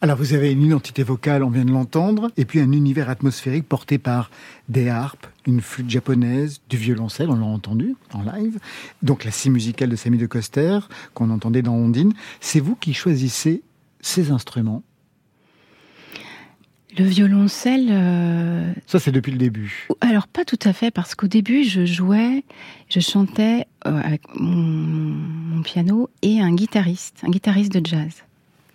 Alors, 0.00 0.16
vous 0.16 0.32
avez 0.32 0.52
une 0.52 0.62
identité 0.62 1.02
vocale, 1.02 1.42
on 1.42 1.50
vient 1.50 1.64
de 1.64 1.70
l'entendre, 1.70 2.30
et 2.38 2.44
puis 2.46 2.60
un 2.60 2.72
univers 2.72 3.10
atmosphérique 3.10 3.68
porté 3.68 3.98
par 3.98 4.30
des 4.68 4.88
harpes, 4.88 5.26
une 5.46 5.60
flûte 5.60 5.90
japonaise, 5.90 6.60
du 6.70 6.78
violoncelle, 6.78 7.28
on 7.28 7.36
l'a 7.36 7.44
entendu 7.44 7.96
en 8.14 8.22
live, 8.22 8.58
donc 9.02 9.24
la 9.24 9.30
scie 9.30 9.50
musicale 9.50 9.90
de 9.90 9.96
Samy 9.96 10.16
de 10.16 10.26
Coster, 10.26 10.78
qu'on 11.12 11.30
entendait 11.30 11.62
dans 11.62 11.74
Ondine. 11.74 12.14
C'est 12.40 12.60
vous 12.60 12.76
qui 12.76 12.94
choisissez 12.94 13.62
ces 14.00 14.30
instruments? 14.30 14.82
Le 16.98 17.04
violoncelle, 17.04 17.86
euh, 17.90 18.72
Ça, 18.86 18.98
c'est 18.98 19.12
depuis 19.12 19.30
le 19.30 19.38
début. 19.38 19.86
alors 20.00 20.26
pas 20.26 20.44
tout 20.44 20.58
à 20.64 20.72
fait, 20.72 20.90
parce 20.90 21.14
qu'au 21.14 21.28
début, 21.28 21.62
je 21.64 21.84
jouais, 21.84 22.42
je 22.88 23.00
chantais 23.00 23.66
euh, 23.86 24.00
avec 24.02 24.22
mon, 24.34 24.56
mon 24.56 25.62
piano 25.62 26.08
et 26.22 26.40
un 26.40 26.52
guitariste, 26.52 27.18
un 27.22 27.30
guitariste 27.30 27.72
de 27.72 27.86
jazz. 27.86 28.24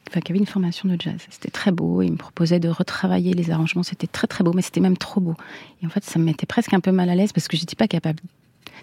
Enfin, 0.07 0.19
qui 0.21 0.31
avait 0.31 0.39
une 0.39 0.45
formation 0.45 0.87
de 0.87 0.95
jazz. 0.99 1.17
C'était 1.29 1.49
très 1.49 1.71
beau. 1.71 2.01
Il 2.01 2.11
me 2.11 2.17
proposait 2.17 2.59
de 2.59 2.69
retravailler 2.69 3.33
les 3.33 3.49
arrangements. 3.51 3.83
C'était 3.83 4.07
très 4.07 4.27
très 4.27 4.43
beau, 4.43 4.53
mais 4.53 4.61
c'était 4.61 4.79
même 4.79 4.97
trop 4.97 5.19
beau. 5.19 5.35
Et 5.81 5.85
en 5.85 5.89
fait, 5.89 6.03
ça 6.03 6.19
me 6.19 6.25
mettait 6.25 6.45
presque 6.45 6.73
un 6.73 6.79
peu 6.79 6.91
mal 6.91 7.09
à 7.09 7.15
l'aise 7.15 7.33
parce 7.33 7.47
que 7.47 7.57
j'étais 7.57 7.75
pas 7.75 7.87
capable 7.87 8.19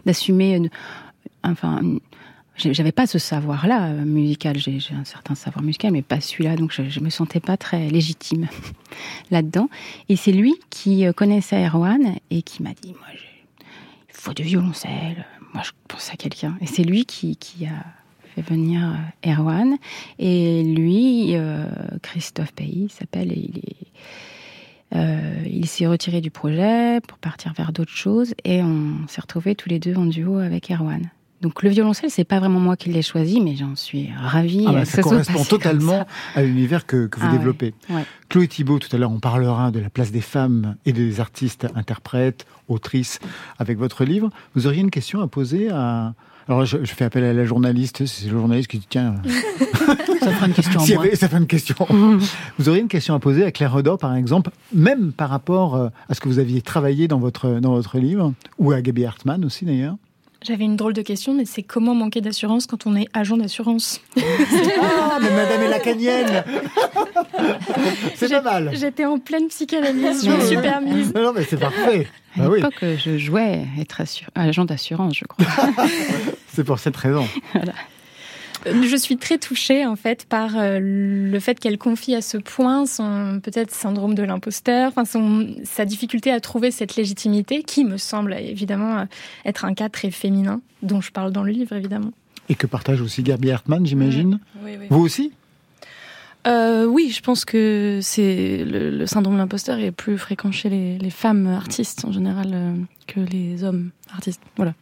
d'assumer. 0.04 0.60
Enfin, 1.44 1.80
une- 1.80 2.00
j'avais 2.56 2.92
pas 2.92 3.06
ce 3.06 3.18
savoir-là 3.18 3.86
euh, 3.92 4.04
musical. 4.04 4.58
J'ai 4.58 4.78
un 4.94 5.04
certain 5.04 5.34
savoir 5.34 5.64
musical, 5.64 5.92
mais 5.92 6.02
pas 6.02 6.20
celui-là. 6.20 6.56
Donc, 6.56 6.72
je, 6.72 6.88
je 6.88 7.00
me 7.00 7.08
sentais 7.08 7.40
pas 7.40 7.56
très 7.56 7.88
légitime 7.88 8.48
là-dedans. 9.30 9.68
Et 10.08 10.16
c'est 10.16 10.32
lui 10.32 10.54
qui 10.70 11.06
euh, 11.06 11.12
connaissait 11.12 11.64
Erwan 11.66 12.16
et 12.30 12.42
qui 12.42 12.62
m'a 12.62 12.70
dit, 12.74 12.94
il 12.94 14.12
faut 14.12 14.34
du 14.34 14.42
violoncelle. 14.42 15.24
Moi, 15.54 15.62
je 15.64 15.70
pense 15.88 16.10
à 16.12 16.16
quelqu'un. 16.16 16.56
Et 16.60 16.66
c'est 16.66 16.82
lui 16.84 17.04
qui 17.06 17.38
a 17.66 17.84
fait 18.34 18.42
venir 18.42 18.80
euh, 19.24 19.30
Erwan. 19.32 19.76
Et 20.18 20.62
lui, 20.62 21.36
euh, 21.36 21.66
Christophe 22.02 22.52
Pays, 22.52 22.84
il 22.84 22.90
s'appelle, 22.90 23.32
et 23.32 23.38
il 23.38 23.58
est. 23.58 24.96
euh, 24.96 25.44
il 25.50 25.66
s'est 25.66 25.86
retiré 25.86 26.20
du 26.20 26.30
projet 26.30 27.00
pour 27.06 27.18
partir 27.18 27.52
vers 27.56 27.72
d'autres 27.72 27.90
choses 27.96 28.34
et 28.44 28.62
on 28.62 29.06
s'est 29.08 29.20
retrouvés 29.22 29.54
tous 29.54 29.68
les 29.68 29.78
deux 29.78 29.94
en 29.94 30.06
duo 30.06 30.38
avec 30.38 30.70
Erwan. 30.70 31.10
Donc 31.40 31.64
le 31.64 31.70
violoncelle, 31.70 32.08
c'est 32.10 32.22
pas 32.22 32.38
vraiment 32.38 32.60
moi 32.60 32.76
qui 32.76 32.88
l'ai 32.90 33.02
choisi, 33.02 33.40
mais 33.40 33.56
j'en 33.56 33.74
suis 33.74 34.10
ravie. 34.16 34.64
Ah 34.68 34.72
bah, 34.72 34.78
euh, 34.80 34.84
ça 34.84 35.02
correspond 35.02 35.42
totalement 35.44 36.06
à 36.36 36.42
l'univers 36.42 36.86
que, 36.86 37.06
que 37.06 37.18
vous 37.18 37.26
Ah 37.26 37.32
ouais, 37.32 37.38
développez. 37.38 37.74
ouais. 37.90 38.04
Chloé 38.28 38.46
Thibault, 38.46 38.78
tout 38.78 38.94
à 38.94 38.98
l'heure, 38.98 39.10
on 39.10 39.18
parlera 39.18 39.72
de 39.72 39.80
la 39.80 39.90
place 39.90 40.12
des 40.12 40.20
femmes 40.20 40.76
et 40.86 40.92
des 40.92 41.18
artistes, 41.18 41.66
interprètes, 41.74 42.46
autrices, 42.68 43.18
avec 43.58 43.76
votre 43.76 44.04
livre. 44.04 44.30
Vous 44.54 44.68
auriez 44.68 44.82
une 44.82 44.90
question 44.92 45.20
à 45.20 45.26
poser 45.26 45.68
à... 45.70 46.14
Alors, 46.48 46.64
je, 46.64 46.78
je 46.82 46.92
fais 46.92 47.04
appel 47.04 47.24
à 47.24 47.32
la 47.32 47.44
journaliste. 47.44 48.04
C'est 48.06 48.26
le 48.26 48.32
journaliste 48.32 48.70
qui 48.70 48.78
dit, 48.78 48.86
tiens... 48.88 49.14
Ça 50.22 50.30
fera 50.30 50.46
une 50.46 50.52
question 50.52 50.80
ça 51.14 51.28
une 51.36 51.46
question. 51.46 51.86
Vous 52.58 52.68
auriez 52.68 52.80
une 52.80 52.88
question 52.88 53.14
à 53.14 53.18
poser 53.18 53.44
à 53.44 53.50
Claire 53.50 53.72
Redor, 53.72 53.98
par 53.98 54.14
exemple, 54.14 54.50
même 54.72 55.12
par 55.12 55.30
rapport 55.30 55.74
euh, 55.74 55.88
à 56.08 56.14
ce 56.14 56.20
que 56.20 56.28
vous 56.28 56.38
aviez 56.38 56.62
travaillé 56.62 57.08
dans 57.08 57.18
votre, 57.18 57.60
dans 57.60 57.72
votre 57.72 57.98
livre, 57.98 58.32
ou 58.58 58.72
à 58.72 58.80
Gaby 58.80 59.04
Hartmann 59.04 59.44
aussi, 59.44 59.64
d'ailleurs? 59.64 59.96
J'avais 60.44 60.64
une 60.64 60.76
drôle 60.76 60.92
de 60.92 61.02
question, 61.02 61.34
mais 61.34 61.44
c'est 61.44 61.62
comment 61.62 61.94
manquer 61.94 62.20
d'assurance 62.20 62.66
quand 62.66 62.86
on 62.86 62.96
est 62.96 63.06
agent 63.14 63.36
d'assurance 63.36 64.00
Ah, 64.16 65.18
mais 65.20 65.30
madame 65.30 65.62
est 65.62 65.68
lacanienne 65.68 66.44
C'est 68.16 68.28
pas 68.28 68.40
mal 68.42 68.70
J'étais 68.74 69.04
en 69.04 69.18
pleine 69.18 69.48
psychanalyse, 69.48 70.24
je 70.24 70.30
me 70.30 70.40
suis 70.44 70.56
permise. 70.56 71.14
Non, 71.14 71.22
non, 71.24 71.32
mais 71.34 71.44
c'est 71.44 71.58
parfait 71.58 72.08
À 72.36 72.42
Ah 72.44 72.48
oui, 72.50 72.56
l'époque, 72.60 72.84
je 72.98 73.18
jouais 73.18 73.66
être 73.78 74.00
assur- 74.00 74.30
agent 74.34 74.64
d'assurance, 74.64 75.14
je 75.16 75.24
crois. 75.26 75.46
c'est 76.52 76.64
pour 76.64 76.78
cette 76.78 76.96
raison. 76.96 77.26
Je 78.66 78.96
suis 78.96 79.16
très 79.16 79.38
touchée 79.38 79.86
en 79.86 79.96
fait 79.96 80.26
par 80.26 80.56
euh, 80.56 80.78
le 80.80 81.40
fait 81.40 81.58
qu'elle 81.58 81.78
confie 81.78 82.14
à 82.14 82.22
ce 82.22 82.36
point 82.36 82.86
son 82.86 83.40
peut-être 83.42 83.72
syndrome 83.72 84.14
de 84.14 84.22
l'imposteur, 84.22 84.88
enfin 84.88 85.04
son 85.04 85.54
sa 85.64 85.84
difficulté 85.84 86.30
à 86.30 86.40
trouver 86.40 86.70
cette 86.70 86.96
légitimité 86.96 87.62
qui 87.62 87.84
me 87.84 87.96
semble 87.96 88.34
évidemment 88.34 88.98
euh, 88.98 89.04
être 89.44 89.64
un 89.64 89.74
cas 89.74 89.88
très 89.88 90.10
féminin 90.10 90.60
dont 90.82 91.00
je 91.00 91.10
parle 91.10 91.32
dans 91.32 91.42
le 91.42 91.52
livre 91.52 91.74
évidemment. 91.74 92.12
Et 92.48 92.54
que 92.54 92.66
partage 92.66 93.00
aussi 93.00 93.22
Gaby 93.22 93.50
Hartmann, 93.50 93.86
j'imagine 93.86 94.38
Oui, 94.64 94.72
oui. 94.78 94.86
Vous 94.90 95.00
aussi? 95.00 95.32
Euh, 96.46 96.86
oui, 96.86 97.12
je 97.14 97.20
pense 97.22 97.44
que 97.44 98.00
c'est 98.02 98.64
le, 98.64 98.90
le 98.90 99.06
syndrome 99.06 99.34
de 99.34 99.38
l'imposteur 99.38 99.78
est 99.78 99.92
plus 99.92 100.18
fréquent 100.18 100.50
chez 100.50 100.68
les, 100.68 100.98
les 100.98 101.10
femmes 101.10 101.46
artistes 101.46 102.04
en 102.04 102.10
général 102.10 102.50
euh, 102.52 102.74
que 103.06 103.20
les 103.20 103.62
hommes 103.62 103.90
artistes. 104.12 104.40
Voilà. 104.56 104.74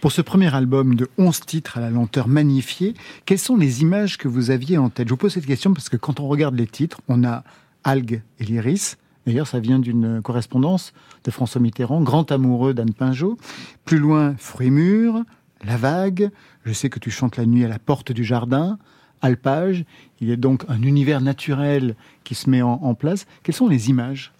Pour 0.00 0.12
ce 0.12 0.22
premier 0.22 0.54
album 0.54 0.94
de 0.94 1.08
11 1.18 1.40
titres 1.40 1.78
à 1.78 1.80
la 1.80 1.90
lenteur 1.90 2.28
magnifiée, 2.28 2.94
quelles 3.26 3.38
sont 3.38 3.56
les 3.56 3.82
images 3.82 4.16
que 4.18 4.28
vous 4.28 4.50
aviez 4.50 4.78
en 4.78 4.90
tête? 4.90 5.08
Je 5.08 5.12
vous 5.12 5.18
pose 5.18 5.32
cette 5.32 5.46
question 5.46 5.72
parce 5.74 5.88
que 5.88 5.96
quand 5.96 6.20
on 6.20 6.28
regarde 6.28 6.54
les 6.54 6.66
titres, 6.66 7.00
on 7.08 7.24
a 7.24 7.44
Algue 7.84 8.22
et 8.38 8.44
l'Iris. 8.44 8.96
D'ailleurs, 9.26 9.46
ça 9.46 9.60
vient 9.60 9.78
d'une 9.78 10.22
correspondance 10.22 10.92
de 11.24 11.30
François 11.30 11.60
Mitterrand, 11.60 12.00
grand 12.00 12.32
amoureux 12.32 12.72
d'Anne 12.72 12.94
Pinjot. 12.94 13.36
Plus 13.84 13.98
loin, 13.98 14.34
Fruits 14.38 14.70
mûrs, 14.70 15.22
La 15.64 15.76
vague, 15.76 16.30
Je 16.64 16.72
sais 16.72 16.88
que 16.88 16.98
tu 16.98 17.10
chantes 17.10 17.36
la 17.36 17.44
nuit 17.44 17.64
à 17.64 17.68
la 17.68 17.78
porte 17.78 18.12
du 18.12 18.24
jardin, 18.24 18.78
Alpage. 19.20 19.84
Il 20.20 20.28
y 20.28 20.32
a 20.32 20.36
donc 20.36 20.64
un 20.68 20.82
univers 20.82 21.20
naturel 21.20 21.94
qui 22.24 22.34
se 22.34 22.48
met 22.48 22.62
en, 22.62 22.80
en 22.82 22.94
place. 22.94 23.26
Quelles 23.42 23.54
sont 23.54 23.68
les 23.68 23.90
images 23.90 24.32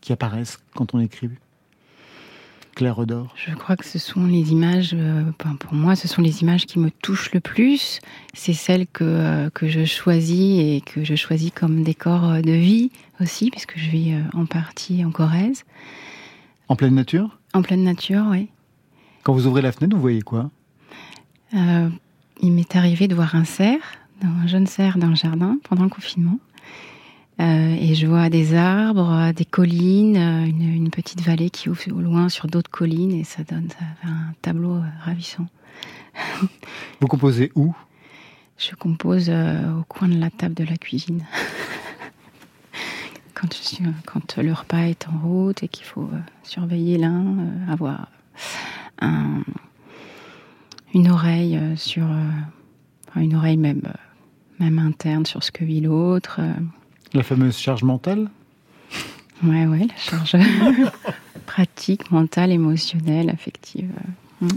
qui 0.00 0.12
apparaissent 0.12 0.58
quand 0.74 0.94
on 0.94 1.00
écrit? 1.00 1.28
Claire 2.82 3.26
Je 3.36 3.54
crois 3.54 3.76
que 3.76 3.84
ce 3.84 4.00
sont 4.00 4.26
les 4.26 4.50
images, 4.50 4.90
euh, 4.92 5.30
pour 5.38 5.72
moi, 5.72 5.94
ce 5.94 6.08
sont 6.08 6.20
les 6.20 6.42
images 6.42 6.66
qui 6.66 6.80
me 6.80 6.90
touchent 6.90 7.30
le 7.32 7.38
plus. 7.38 8.00
C'est 8.34 8.54
celles 8.54 8.88
que, 8.88 9.04
euh, 9.04 9.50
que 9.50 9.68
je 9.68 9.84
choisis 9.84 10.58
et 10.58 10.80
que 10.84 11.04
je 11.04 11.14
choisis 11.14 11.52
comme 11.54 11.84
décor 11.84 12.24
euh, 12.24 12.40
de 12.40 12.50
vie 12.50 12.90
aussi, 13.20 13.50
puisque 13.50 13.78
je 13.78 13.88
vis 13.88 14.14
en 14.34 14.46
partie 14.46 15.04
en 15.04 15.12
Corrèze. 15.12 15.62
En 16.66 16.74
pleine 16.74 16.96
nature? 16.96 17.38
En 17.54 17.62
pleine 17.62 17.84
nature, 17.84 18.24
oui. 18.30 18.48
Quand 19.22 19.32
vous 19.32 19.46
ouvrez 19.46 19.62
la 19.62 19.70
fenêtre, 19.70 19.94
vous 19.94 20.02
voyez 20.02 20.22
quoi? 20.22 20.50
Euh, 21.54 21.88
il 22.40 22.50
m'est 22.50 22.74
arrivé 22.74 23.06
de 23.06 23.14
voir 23.14 23.36
un 23.36 23.44
cerf, 23.44 23.78
un 24.22 24.48
jeune 24.48 24.66
cerf 24.66 24.98
dans 24.98 25.08
le 25.08 25.14
jardin 25.14 25.58
pendant 25.68 25.84
le 25.84 25.90
confinement. 25.90 26.38
Euh, 27.40 27.74
et 27.80 27.94
je 27.94 28.06
vois 28.06 28.28
des 28.28 28.54
arbres, 28.54 29.32
des 29.32 29.44
collines, 29.46 30.16
euh, 30.16 30.44
une, 30.46 30.62
une 30.74 30.90
petite 30.90 31.22
vallée 31.22 31.50
qui 31.50 31.68
ouvre 31.70 31.80
au 31.92 32.00
loin 32.00 32.28
sur 32.28 32.46
d'autres 32.46 32.70
collines 32.70 33.12
et 33.12 33.24
ça 33.24 33.42
donne 33.42 33.68
ça 33.70 33.84
un 34.08 34.32
tableau 34.42 34.74
euh, 34.76 34.82
ravissant. 35.04 35.46
Vous 37.00 37.06
composez 37.08 37.50
où? 37.54 37.74
Je 38.58 38.74
compose 38.76 39.26
euh, 39.28 39.80
au 39.80 39.82
coin 39.84 40.08
de 40.08 40.18
la 40.18 40.30
table 40.30 40.54
de 40.54 40.64
la 40.64 40.76
cuisine. 40.76 41.24
quand, 43.34 43.52
je 43.52 43.58
suis, 43.58 43.84
quand 44.06 44.36
le 44.36 44.52
repas 44.52 44.82
est 44.82 45.08
en 45.08 45.18
route 45.26 45.62
et 45.62 45.68
qu'il 45.68 45.86
faut 45.86 46.08
euh, 46.12 46.18
surveiller 46.42 46.98
l'un, 46.98 47.24
avoir 47.68 48.08
un- 49.00 49.42
une 50.94 51.10
oreille 51.10 51.58
sur, 51.76 52.04
une 53.16 53.34
oreille 53.34 53.56
même, 53.56 53.80
même 54.60 54.78
interne 54.78 55.24
sur 55.24 55.42
ce 55.42 55.50
que 55.50 55.64
vit 55.64 55.80
l'autre. 55.80 56.38
La 57.14 57.22
fameuse 57.22 57.56
charge 57.58 57.82
mentale 57.82 58.30
ouais, 59.44 59.66
ouais, 59.66 59.86
la 59.88 59.96
charge 59.96 60.36
pratique, 61.46 62.10
mentale, 62.10 62.52
émotionnelle, 62.52 63.28
affective. 63.30 63.90
euh, 64.42 64.46
mm. 64.46 64.50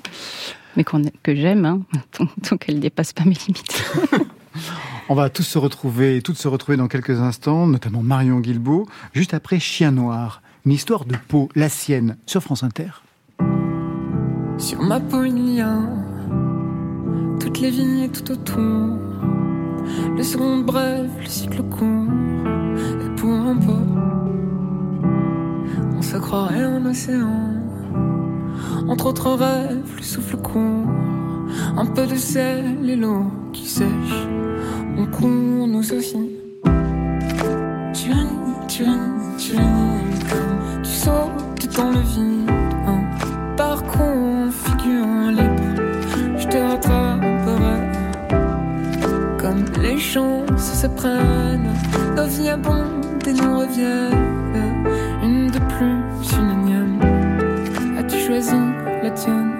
Mais 0.77 0.83
qu'on- 0.83 1.01
que 1.23 1.35
j'aime, 1.35 1.65
hein, 1.65 1.81
tant, 2.11 2.27
tant 2.47 2.57
qu'elle 2.57 2.79
dépasse 2.79 3.13
pas 3.13 3.23
mes 3.23 3.33
limites. 3.47 3.83
On 5.09 5.15
va 5.15 5.29
tous 5.29 5.43
se 5.43 5.57
retrouver, 5.57 6.21
toutes 6.21 6.37
se 6.37 6.47
retrouver 6.47 6.77
dans 6.77 6.87
quelques 6.87 7.19
instants, 7.21 7.67
notamment 7.67 8.01
Marion 8.01 8.39
Guilbeault, 8.39 8.87
juste 9.13 9.33
après 9.33 9.59
Chien 9.59 9.91
Noir, 9.91 10.41
une 10.65 10.71
histoire 10.71 11.05
de 11.05 11.15
peau, 11.27 11.49
la 11.55 11.69
sienne, 11.69 12.17
sur 12.25 12.41
France 12.41 12.63
Inter. 12.63 12.89
Sur 14.57 14.81
ma 14.81 14.99
peau, 14.99 15.23
il 15.25 15.55
y 15.55 15.61
a 15.61 15.77
toutes 17.39 17.59
les 17.59 17.69
vignes 17.69 18.09
tout 18.09 18.31
autour. 18.31 18.97
Les 20.17 20.23
secondes 20.23 20.65
brèves, 20.65 21.11
le 21.19 21.27
cycle 21.27 21.63
court. 21.63 22.07
Et 23.05 23.15
pour 23.15 23.31
un 23.31 23.55
peu, 23.55 23.71
on 25.97 26.01
se 26.01 26.17
croirait 26.17 26.63
un 26.63 26.85
océan. 26.85 27.55
Entre 28.87 29.07
autres 29.07 29.31
rêves, 29.31 29.95
le 29.97 30.03
souffle 30.03 30.37
court. 30.37 30.87
Un 31.77 31.85
peu 31.85 32.05
de 32.05 32.15
sel 32.15 32.89
et 32.89 32.95
l'eau 32.95 33.25
qui 33.53 33.67
sèche. 33.67 34.27
On 34.97 35.05
court 35.05 35.67
nous 35.67 35.93
aussi. 35.93 36.31
Se 50.87 52.15
nos 52.15 52.27
vies 52.27 52.49
abondent 52.49 53.27
et 53.27 53.33
nous 53.33 53.59
reviennent. 53.59 54.85
Une 55.23 55.47
de 55.47 55.59
plus, 55.59 56.37
une 56.37 56.51
énième. 56.51 56.99
As-tu 57.97 58.19
choisi 58.19 58.55
la 59.03 59.09
tienne? 59.11 59.54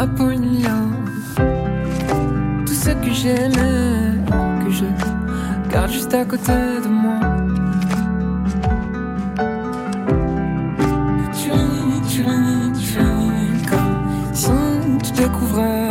Ma 0.00 0.06
a 0.06 0.78
tout 2.64 2.72
ce 2.72 2.90
que 2.90 3.12
j'aimais, 3.12 4.16
que 4.64 4.70
je 4.70 4.86
garde 5.70 5.90
juste 5.90 6.14
à 6.14 6.24
côté 6.24 6.52
de 6.84 6.88
moi. 6.88 7.20
Tu 11.38 11.50
ris, 11.52 12.00
tu 12.08 12.22
ris, 12.22 12.72
tu 12.80 12.98
ris 12.98 13.62
comme 13.68 14.30
si 14.32 14.50
tu 15.04 15.22
découvrais 15.22 15.90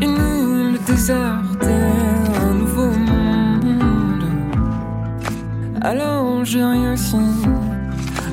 une 0.00 0.72
île 0.72 0.78
déserte 0.86 1.64
un 1.64 2.54
nouveau 2.54 2.92
monde. 2.92 4.24
Alors 5.82 6.44
je 6.46 6.58
ris 6.58 6.88
aussi, 6.94 7.16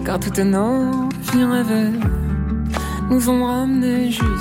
car 0.06 0.18
tout 0.20 0.42
nos 0.42 1.10
vies 1.34 1.44
rêvées 1.44 2.00
nous 3.10 3.30
ont 3.30 3.46
ramenés 3.46 4.12
juste 4.12 4.37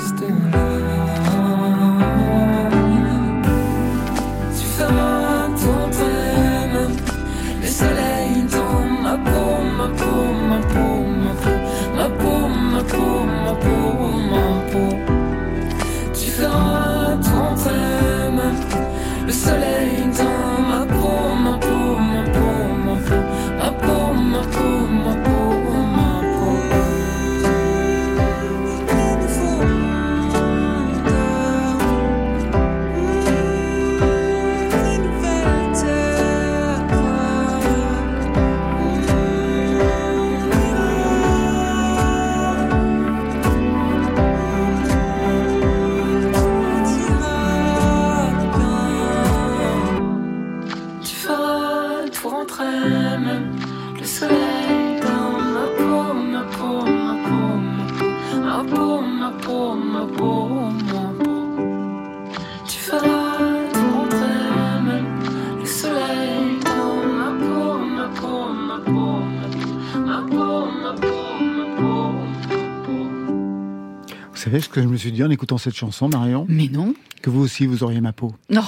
suis 75.07 75.15
dit 75.15 75.23
en 75.23 75.29
écoutant 75.29 75.57
cette 75.57 75.75
chanson, 75.75 76.09
Marion 76.09 76.45
Mais 76.49 76.67
non. 76.67 76.93
Que 77.21 77.29
vous 77.29 77.41
aussi, 77.41 77.65
vous 77.65 77.81
auriez 77.81 78.01
ma 78.01 78.11
peau. 78.11 78.35
Non. 78.49 78.65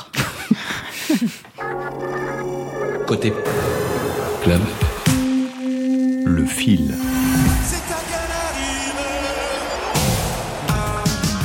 Côté 3.08 3.34
club. 4.42 4.62
Le 6.26 6.46
fil. 6.46 6.96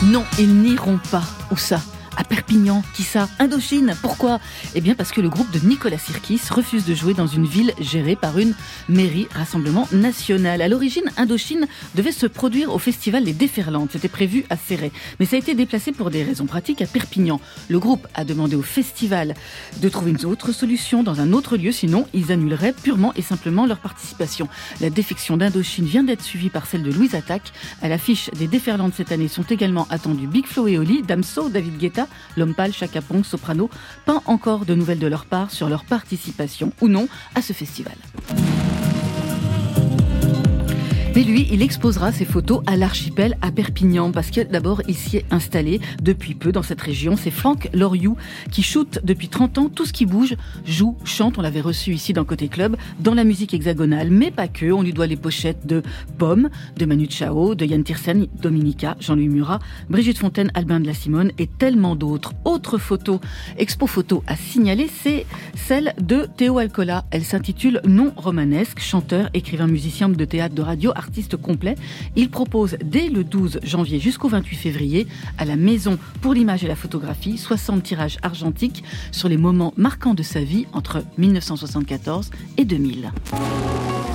Non, 0.05 0.23
ils 0.39 0.55
n'iront 0.55 1.01
pas. 1.11 1.25
Où 1.51 1.57
ça? 1.57 1.81
À 2.17 2.25
Perpignan, 2.25 2.83
qui 2.95 3.03
ça 3.03 3.29
Indochine. 3.39 3.95
Pourquoi? 4.03 4.41
Eh 4.75 4.81
bien 4.81 4.95
parce 4.95 5.13
que 5.13 5.21
le 5.21 5.29
groupe 5.29 5.51
de 5.51 5.67
Nicolas 5.67 5.99
Sirkis 5.99 6.41
refuse 6.51 6.85
de 6.85 6.95
jouer 6.95 7.15
dans 7.15 7.27
une 7.27 7.47
ville 7.47 7.73
gérée 7.81 8.17
par 8.17 8.39
une 8.39 8.55
mairie 8.89 9.29
Rassemblement 9.35 9.89
National. 9.93 10.63
À 10.63 10.69
l'origine, 10.69 11.05
Indochine 11.17 11.67
devait 11.95 12.13
se 12.13 12.27
produire 12.27 12.75
au 12.75 12.79
festival 12.79 13.25
Les 13.25 13.33
Déferlantes. 13.33 13.91
C'était 13.93 14.09
prévu 14.09 14.45
à 14.51 14.57
Serré. 14.57 14.93
Mais 15.19 15.27
ça 15.27 15.37
a 15.37 15.39
été 15.39 15.55
déplacé 15.55 15.93
pour 15.93 16.11
des 16.11 16.23
raisons 16.23 16.47
pratiques 16.47 16.83
à 16.83 16.87
Perpignan. 16.87 17.41
Le 17.69 17.79
groupe 17.79 18.07
a 18.15 18.25
demandé 18.25 18.57
au 18.57 18.63
festival 18.63 19.35
de 19.81 19.89
trouver 19.89 20.13
une 20.13 20.25
autre 20.25 20.53
solution 20.53 21.03
dans 21.03 21.21
un 21.21 21.33
autre 21.33 21.57
lieu, 21.57 21.73
sinon 21.73 22.07
ils 22.15 22.33
annuleraient 22.33 22.73
purement 22.73 23.13
et 23.17 23.23
simplement 23.23 23.67
leur 23.67 23.79
participation. 23.79 24.49
La 24.81 24.91
défection 24.91 25.37
d'Indochine 25.37 25.87
vient 25.87 26.05
d'être 26.05 26.23
suivie 26.23 26.51
par 26.51 26.67
celle 26.67 26.83
de 26.83 26.91
Louise 26.93 27.15
Attaque. 27.15 27.53
À 27.83 27.89
l'affiche 27.89 28.31
des 28.39 28.47
Déferlantes 28.47 28.95
cette 28.97 29.13
année 29.13 29.29
sont 29.29 29.43
également 29.43 29.87
attendus 29.91 30.27
Big 30.27 30.47
Flo 30.47 30.67
et 30.67 30.79
Oli, 30.79 31.03
Damso, 31.03 31.49
David 31.49 31.79
Guetta, 31.79 32.04
Chaka 32.73 33.01
Ponk, 33.01 33.25
Soprano. 33.25 33.71
Pas 34.05 34.23
encore 34.27 34.65
de 34.65 34.75
nouvelles 34.75 34.99
de 34.99 35.07
leur 35.07 35.27
part 35.27 35.51
sur 35.51 35.69
leur 35.69 35.85
participation 35.85 36.73
ou 36.81 36.89
non 36.89 37.09
à 37.35 37.43
ce 37.43 37.53
festival. 37.53 37.97
Mais 41.15 41.23
lui, 41.23 41.47
il 41.53 41.63
exposera 41.63 42.11
ses 42.11 42.25
photos 42.25 42.65
à 42.67 42.77
l'archipel 42.77 43.39
à 43.41 43.53
Perpignan 43.53 44.11
parce 44.11 44.33
que 44.33 44.41
d'abord, 44.41 44.83
il 44.89 44.97
s'y 44.97 45.19
est 45.19 45.33
installé 45.33 45.81
depuis 46.03 46.35
peu 46.35 46.51
dans 46.51 46.65
cette 46.65 46.81
région. 46.81 47.15
C'est 47.17 47.31
Franck 47.31 47.69
Loriou 47.73 48.17
qui 48.51 48.65
shoot 48.65 48.99
depuis 49.05 49.29
30 49.29 49.59
ans 49.59 49.69
tout 49.69 49.87
ce 49.87 49.93
qui 49.93 50.07
bouge, 50.07 50.35
joue, 50.67 50.97
chante. 51.05 51.39
On 51.39 51.43
l'avait 51.43 51.61
reçu 51.61 51.93
ici 51.95 52.13
dans 52.15 52.25
Côté 52.25 52.49
Club, 52.49 52.77
dans 52.99 53.15
la 53.15 53.23
musique 53.23 53.55
hexagonale, 53.55 54.11
mais 54.11 54.33
pas 54.33 54.49
que. 54.49 54.73
On 54.73 54.83
lui 54.83 54.93
doit 54.93 55.07
les 55.07 55.15
pochettes 55.15 55.65
de 55.69 55.83
Pomme, 56.19 56.51
de 56.77 56.85
Manu 56.85 57.07
Chao, 57.09 57.55
de 57.55 57.65
Yann 57.65 57.85
Tiersen, 57.85 58.27
Dominica, 58.43 58.97
Jean-Louis 58.99 59.29
Murat, 59.29 59.61
Brigitte 59.89 60.19
Fontaine, 60.19 60.51
Albin 60.55 60.81
de 60.81 60.89
la 60.89 60.95
Simone 60.95 61.31
et 61.39 61.47
tellement 61.47 61.95
d'autres. 61.95 62.33
Autre 62.45 62.77
photo, 62.77 63.21
expo 63.57 63.87
photo 63.87 64.25
à 64.27 64.35
signaler, 64.35 64.91
c'est 65.03 65.27
celle 65.55 65.95
de 66.01 66.27
Théo 66.37 66.59
Alcola. 66.59 67.05
Elle 67.13 67.25
s'intitule 67.25 67.81
Non 67.87 68.13
romanesque, 68.17 68.81
chanteur, 68.81 69.31
écrivain, 69.33 69.69
musicien 69.69 70.09
de 70.09 70.25
théâtre, 70.25 70.57
de 70.57 70.63
radio, 70.63 70.91
artiste 71.05 71.37
complet. 71.37 71.77
Il 72.17 72.31
propose 72.31 72.77
dès 72.85 73.09
le 73.09 73.25
12 73.25 73.61
janvier 73.63 74.01
jusqu'au 74.01 74.29
28 74.29 74.57
février 74.57 75.07
à 75.39 75.45
la 75.45 75.57
Maison 75.57 75.99
pour 76.21 76.35
l'image 76.35 76.65
et 76.65 76.69
la 76.69 76.77
photographie 76.77 77.39
60 77.39 77.83
tirages 77.83 78.19
argentiques 78.23 78.83
sur 79.13 79.29
les 79.29 79.37
moments 79.37 79.75
marquants 79.77 80.15
de 80.15 80.23
sa 80.23 80.41
vie 80.41 80.67
entre 80.73 81.05
1974 81.19 82.31
et 82.57 82.65
2000. 82.65 83.13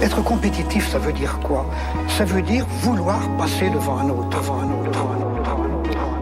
Être 0.02 0.24
compétitif, 0.24 0.90
ça 0.90 0.98
veut 0.98 1.14
dire 1.14 1.40
quoi? 1.40 1.70
Ça 2.08 2.26
veut 2.26 2.42
dire 2.42 2.66
vouloir 2.82 3.20
passer 3.38 3.70
devant 3.70 3.98
un 4.00 4.10
autre, 4.10 4.30
devant 4.30 4.60
un 4.62 4.72
autre, 4.72 4.92
devant 4.92 5.12
un 5.12 5.18
autre. 5.18 5.69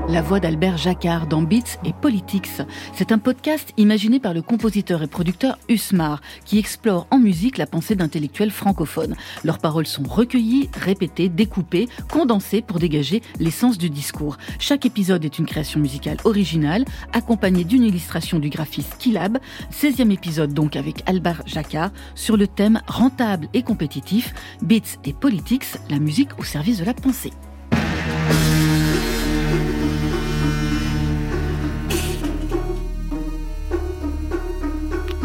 La 0.09 0.21
voix 0.21 0.39
d'Albert 0.39 0.77
Jacquard 0.77 1.27
dans 1.27 1.41
Beats 1.41 1.77
et 1.83 1.91
Politics. 1.91 2.61
C'est 2.93 3.11
un 3.11 3.17
podcast 3.17 3.73
imaginé 3.75 4.21
par 4.21 4.33
le 4.33 4.41
compositeur 4.41 5.03
et 5.03 5.07
producteur 5.07 5.59
Usmar 5.67 6.21
qui 6.45 6.57
explore 6.59 7.07
en 7.11 7.19
musique 7.19 7.57
la 7.57 7.65
pensée 7.65 7.95
d'intellectuels 7.95 8.51
francophones. 8.51 9.17
Leurs 9.43 9.59
paroles 9.59 9.85
sont 9.85 10.03
recueillies, 10.03 10.69
répétées, 10.73 11.27
découpées, 11.27 11.89
condensées 12.09 12.61
pour 12.61 12.79
dégager 12.79 13.21
l'essence 13.39 13.77
du 13.77 13.89
discours. 13.89 14.37
Chaque 14.59 14.85
épisode 14.85 15.25
est 15.25 15.39
une 15.39 15.45
création 15.45 15.81
musicale 15.81 16.17
originale, 16.23 16.85
accompagnée 17.11 17.65
d'une 17.65 17.83
illustration 17.83 18.39
du 18.39 18.49
graphiste 18.49 18.95
Kilab. 18.99 19.39
16e 19.73 20.13
épisode 20.13 20.53
donc 20.53 20.77
avec 20.77 21.03
Albert 21.05 21.43
Jacquard 21.45 21.91
sur 22.15 22.37
le 22.37 22.47
thème 22.47 22.79
rentable 22.87 23.49
et 23.53 23.61
compétitif, 23.61 24.33
Beats 24.61 24.99
et 25.03 25.11
Politics, 25.11 25.65
la 25.89 25.99
musique 25.99 26.39
au 26.39 26.45
service 26.45 26.79
de 26.79 26.85
la 26.85 26.93
pensée. 26.93 27.33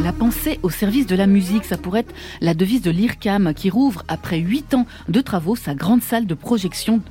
La 0.02 0.12
pensée 0.12 0.58
au 0.64 0.70
service 0.70 1.06
de 1.06 1.14
la 1.14 1.28
musique, 1.28 1.64
ça 1.64 1.76
pourrait 1.76 2.00
être 2.00 2.14
la 2.40 2.54
devise 2.54 2.82
de 2.82 2.90
l'IRCAM 2.90 3.54
qui 3.54 3.70
rouvre 3.70 4.02
après 4.08 4.38
huit 4.38 4.74
ans 4.74 4.84
de 5.08 5.20
travaux 5.20 5.54
sa 5.54 5.76
grande 5.76 6.02
salle 6.02 6.26
de 6.26 6.34
projection. 6.34 7.02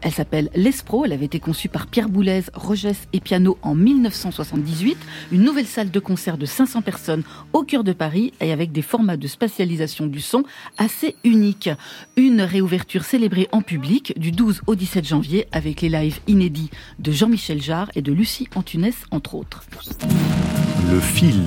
Elle 0.00 0.12
s'appelle 0.12 0.48
l'Espro, 0.54 1.04
elle 1.04 1.12
avait 1.12 1.26
été 1.26 1.40
conçue 1.40 1.68
par 1.68 1.88
Pierre 1.88 2.08
Boulez, 2.08 2.44
Rogès 2.54 3.06
et 3.12 3.20
Piano 3.20 3.58
en 3.60 3.74
1978. 3.74 4.96
Une 5.30 5.42
nouvelle 5.42 5.66
salle 5.66 5.90
de 5.90 6.00
concert 6.00 6.38
de 6.38 6.46
500 6.46 6.80
personnes 6.80 7.22
au 7.52 7.64
cœur 7.64 7.84
de 7.84 7.92
Paris 7.92 8.32
et 8.40 8.50
avec 8.50 8.72
des 8.72 8.80
formats 8.82 9.18
de 9.18 9.26
spatialisation 9.26 10.06
du 10.06 10.22
son 10.22 10.44
assez 10.78 11.16
uniques. 11.24 11.68
Une 12.16 12.40
réouverture 12.40 13.04
célébrée 13.04 13.48
en 13.52 13.60
public 13.60 14.18
du 14.18 14.32
12 14.32 14.62
au 14.66 14.74
17 14.74 15.06
janvier 15.06 15.46
avec 15.52 15.82
les 15.82 15.90
lives 15.90 16.20
inédits 16.26 16.70
de 16.98 17.12
Jean-Michel 17.12 17.60
Jarre 17.60 17.90
et 17.94 18.00
de 18.00 18.12
Lucie 18.12 18.48
Antunes 18.54 18.92
entre 19.10 19.34
autres. 19.34 19.64
Le 20.90 21.00
fil 21.00 21.42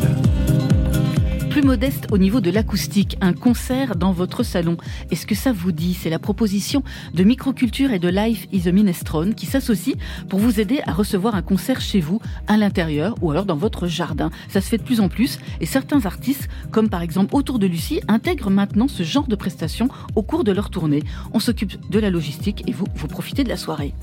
plus 1.52 1.62
modeste 1.64 2.08
au 2.12 2.18
niveau 2.18 2.40
de 2.40 2.50
l'acoustique, 2.50 3.18
un 3.20 3.34
concert 3.34 3.98
dans 3.98 4.14
votre 4.14 4.42
salon. 4.42 4.78
Est-ce 5.12 5.28
que 5.28 5.36
ça 5.36 5.52
vous 5.52 5.74
dit? 5.74 5.94
C'est 5.94 6.10
la 6.10 6.18
proposition 6.18 6.82
de 7.14 7.26
Microculture 7.26 7.92
et 7.92 8.00
de 8.00 8.08
Life 8.08 8.48
is 8.54 8.70
a 8.70 8.72
Minestrone 8.72 9.36
qui 9.36 9.46
s'associent 9.48 9.98
pour 10.30 10.40
vous 10.40 10.62
aider 10.62 10.80
à 10.86 10.94
recevoir 10.94 11.36
un 11.36 11.42
concert 11.42 11.82
chez 11.82 12.00
vous, 12.00 12.22
à 12.48 12.56
l'intérieur 12.56 13.16
ou 13.22 13.32
alors 13.32 13.44
dans 13.44 13.58
votre 13.58 13.88
jardin. 13.88 14.32
Ça 14.48 14.62
se 14.62 14.70
fait 14.70 14.78
de 14.78 14.84
plus 14.84 15.02
en 15.02 15.10
plus 15.10 15.40
et 15.60 15.66
certains 15.66 16.06
artistes, 16.06 16.48
comme 16.72 16.88
par 16.88 17.02
exemple 17.02 17.36
Autour 17.36 17.60
de 17.60 17.68
Lucie, 17.68 18.00
intègrent 18.08 18.50
maintenant 18.50 18.88
ce 18.88 19.04
genre 19.04 19.28
de 19.28 19.36
prestations 19.36 19.90
au 20.16 20.22
cours 20.24 20.46
de 20.46 20.54
leur 20.54 20.70
tournée. 20.70 21.04
On 21.34 21.42
s'occupe 21.42 21.90
de 21.90 22.00
la 22.00 22.10
logistique 22.10 22.64
et 22.66 22.72
vous, 22.72 22.88
vous 22.96 23.08
profitez 23.08 23.44
de 23.44 23.50
la 23.50 23.58
soirée. 23.58 23.94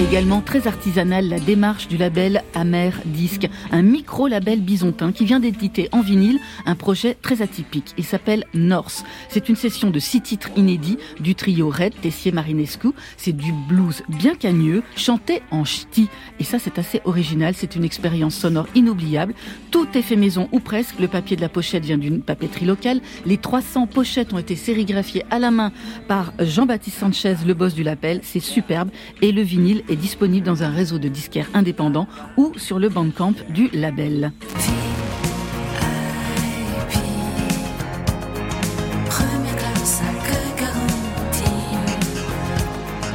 Également 0.00 0.40
très 0.40 0.66
artisanale, 0.66 1.28
la 1.28 1.38
démarche 1.38 1.86
du 1.86 1.98
label 1.98 2.42
Amer 2.54 2.98
Disque, 3.04 3.50
un 3.70 3.82
micro-label 3.82 4.62
bisontin 4.62 5.12
qui 5.12 5.26
vient 5.26 5.40
d'éditer 5.40 5.90
en 5.92 6.00
vinyle 6.00 6.38
un 6.64 6.74
projet 6.74 7.18
très 7.20 7.42
atypique. 7.42 7.92
Il 7.98 8.04
s'appelle 8.04 8.46
North. 8.54 9.04
C'est 9.28 9.50
une 9.50 9.56
session 9.56 9.90
de 9.90 9.98
six 9.98 10.22
titres 10.22 10.48
inédits 10.56 10.96
du 11.20 11.34
trio 11.34 11.68
Red, 11.68 11.92
Tessier 12.00 12.32
Marinescu. 12.32 12.88
C'est 13.18 13.36
du 13.36 13.52
blues 13.68 14.02
bien 14.08 14.34
cagneux, 14.34 14.82
chanté 14.96 15.42
en 15.50 15.66
ch'ti. 15.66 16.08
Et 16.38 16.44
ça, 16.44 16.58
c'est 16.58 16.78
assez 16.78 17.02
original. 17.04 17.52
C'est 17.54 17.76
une 17.76 17.84
expérience 17.84 18.34
sonore 18.34 18.68
inoubliable. 18.74 19.34
Tout 19.70 19.86
est 19.94 20.02
fait 20.02 20.16
maison 20.16 20.48
ou 20.50 20.60
presque. 20.60 20.98
Le 20.98 21.08
papier 21.08 21.36
de 21.36 21.42
la 21.42 21.50
pochette 21.50 21.84
vient 21.84 21.98
d'une 21.98 22.22
papeterie 22.22 22.64
locale. 22.64 23.02
Les 23.26 23.36
300 23.36 23.86
pochettes 23.86 24.32
ont 24.32 24.38
été 24.38 24.56
sérigraphiées 24.56 25.26
à 25.30 25.38
la 25.38 25.50
main 25.50 25.72
par 26.08 26.32
Jean-Baptiste 26.38 27.00
Sanchez, 27.00 27.36
le 27.46 27.52
boss 27.52 27.74
du 27.74 27.82
label. 27.82 28.20
C'est 28.22 28.40
superbe. 28.40 28.88
Et 29.20 29.30
le 29.30 29.42
vinyle 29.42 29.82
est 29.90 29.96
disponible 29.96 30.46
dans 30.46 30.62
un 30.62 30.70
réseau 30.70 30.98
de 30.98 31.08
disquaires 31.08 31.48
indépendants 31.54 32.08
ou 32.36 32.52
sur 32.56 32.78
le 32.78 32.88
bandcamp 32.88 33.34
du 33.50 33.68
label. 33.72 34.32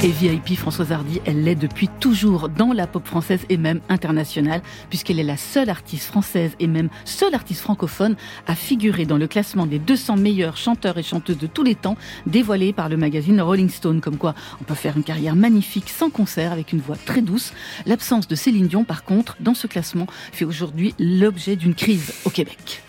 Et 0.04 0.10
VIP 0.10 0.56
Françoise 0.56 0.92
Hardy, 0.92 1.20
elle 1.26 1.44
l'est 1.44 1.56
depuis 1.56 1.88
toujours 2.00 2.50
dans 2.50 2.74
la 2.74 2.86
pop 2.86 3.06
française 3.06 3.40
et 3.50 3.58
même 3.58 3.80
internationale, 3.90 4.62
puisqu'elle 4.90 5.20
est 5.20 5.24
la 5.24 5.38
seule 5.38 5.70
artiste 5.70 6.06
française 6.06 6.52
et 6.60 6.68
même 6.68 6.90
seule 7.06 7.34
artiste 7.34 7.62
francophone 7.62 8.16
à 8.46 8.56
figurer 8.56 9.06
dans 9.06 9.18
le 9.18 9.28
classement 9.28 9.66
des 9.66 9.80
200 9.80 10.18
meilleurs 10.18 10.58
chanteurs 10.58 10.98
et 10.98 11.04
chanteuses 11.04 11.38
de 11.38 11.48
tous 11.48 11.64
les 11.64 11.76
temps, 11.76 11.98
dévoilé 12.28 12.74
par 12.74 12.90
le 12.90 12.98
magazine 12.98 13.42
Rolling 13.42 13.70
Stone. 13.70 14.02
Comme 14.02 14.18
quoi, 14.18 14.36
on 14.62 14.64
peut 14.64 14.76
faire 14.76 14.98
une 14.98 15.04
carrière 15.04 15.36
magnifique 15.36 15.90
sans 15.90 16.10
concert, 16.10 16.52
avec 16.52 16.72
une 16.72 16.82
voix 16.82 16.98
très 16.98 17.22
douce. 17.22 17.54
L'absence 17.86 18.28
de 18.28 18.36
Céline 18.36 18.68
Dion, 18.68 18.84
par 18.84 19.06
contre, 19.06 19.38
dans 19.40 19.56
ce 19.56 19.66
classement, 19.66 20.08
fait 20.32 20.46
aujourd'hui 20.46 20.94
l'objet 21.00 21.56
d'une 21.56 21.74
crise 21.74 22.14
au 22.26 22.30
Québec. 22.30 22.84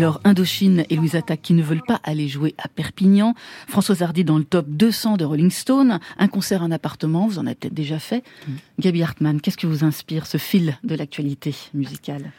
Alors 0.00 0.18
Indochine 0.24 0.84
et 0.88 0.96
Louise 0.96 1.14
Attaque 1.14 1.42
qui 1.42 1.52
ne 1.52 1.62
veulent 1.62 1.82
pas 1.86 2.00
aller 2.04 2.26
jouer 2.26 2.54
à 2.56 2.68
Perpignan, 2.68 3.34
Françoise 3.68 4.00
Hardy 4.00 4.24
dans 4.24 4.38
le 4.38 4.44
top 4.44 4.64
200 4.66 5.18
de 5.18 5.26
Rolling 5.26 5.50
Stone, 5.50 6.00
un 6.16 6.26
concert 6.26 6.62
en 6.62 6.70
appartement, 6.70 7.26
vous 7.26 7.38
en 7.38 7.44
avez 7.44 7.54
peut-être 7.54 7.74
déjà 7.74 7.98
fait. 7.98 8.24
Mm. 8.48 8.52
Gabi 8.78 9.02
Hartmann, 9.02 9.42
qu'est-ce 9.42 9.58
que 9.58 9.66
vous 9.66 9.84
inspire 9.84 10.24
ce 10.24 10.38
fil 10.38 10.78
de 10.84 10.94
l'actualité 10.94 11.54
musicale 11.74 12.32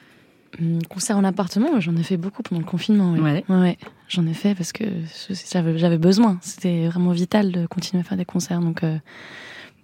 mm, 0.60 0.80
Concert 0.90 1.18
en 1.18 1.24
appartement, 1.24 1.80
j'en 1.80 1.96
ai 1.98 2.02
fait 2.02 2.18
beaucoup 2.18 2.42
pendant 2.42 2.62
le 2.62 2.66
confinement. 2.66 3.14
Ouais. 3.14 3.44
ouais. 3.48 3.78
J'en 4.10 4.26
ai 4.26 4.34
fait 4.34 4.56
parce 4.56 4.74
que 4.74 4.86
j'avais 5.30 6.00
besoin. 6.00 6.40
C'était 6.42 6.88
vraiment 6.88 7.12
vital 7.12 7.52
de 7.52 7.68
continuer 7.68 8.02
à 8.02 8.04
faire 8.04 8.18
des 8.18 8.26
concerts. 8.26 8.62
Donc, 8.62 8.84
euh, 8.84 8.98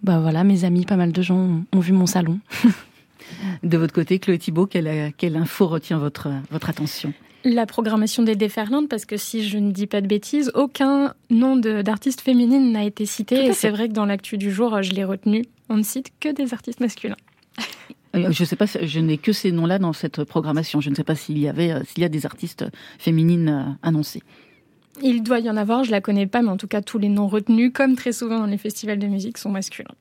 bah 0.01 0.19
voilà, 0.19 0.43
mes 0.43 0.63
amis, 0.65 0.87
pas 0.87 0.97
mal 0.97 1.11
de 1.11 1.21
gens 1.21 1.61
ont 1.71 1.79
vu 1.79 1.93
mon 1.93 2.07
salon. 2.07 2.39
de 3.63 3.77
votre 3.77 3.93
côté, 3.93 4.17
Chloé 4.17 4.39
Thibault, 4.39 4.65
quelle, 4.65 5.13
quelle 5.15 5.35
info 5.35 5.67
retient 5.67 5.99
votre, 5.99 6.31
votre 6.49 6.71
attention? 6.71 7.13
La 7.53 7.65
programmation 7.65 8.23
des 8.23 8.35
déferlantes, 8.35 8.89
parce 8.89 9.05
que 9.05 9.17
si 9.17 9.47
je 9.47 9.57
ne 9.57 9.71
dis 9.71 9.87
pas 9.87 10.01
de 10.01 10.07
bêtises, 10.07 10.51
aucun 10.55 11.13
nom 11.29 11.55
d'artiste 11.55 12.21
féminine 12.21 12.71
n'a 12.71 12.83
été 12.83 13.05
cité. 13.05 13.45
Et 13.45 13.53
c'est 13.53 13.69
vrai 13.69 13.87
que 13.87 13.93
dans 13.93 14.05
l'actu 14.05 14.37
du 14.37 14.51
jour, 14.51 14.81
je 14.81 14.93
l'ai 14.93 15.03
retenu. 15.03 15.45
On 15.69 15.77
ne 15.77 15.83
cite 15.83 16.11
que 16.19 16.29
des 16.29 16.53
artistes 16.53 16.79
masculins. 16.79 17.17
Euh, 18.15 18.31
je 18.31 18.45
sais 18.45 18.55
pas, 18.55 18.65
je 18.65 18.99
n'ai 18.99 19.17
que 19.17 19.33
ces 19.33 19.51
noms-là 19.51 19.79
dans 19.79 19.91
cette 19.91 20.23
programmation. 20.23 20.79
Je 20.79 20.89
ne 20.89 20.95
sais 20.95 21.03
pas 21.03 21.13
s'il 21.13 21.37
y 21.37 21.47
avait, 21.47 21.71
euh, 21.71 21.83
s'il 21.83 22.01
y 22.01 22.05
a 22.05 22.09
des 22.09 22.25
artistes 22.25 22.65
féminines 22.97 23.49
euh, 23.49 23.87
annoncés. 23.87 24.23
Il 25.03 25.23
doit 25.23 25.39
y 25.39 25.49
en 25.49 25.57
avoir, 25.57 25.83
je 25.83 25.91
la 25.91 26.01
connais 26.01 26.25
pas, 26.25 26.41
mais 26.41 26.49
en 26.49 26.57
tout 26.57 26.67
cas 26.67 26.81
tous 26.81 26.97
les 26.97 27.09
noms 27.09 27.27
retenus, 27.27 27.71
comme 27.73 27.95
très 27.95 28.13
souvent 28.13 28.39
dans 28.39 28.45
les 28.45 28.57
festivals 28.57 28.97
de 28.97 29.07
musique, 29.07 29.37
sont 29.37 29.51
masculins. 29.51 29.93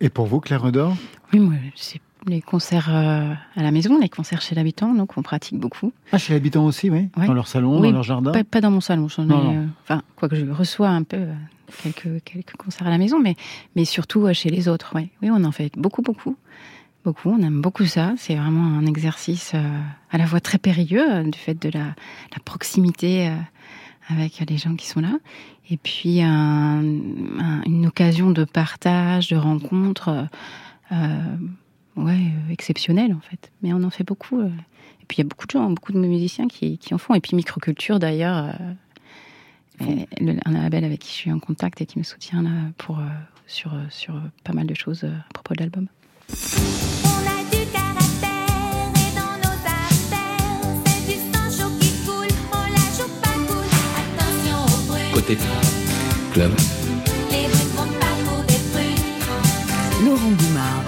Et 0.00 0.08
pour 0.08 0.26
vous, 0.26 0.40
Claire 0.40 0.62
Redor? 0.62 0.96
Oui, 1.32 1.40
moi, 1.40 1.54
c'est 1.76 2.00
les 2.26 2.40
concerts 2.42 2.88
euh, 2.90 3.32
à 3.56 3.62
la 3.62 3.70
maison, 3.70 3.98
les 3.98 4.08
concerts 4.08 4.40
chez 4.40 4.54
l'habitant, 4.54 4.94
donc 4.94 5.16
on 5.16 5.22
pratique 5.22 5.58
beaucoup. 5.58 5.92
Ah, 6.12 6.18
chez 6.18 6.32
l'habitant 6.32 6.64
aussi, 6.64 6.90
oui 6.90 7.08
Dans 7.16 7.32
leur 7.32 7.48
salon, 7.48 7.80
dans 7.80 7.90
leur 7.90 8.02
jardin 8.02 8.32
pas, 8.44 8.60
dans 8.60 8.70
mon 8.70 8.80
salon, 8.80 9.08
j'en 9.08 9.28
ai, 9.28 9.56
euh, 9.56 9.64
enfin, 9.82 10.02
quoique 10.16 10.36
je 10.36 10.46
reçois 10.46 10.88
un 10.88 11.02
peu 11.02 11.16
euh, 11.16 11.34
quelques, 11.82 12.22
quelques 12.24 12.56
concerts 12.56 12.86
à 12.86 12.90
la 12.90 12.98
maison, 12.98 13.18
mais, 13.20 13.36
mais 13.76 13.84
surtout 13.84 14.32
chez 14.32 14.50
les 14.50 14.68
autres, 14.68 14.92
oui. 14.94 15.10
Oui, 15.22 15.30
on 15.30 15.44
en 15.44 15.52
fait 15.52 15.72
beaucoup, 15.76 16.02
beaucoup. 16.02 16.36
Beaucoup, 17.04 17.30
on 17.30 17.42
aime 17.42 17.62
beaucoup 17.62 17.86
ça. 17.86 18.12
C'est 18.18 18.34
vraiment 18.34 18.76
un 18.78 18.84
exercice 18.84 19.54
à 20.10 20.18
la 20.18 20.26
fois 20.26 20.40
très 20.40 20.58
périlleux, 20.58 21.24
du 21.24 21.38
fait 21.38 21.54
de 21.54 21.70
la, 21.70 21.84
la 21.84 22.42
proximité 22.44 23.32
avec 24.10 24.44
les 24.46 24.58
gens 24.58 24.76
qui 24.76 24.86
sont 24.86 25.00
là. 25.00 25.12
Et 25.70 25.78
puis 25.78 26.20
une 26.20 27.86
occasion 27.86 28.32
de 28.32 28.44
partage, 28.44 29.28
de 29.28 29.36
rencontre 29.36 30.28
ouais, 32.04 32.12
euh, 32.12 32.52
exceptionnel 32.52 33.12
en 33.14 33.20
fait. 33.20 33.50
Mais 33.62 33.72
on 33.72 33.82
en 33.82 33.90
fait 33.90 34.04
beaucoup. 34.04 34.40
Euh. 34.40 34.50
Et 35.02 35.06
puis 35.06 35.16
il 35.16 35.20
y 35.20 35.22
a 35.22 35.28
beaucoup 35.28 35.46
de 35.46 35.52
gens, 35.52 35.70
beaucoup 35.70 35.92
de 35.92 35.98
musiciens 35.98 36.48
qui, 36.48 36.78
qui 36.78 36.94
en 36.94 36.98
font. 36.98 37.14
Et 37.14 37.20
puis 37.20 37.36
Microculture 37.36 37.98
d'ailleurs, 37.98 38.54
euh, 39.80 40.04
un 40.44 40.52
label 40.52 40.84
avec 40.84 41.00
qui 41.00 41.08
je 41.10 41.14
suis 41.14 41.32
en 41.32 41.38
contact 41.38 41.80
et 41.80 41.86
qui 41.86 41.98
me 41.98 42.04
soutient 42.04 42.42
là 42.42 42.50
pour, 42.76 43.00
sur, 43.46 43.72
sur 43.88 44.20
pas 44.44 44.52
mal 44.52 44.66
de 44.66 44.74
choses 44.74 45.04
à 45.04 45.32
propos 45.32 45.54
de 45.54 45.60
l'album. 45.60 45.86
Côté 55.14 55.38
club. 56.32 56.52
Laurent 60.04 60.30
Goumard. 60.30 60.79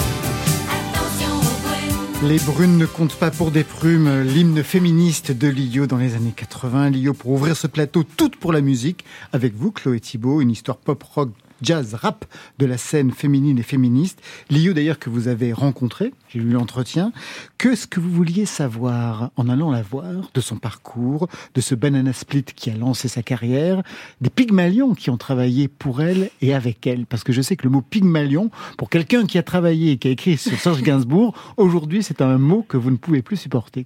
Les 2.22 2.38
brunes 2.38 2.78
ne 2.78 2.86
comptent 2.86 3.16
pas 3.16 3.32
pour 3.32 3.50
des 3.50 3.64
prumes, 3.64 4.22
l'hymne 4.22 4.62
féministe 4.62 5.32
de 5.32 5.48
Lio 5.48 5.88
dans 5.88 5.96
les 5.96 6.14
années 6.14 6.32
80. 6.34 6.90
Lio 6.90 7.14
pour 7.14 7.32
ouvrir 7.32 7.56
ce 7.56 7.66
plateau 7.66 8.04
toute 8.04 8.36
pour 8.36 8.52
la 8.52 8.60
musique. 8.60 9.04
Avec 9.32 9.54
vous, 9.54 9.72
Chloé 9.72 9.98
Thibault, 9.98 10.40
une 10.40 10.52
histoire 10.52 10.76
pop-rock 10.76 11.30
jazz 11.62 11.94
rap 11.94 12.24
de 12.58 12.66
la 12.66 12.76
scène 12.76 13.10
féminine 13.10 13.58
et 13.58 13.62
féministe. 13.62 14.20
Lio 14.50 14.72
d'ailleurs 14.72 14.98
que 14.98 15.10
vous 15.10 15.28
avez 15.28 15.52
rencontré, 15.52 16.12
j'ai 16.28 16.40
lu 16.40 16.50
l'entretien. 16.50 17.12
Qu'est-ce 17.58 17.86
que 17.86 18.00
vous 18.00 18.10
vouliez 18.10 18.46
savoir 18.46 19.30
en 19.36 19.48
allant 19.48 19.70
la 19.70 19.82
voir 19.82 20.30
de 20.34 20.40
son 20.40 20.56
parcours, 20.56 21.28
de 21.54 21.60
ce 21.60 21.74
Banana 21.74 22.12
Split 22.12 22.44
qui 22.44 22.70
a 22.70 22.76
lancé 22.76 23.08
sa 23.08 23.22
carrière, 23.22 23.82
des 24.20 24.30
Pygmalions 24.30 24.94
qui 24.94 25.10
ont 25.10 25.16
travaillé 25.16 25.68
pour 25.68 26.02
elle 26.02 26.30
et 26.40 26.54
avec 26.54 26.86
elle? 26.86 27.06
Parce 27.06 27.24
que 27.24 27.32
je 27.32 27.42
sais 27.42 27.56
que 27.56 27.64
le 27.64 27.70
mot 27.70 27.82
Pygmalion, 27.82 28.50
pour 28.76 28.90
quelqu'un 28.90 29.26
qui 29.26 29.38
a 29.38 29.42
travaillé 29.42 29.92
et 29.92 29.96
qui 29.98 30.08
a 30.08 30.10
écrit 30.10 30.36
sur 30.36 30.58
Serge 30.58 30.82
Gainsbourg, 30.82 31.34
aujourd'hui 31.56 32.02
c'est 32.02 32.20
un 32.20 32.38
mot 32.38 32.64
que 32.68 32.76
vous 32.76 32.90
ne 32.90 32.96
pouvez 32.96 33.22
plus 33.22 33.36
supporter. 33.36 33.84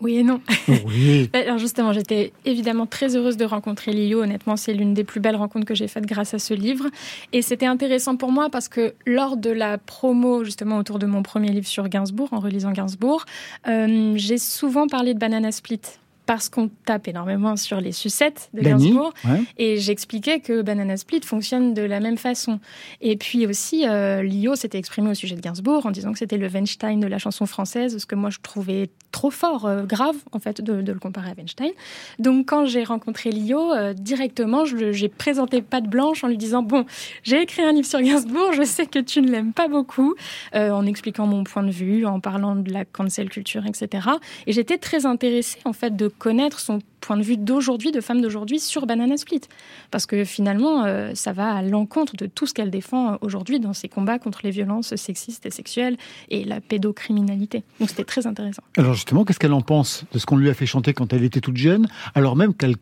Oui 0.00 0.18
et 0.18 0.22
non. 0.22 0.40
Oui. 0.68 1.30
Alors 1.34 1.58
justement, 1.58 1.92
j'étais 1.92 2.32
évidemment 2.44 2.86
très 2.86 3.16
heureuse 3.16 3.36
de 3.36 3.44
rencontrer 3.44 3.92
Lio. 3.92 4.22
Honnêtement, 4.22 4.56
c'est 4.56 4.74
l'une 4.74 4.92
des 4.92 5.04
plus 5.04 5.20
belles 5.20 5.36
rencontres 5.36 5.64
que 5.64 5.74
j'ai 5.74 5.88
faites 5.88 6.04
grâce 6.04 6.34
à 6.34 6.38
ce 6.38 6.52
livre. 6.52 6.86
Et 7.32 7.40
c'était 7.40 7.66
intéressant 7.66 8.16
pour 8.16 8.30
moi 8.30 8.50
parce 8.50 8.68
que 8.68 8.94
lors 9.06 9.36
de 9.36 9.50
la 9.50 9.78
promo, 9.78 10.44
justement, 10.44 10.76
autour 10.76 10.98
de 10.98 11.06
mon 11.06 11.22
premier 11.22 11.50
livre 11.50 11.66
sur 11.66 11.88
Gainsbourg, 11.88 12.28
en 12.32 12.40
relisant 12.40 12.72
Gainsbourg, 12.72 13.24
euh, 13.68 14.12
j'ai 14.16 14.38
souvent 14.38 14.86
parlé 14.86 15.14
de 15.14 15.18
Banana 15.18 15.50
Split 15.50 15.80
parce 16.26 16.48
qu'on 16.48 16.68
tape 16.84 17.08
énormément 17.08 17.56
sur 17.56 17.80
les 17.80 17.92
sucettes 17.92 18.50
de 18.52 18.60
Gainsbourg. 18.60 19.14
ouais. 19.24 19.42
Et 19.58 19.78
j'expliquais 19.78 20.40
que 20.40 20.60
Banana 20.60 20.96
Split 20.96 21.20
fonctionne 21.24 21.72
de 21.72 21.82
la 21.82 22.00
même 22.00 22.18
façon. 22.18 22.58
Et 23.00 23.16
puis 23.16 23.46
aussi, 23.46 23.86
euh, 23.88 24.22
Lio 24.22 24.56
s'était 24.56 24.78
exprimé 24.78 25.10
au 25.10 25.14
sujet 25.14 25.36
de 25.36 25.40
Gainsbourg 25.40 25.86
en 25.86 25.92
disant 25.92 26.12
que 26.12 26.18
c'était 26.18 26.36
le 26.36 26.48
Weinstein 26.48 26.98
de 26.98 27.06
la 27.06 27.18
chanson 27.18 27.46
française, 27.46 27.96
ce 27.96 28.06
que 28.06 28.16
moi 28.16 28.30
je 28.30 28.38
trouvais 28.42 28.90
trop 29.16 29.30
fort, 29.30 29.64
euh, 29.64 29.84
grave 29.84 30.16
en 30.32 30.40
fait, 30.40 30.60
de, 30.60 30.92
le 30.92 30.98
comparer 30.98 31.30
à 31.30 31.34
Weinstein. 31.34 31.70
Donc 32.18 32.50
quand 32.50 32.66
j'ai 32.66 32.84
rencontré 32.84 33.30
Lio, 33.30 33.72
euh, 33.72 33.94
directement, 33.94 34.66
j'ai 34.66 35.08
présenté 35.08 35.62
patte 35.62 35.86
blanche 35.86 36.22
en 36.22 36.28
lui 36.28 36.36
disant 36.36 36.62
Bon, 36.62 36.84
j'ai 37.22 37.40
écrit 37.40 37.62
un 37.62 37.72
livre 37.72 37.86
sur 37.86 38.02
Gainsbourg, 38.02 38.52
je 38.52 38.62
sais 38.62 38.84
que 38.84 38.98
tu 38.98 39.22
ne 39.22 39.30
l'aimes 39.30 39.54
pas 39.54 39.68
beaucoup, 39.68 40.14
euh, 40.54 40.70
en 40.70 40.84
expliquant 40.84 41.26
mon 41.26 41.44
point 41.44 41.62
de 41.62 41.70
vue, 41.70 42.04
en 42.04 42.20
parlant 42.20 42.56
de 42.56 42.70
la 42.70 42.84
cancel 42.84 43.30
culture, 43.30 43.64
etc. 43.66 44.06
Et 44.46 44.52
j'étais 44.52 44.76
très 44.76 45.06
intéressée 45.06 45.60
en 45.64 45.72
fait 45.72 45.96
de 45.96 46.08
connaître 46.08 46.60
son 46.60 46.80
point 47.00 47.16
de 47.16 47.22
vue 47.22 47.36
d'aujourd'hui, 47.36 47.92
de 47.92 48.00
femme 48.00 48.20
d'aujourd'hui 48.20 48.58
sur 48.58 48.86
Banana 48.86 49.16
Split. 49.16 49.42
Parce 49.90 50.06
que 50.06 50.24
finalement, 50.24 50.84
euh, 50.84 51.12
ça 51.14 51.32
va 51.32 51.54
à 51.54 51.62
l'encontre 51.62 52.16
de 52.16 52.26
tout 52.26 52.46
ce 52.46 52.54
qu'elle 52.54 52.70
défend 52.70 53.12
euh, 53.12 53.16
aujourd'hui 53.20 53.60
dans 53.60 53.72
ses 53.72 53.88
combats 53.88 54.18
contre 54.18 54.40
les 54.44 54.50
violences 54.50 54.94
sexistes 54.96 55.46
et 55.46 55.50
sexuelles 55.50 55.96
et 56.30 56.44
la 56.44 56.60
pédocriminalité. 56.60 57.62
Donc 57.80 57.90
c'était 57.90 58.04
très 58.04 58.26
intéressant. 58.26 58.62
Alors 58.76 58.94
justement, 58.94 59.24
qu'est-ce 59.24 59.38
qu'elle 59.38 59.52
en 59.52 59.60
pense 59.60 60.04
de 60.12 60.18
ce 60.18 60.26
qu'on 60.26 60.36
lui 60.36 60.48
a 60.50 60.54
fait 60.54 60.66
chanter 60.66 60.92
quand 60.94 61.12
elle 61.12 61.24
était 61.24 61.40
toute 61.40 61.56
jeune, 61.56 61.86
alors 62.14 62.36
même 62.36 62.54
qu'elle 62.54 62.76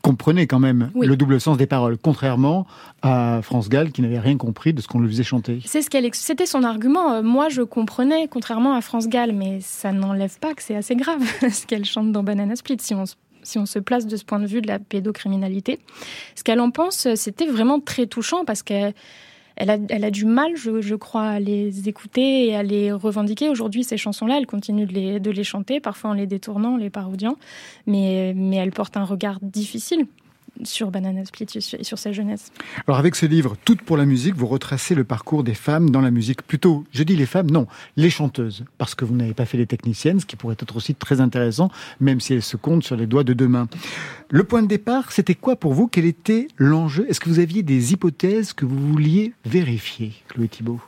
comprenait 0.00 0.46
quand 0.46 0.60
même 0.60 0.90
Oui. 0.94 1.06
le 1.08 1.16
double 1.16 1.40
sens 1.40 1.56
des 1.58 1.66
paroles, 1.66 1.98
contrairement 1.98 2.66
à 3.02 3.40
France 3.42 3.68
Gall 3.68 3.90
qui 3.90 4.00
n'avait 4.00 4.20
rien 4.20 4.36
compris 4.36 4.72
de 4.72 4.80
ce 4.80 4.86
qu'on 4.86 5.00
lui 5.00 5.08
faisait 5.08 5.24
chanter? 5.24 5.60
C'est 5.66 5.82
ce 5.82 5.90
qu'elle, 5.90 6.08
c'était 6.14 6.46
son 6.46 6.62
argument. 6.62 7.14
Euh, 7.14 7.22
Moi, 7.22 7.48
je 7.48 7.62
comprenais, 7.62 8.28
contrairement 8.28 8.74
à 8.74 8.80
France 8.80 9.08
Gall, 9.08 9.32
mais 9.32 9.58
ça 9.60 9.92
n'enlève 9.92 10.38
pas 10.38 10.54
que 10.54 10.62
c'est 10.62 10.76
assez 10.76 10.94
grave 10.94 11.20
ce 11.52 11.66
qu'elle 11.66 11.84
chante 11.84 12.12
dans 12.12 12.22
Banana 12.22 12.54
Split. 12.54 12.76
Si 12.80 12.94
on, 12.94 13.06
se- 13.06 13.16
si 13.42 13.58
on 13.58 13.66
se 13.66 13.78
place 13.78 14.06
de 14.06 14.16
ce 14.16 14.24
point 14.24 14.40
de 14.40 14.46
vue 14.46 14.60
de 14.60 14.66
la 14.66 14.78
pédocriminalité, 14.78 15.78
ce 16.34 16.44
qu'elle 16.44 16.60
en 16.60 16.70
pense, 16.70 17.14
c'était 17.14 17.46
vraiment 17.46 17.80
très 17.80 18.06
touchant 18.06 18.44
parce 18.44 18.62
qu'elle 18.62 18.94
elle 19.56 20.04
a, 20.04 20.10
du 20.10 20.24
mal, 20.24 20.52
je, 20.56 20.94
crois, 20.94 21.24
à 21.24 21.40
les 21.40 21.88
écouter 21.88 22.46
et 22.46 22.54
à 22.54 22.62
les 22.62 22.92
revendiquer. 22.92 23.48
Aujourd'hui, 23.48 23.82
ces 23.82 23.96
chansons-là, 23.96 24.38
elle 24.38 24.46
continue 24.46 24.86
de 24.86 25.30
les, 25.30 25.44
chanter, 25.44 25.80
parfois 25.80 26.10
en 26.10 26.12
les 26.12 26.28
détournant, 26.28 26.74
en 26.74 26.76
les 26.76 26.90
parodiant, 26.90 27.36
mais 27.86 28.34
elle 28.54 28.70
porte 28.70 28.96
un 28.96 29.04
regard 29.04 29.38
difficile 29.42 30.06
sur 30.64 30.90
Banana 30.90 31.24
Split 31.24 31.46
et 31.54 31.60
sur, 31.60 31.98
sa 31.98 32.12
jeunesse. 32.12 32.52
Alors 32.86 32.98
avec 32.98 33.16
ce 33.16 33.26
livre, 33.26 33.56
Toutes 33.64 33.82
pour 33.82 33.96
la 33.96 34.04
musique, 34.04 34.34
vous 34.34 34.46
retracez 34.46 34.94
le 34.94 35.04
parcours 35.04 35.44
des 35.44 35.54
femmes 35.54 35.90
dans 35.90 36.00
la 36.00 36.10
musique. 36.10 36.42
Plutôt, 36.42 36.84
je 36.92 37.02
dis 37.02 37.16
les 37.16 37.26
femmes, 37.26 37.50
non, 37.50 37.66
les 37.96 38.10
chanteuses, 38.10 38.64
parce 38.78 38.94
que 38.94 39.04
vous 39.04 39.14
n'avez 39.14 39.34
pas 39.34 39.44
fait 39.44 39.58
les 39.58 39.66
techniciennes, 39.66 40.20
ce 40.20 40.26
qui 40.26 40.36
pourrait 40.36 40.56
être 40.58 40.76
aussi 40.76 40.94
très 40.94 41.20
intéressant, 41.20 41.70
même 42.00 42.20
si 42.20 42.34
elles 42.34 42.42
se 42.42 42.56
comptent 42.56 42.84
sur 42.84 42.96
les 42.96 43.06
doigts 43.06 43.24
de 43.24 43.32
deux 43.32 43.48
mains. 43.48 43.68
Le 44.30 44.44
point 44.44 44.62
de 44.62 44.68
départ, 44.68 45.12
c'était 45.12 45.34
quoi 45.34 45.56
pour 45.56 45.74
vous? 45.74 45.88
Quel 45.88 46.04
était 46.04 46.48
l'enjeu? 46.56 47.06
Est-ce 47.08 47.20
que 47.20 47.28
vous 47.28 47.38
aviez 47.38 47.62
des 47.62 47.92
hypothèses 47.92 48.52
que 48.52 48.64
vous 48.64 48.78
vouliez 48.78 49.32
vérifier, 49.44 50.12
Chloé 50.28 50.48
Thibault? 50.48 50.80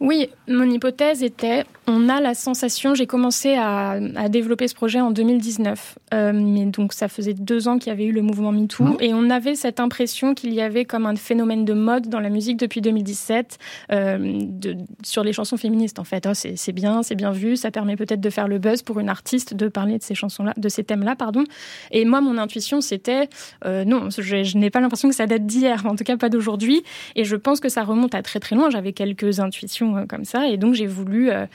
Oui, 0.00 0.28
mon 0.46 0.70
hypothèse 0.70 1.24
était, 1.24 1.64
on 1.88 2.08
a 2.08 2.20
la 2.20 2.34
sensation, 2.34 2.94
j'ai 2.94 3.08
commencé 3.08 3.54
à, 3.54 3.98
à 4.14 4.28
développer 4.28 4.68
ce 4.68 4.74
projet 4.76 5.00
en 5.00 5.10
2019, 5.10 5.98
euh, 6.14 6.32
mais 6.32 6.66
donc 6.66 6.92
ça 6.92 7.08
faisait 7.08 7.34
deux 7.34 7.66
ans 7.66 7.78
qu'il 7.78 7.88
y 7.90 7.92
avait 7.92 8.04
eu 8.04 8.12
le 8.12 8.22
mouvement 8.22 8.52
MeToo, 8.52 8.96
et 9.00 9.12
on 9.12 9.28
avait 9.28 9.56
cette 9.56 9.80
impression 9.80 10.34
qu'il 10.34 10.54
y 10.54 10.60
avait 10.60 10.84
comme 10.84 11.04
un 11.04 11.16
phénomène 11.16 11.64
de 11.64 11.72
mode 11.72 12.08
dans 12.08 12.20
la 12.20 12.28
musique 12.28 12.58
depuis 12.58 12.80
2017, 12.80 13.58
euh, 13.90 14.18
de- 14.44 14.76
sur 15.02 15.24
les 15.24 15.32
chansons 15.32 15.56
féministes 15.56 15.98
en 15.98 16.04
fait. 16.04 16.28
Oh, 16.30 16.34
c'est 16.34 16.54
c'est 16.54 16.72
bien, 16.72 17.02
c'est 17.02 17.16
bien 17.16 17.32
vu, 17.32 17.56
ça 17.56 17.72
permet 17.72 17.96
peut-être 17.96 18.20
de 18.20 18.30
faire 18.30 18.46
le 18.46 18.58
buzz 18.58 18.82
pour 18.82 19.00
une 19.00 19.08
artiste 19.08 19.54
de 19.54 19.66
parler 19.66 19.98
de 19.98 20.04
ces 20.04 20.14
chansons-là, 20.14 20.54
de 20.56 20.68
ces 20.68 20.84
thèmes-là, 20.84 21.16
pardon. 21.16 21.42
Et 21.90 22.04
moi, 22.04 22.20
mon 22.20 22.38
intuition, 22.38 22.80
c'était, 22.80 23.28
euh, 23.64 23.84
non, 23.84 24.10
je, 24.16 24.44
je 24.44 24.58
n'ai 24.58 24.70
pas 24.70 24.78
l'impression 24.80 25.08
que 25.08 25.14
ça 25.16 25.26
date 25.26 25.44
d'hier, 25.44 25.84
en 25.86 25.96
tout 25.96 26.04
cas 26.04 26.16
pas 26.16 26.28
d'aujourd'hui, 26.28 26.84
et 27.16 27.24
je 27.24 27.34
pense 27.34 27.58
que 27.58 27.68
ça 27.68 27.82
remonte 27.82 28.14
à 28.14 28.22
très 28.22 28.38
très 28.38 28.54
loin. 28.54 28.70
J'avais 28.70 28.92
quelques 28.92 29.40
intuitions 29.40 29.87
euh, 29.96 30.06
comme 30.06 30.24
ça, 30.24 30.48
et 30.48 30.56
donc 30.56 30.74
j'ai 30.74 30.86
voulu 30.86 31.30
euh, 31.30 31.46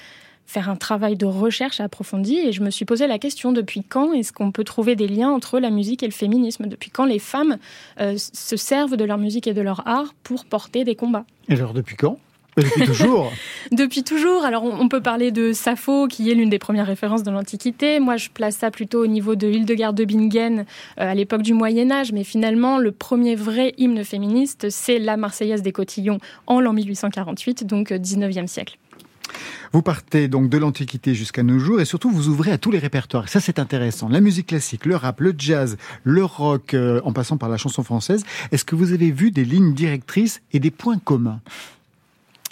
faire 0.46 0.70
un 0.70 0.76
travail 0.76 1.16
de 1.16 1.26
recherche 1.26 1.80
approfondi, 1.80 2.38
et 2.38 2.52
je 2.52 2.62
me 2.62 2.70
suis 2.70 2.86
posé 2.86 3.08
la 3.08 3.18
question 3.18 3.52
depuis 3.52 3.84
quand 3.84 4.14
est-ce 4.14 4.34
qu'on 4.34 4.52
peut 4.52 4.64
trouver 4.64 4.96
des 4.96 5.08
liens 5.08 5.30
entre 5.30 5.60
la 5.60 5.70
musique 5.70 6.04
et 6.04 6.08
le 6.08 6.12
féminisme? 6.12 6.68
Depuis 6.68 6.90
quand 6.90 7.06
les 7.06 7.20
femmes 7.20 7.58
euh, 8.00 8.16
se 8.18 8.58
servent 8.58 8.98
de 8.98 9.06
leur 9.06 9.18
musique 9.18 9.48
et 9.48 9.54
de 9.54 9.62
leur 9.62 9.88
art 9.88 10.14
pour 10.24 10.46
porter 10.46 10.84
des 10.84 10.96
combats? 10.96 11.26
Et 11.50 11.54
alors 11.54 11.74
depuis 11.74 11.96
quand? 11.96 12.18
Depuis 12.58 12.84
toujours 12.86 13.32
depuis 13.74 14.04
toujours. 14.04 14.46
Alors, 14.46 14.64
on 14.64 14.88
peut 14.88 15.02
parler 15.02 15.32
de 15.32 15.52
Sappho, 15.54 16.08
qui 16.08 16.30
est 16.30 16.36
l'une 16.36 16.50
des 16.50 16.60
premières 16.60 16.88
références 16.88 17.24
dans 17.24 17.32
l'Antiquité. 17.32 18.00
Moi, 18.00 18.18
je 18.18 18.30
place 18.30 18.58
ça 18.58 18.72
plutôt 18.72 19.04
au 19.04 19.08
niveau 19.08 19.36
de 19.36 19.48
Hildegard 19.48 19.94
de 19.94 20.06
Bingen, 20.06 20.60
euh, 20.60 20.64
à 20.96 21.16
l'époque 21.16 21.42
du 21.42 21.54
Moyen-Âge. 21.54 22.12
Mais 22.12 22.24
finalement, 22.24 22.78
le 22.78 22.92
premier 22.92 23.36
vrai 23.36 23.74
hymne 23.78 24.04
féministe, 24.04 24.70
c'est 24.70 25.00
la 25.00 25.18
Marseillaise 25.18 25.62
des 25.62 25.72
Cotillons 25.72 26.20
en 26.48 26.62
l'an 26.62 26.74
1848, 26.74 27.66
donc 27.66 27.92
euh, 27.92 27.98
19e 27.98 28.48
siècle. 28.48 28.78
Vous 29.72 29.82
partez 29.82 30.28
donc 30.28 30.50
de 30.50 30.58
l'Antiquité 30.60 31.16
jusqu'à 31.16 31.42
nos 31.42 31.58
jours 31.58 31.82
et 31.82 31.86
surtout 31.86 32.12
vous 32.12 32.28
ouvrez 32.28 32.52
à 32.52 32.60
tous 32.60 32.70
les 32.70 32.78
répertoires. 32.78 33.28
Ça 33.28 33.40
c'est 33.40 33.58
intéressant. 33.58 34.08
La 34.08 34.22
musique 34.22 34.48
classique, 34.48 34.86
le 34.86 34.96
rap, 34.96 35.20
le 35.22 35.34
jazz, 35.36 35.78
le 36.04 36.24
rock, 36.24 36.76
euh, 36.76 37.02
en 37.06 37.14
passant 37.14 37.38
par 37.38 37.50
la 37.50 37.58
chanson 37.58 37.82
française. 37.82 38.24
Est-ce 38.52 38.66
que 38.66 38.76
vous 38.76 38.92
avez 38.92 39.10
vu 39.10 39.32
des 39.32 39.46
lignes 39.46 39.74
directrices 39.74 40.42
et 40.52 40.60
des 40.60 40.70
points 40.70 41.00
communs? 41.00 41.40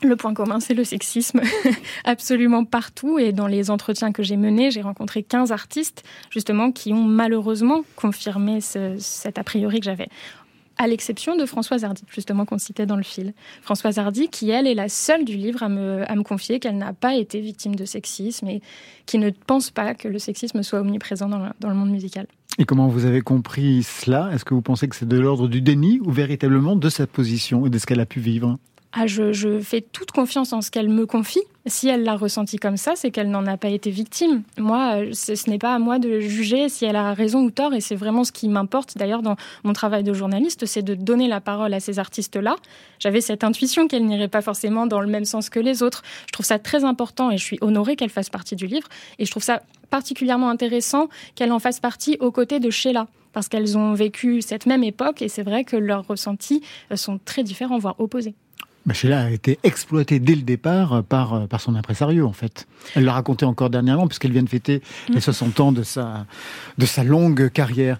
Le 0.03 0.15
point 0.15 0.33
commun, 0.33 0.59
c'est 0.59 0.73
le 0.73 0.83
sexisme, 0.83 1.41
absolument 2.05 2.65
partout. 2.65 3.19
Et 3.19 3.31
dans 3.31 3.47
les 3.47 3.69
entretiens 3.69 4.11
que 4.11 4.23
j'ai 4.23 4.37
menés, 4.37 4.71
j'ai 4.71 4.81
rencontré 4.81 5.21
15 5.23 5.51
artistes, 5.51 6.03
justement, 6.31 6.71
qui 6.71 6.91
ont 6.91 7.03
malheureusement 7.03 7.81
confirmé 7.95 8.61
ce- 8.61 8.95
cet 8.97 9.37
a 9.37 9.43
priori 9.43 9.79
que 9.79 9.85
j'avais. 9.85 10.07
À 10.77 10.87
l'exception 10.87 11.35
de 11.37 11.45
Françoise 11.45 11.83
Hardy, 11.83 12.01
justement, 12.11 12.45
qu'on 12.45 12.57
citait 12.57 12.87
dans 12.87 12.95
le 12.95 13.03
fil. 13.03 13.33
Françoise 13.61 13.99
Hardy, 13.99 14.29
qui, 14.29 14.49
elle, 14.49 14.65
est 14.65 14.73
la 14.73 14.89
seule 14.89 15.23
du 15.25 15.35
livre 15.37 15.61
à 15.61 15.69
me, 15.69 16.09
à 16.09 16.15
me 16.15 16.23
confier 16.23 16.59
qu'elle 16.59 16.77
n'a 16.79 16.93
pas 16.93 17.13
été 17.15 17.39
victime 17.39 17.75
de 17.75 17.85
sexisme 17.85 18.47
et 18.47 18.61
qui 19.05 19.19
ne 19.19 19.29
pense 19.29 19.69
pas 19.69 19.93
que 19.93 20.07
le 20.07 20.17
sexisme 20.17 20.63
soit 20.63 20.79
omniprésent 20.79 21.29
dans 21.29 21.37
le, 21.37 21.49
dans 21.59 21.69
le 21.69 21.75
monde 21.75 21.91
musical. 21.91 22.25
Et 22.57 22.65
comment 22.65 22.87
vous 22.87 23.05
avez 23.05 23.21
compris 23.21 23.83
cela? 23.83 24.31
Est-ce 24.33 24.43
que 24.45 24.55
vous 24.55 24.61
pensez 24.63 24.87
que 24.87 24.95
c'est 24.95 25.07
de 25.07 25.19
l'ordre 25.19 25.47
du 25.47 25.61
déni 25.61 25.99
ou 26.03 26.09
véritablement 26.11 26.75
de 26.75 26.89
sa 26.89 27.05
position 27.05 27.67
et 27.67 27.69
de 27.69 27.77
ce 27.77 27.85
qu'elle 27.85 27.99
a 27.99 28.05
pu 28.07 28.19
vivre? 28.19 28.57
Ah, 28.93 29.07
je, 29.07 29.59
fais 29.61 29.79
toute 29.79 30.11
confiance 30.11 30.51
en 30.51 30.59
ce 30.59 30.69
qu'elle 30.69 30.89
me 30.89 31.05
confie. 31.05 31.41
Si 31.65 31.87
elle 31.87 32.03
l'a 32.03 32.17
ressenti 32.17 32.57
comme 32.57 32.75
ça, 32.75 32.93
c'est 32.95 33.09
qu'elle 33.09 33.29
n'en 33.29 33.45
a 33.45 33.55
pas 33.55 33.69
été 33.69 33.89
victime. 33.89 34.43
Moi, 34.57 34.95
euh, 34.97 35.09
ce, 35.13 35.35
ce 35.35 35.49
n'est 35.49 35.59
pas 35.59 35.73
à 35.73 35.79
moi 35.79 35.97
de 35.97 36.19
juger 36.19 36.67
si 36.67 36.83
elle 36.83 36.97
a 36.97 37.13
raison 37.13 37.41
ou 37.43 37.51
tort, 37.51 37.73
et 37.73 37.79
c'est 37.79 37.95
vraiment 37.95 38.25
ce 38.25 38.33
qui 38.33 38.49
m'importe 38.49 38.97
d'ailleurs 38.97 39.21
dans 39.21 39.37
mon 39.63 39.71
travail 39.71 40.03
de 40.03 40.11
journaliste, 40.11 40.65
c'est 40.65 40.81
de 40.81 40.93
donner 40.93 41.29
la 41.29 41.39
parole 41.39 41.73
à 41.73 41.79
ces 41.79 41.99
artistes-là. 41.99 42.57
J'avais 42.99 43.21
cette 43.21 43.45
intuition 43.45 43.87
qu'elle 43.87 44.05
n'irait 44.05 44.27
pas 44.27 44.41
forcément 44.41 44.87
dans 44.87 44.99
le 44.99 45.07
même 45.07 45.25
sens 45.25 45.49
que 45.49 45.59
les 45.59 45.83
autres. 45.83 46.01
Je 46.27 46.33
trouve 46.33 46.45
ça 46.45 46.59
très 46.59 46.83
important 46.83 47.31
et 47.31 47.37
je 47.37 47.43
suis 47.43 47.59
honorée 47.61 47.95
qu'elle 47.95 48.09
fasse 48.09 48.29
partie 48.29 48.57
du 48.57 48.67
livre. 48.67 48.89
Et 49.19 49.25
je 49.25 49.31
trouve 49.31 49.43
ça 49.43 49.61
particulièrement 49.89 50.49
intéressant 50.49 51.07
qu'elle 51.35 51.53
en 51.53 51.59
fasse 51.59 51.79
partie 51.79 52.17
aux 52.19 52.31
côtés 52.31 52.59
de 52.59 52.69
Sheila 52.69 53.07
parce 53.31 53.47
qu'elles 53.47 53.77
ont 53.77 53.93
vécu 53.93 54.41
cette 54.41 54.65
même 54.65 54.83
époque 54.83 55.21
et 55.21 55.29
c'est 55.29 55.43
vrai 55.43 55.63
que 55.63 55.77
leurs 55.77 56.05
ressentis 56.07 56.61
euh, 56.91 56.97
sont 56.97 57.19
très 57.23 57.43
différents, 57.43 57.77
voire 57.77 57.99
opposés. 57.99 58.35
Sheila 58.91 59.25
a 59.25 59.29
été 59.29 59.59
exploitée 59.63 60.19
dès 60.19 60.35
le 60.35 60.41
départ 60.41 60.93
euh, 60.93 61.01
par, 61.01 61.33
euh, 61.33 61.47
par 61.47 61.61
son 61.61 61.75
impresario, 61.75 62.27
en 62.27 62.33
fait. 62.33 62.67
Elle 62.95 63.05
l'a 63.05 63.13
raconté 63.13 63.45
encore 63.45 63.69
dernièrement, 63.69 64.07
puisqu'elle 64.07 64.31
vient 64.31 64.43
de 64.43 64.49
fêter 64.49 64.81
les 65.09 65.21
60 65.21 65.59
ans 65.59 65.71
de 65.71 65.83
sa, 65.83 66.25
de 66.77 66.85
sa 66.85 67.03
longue 67.03 67.49
carrière. 67.49 67.99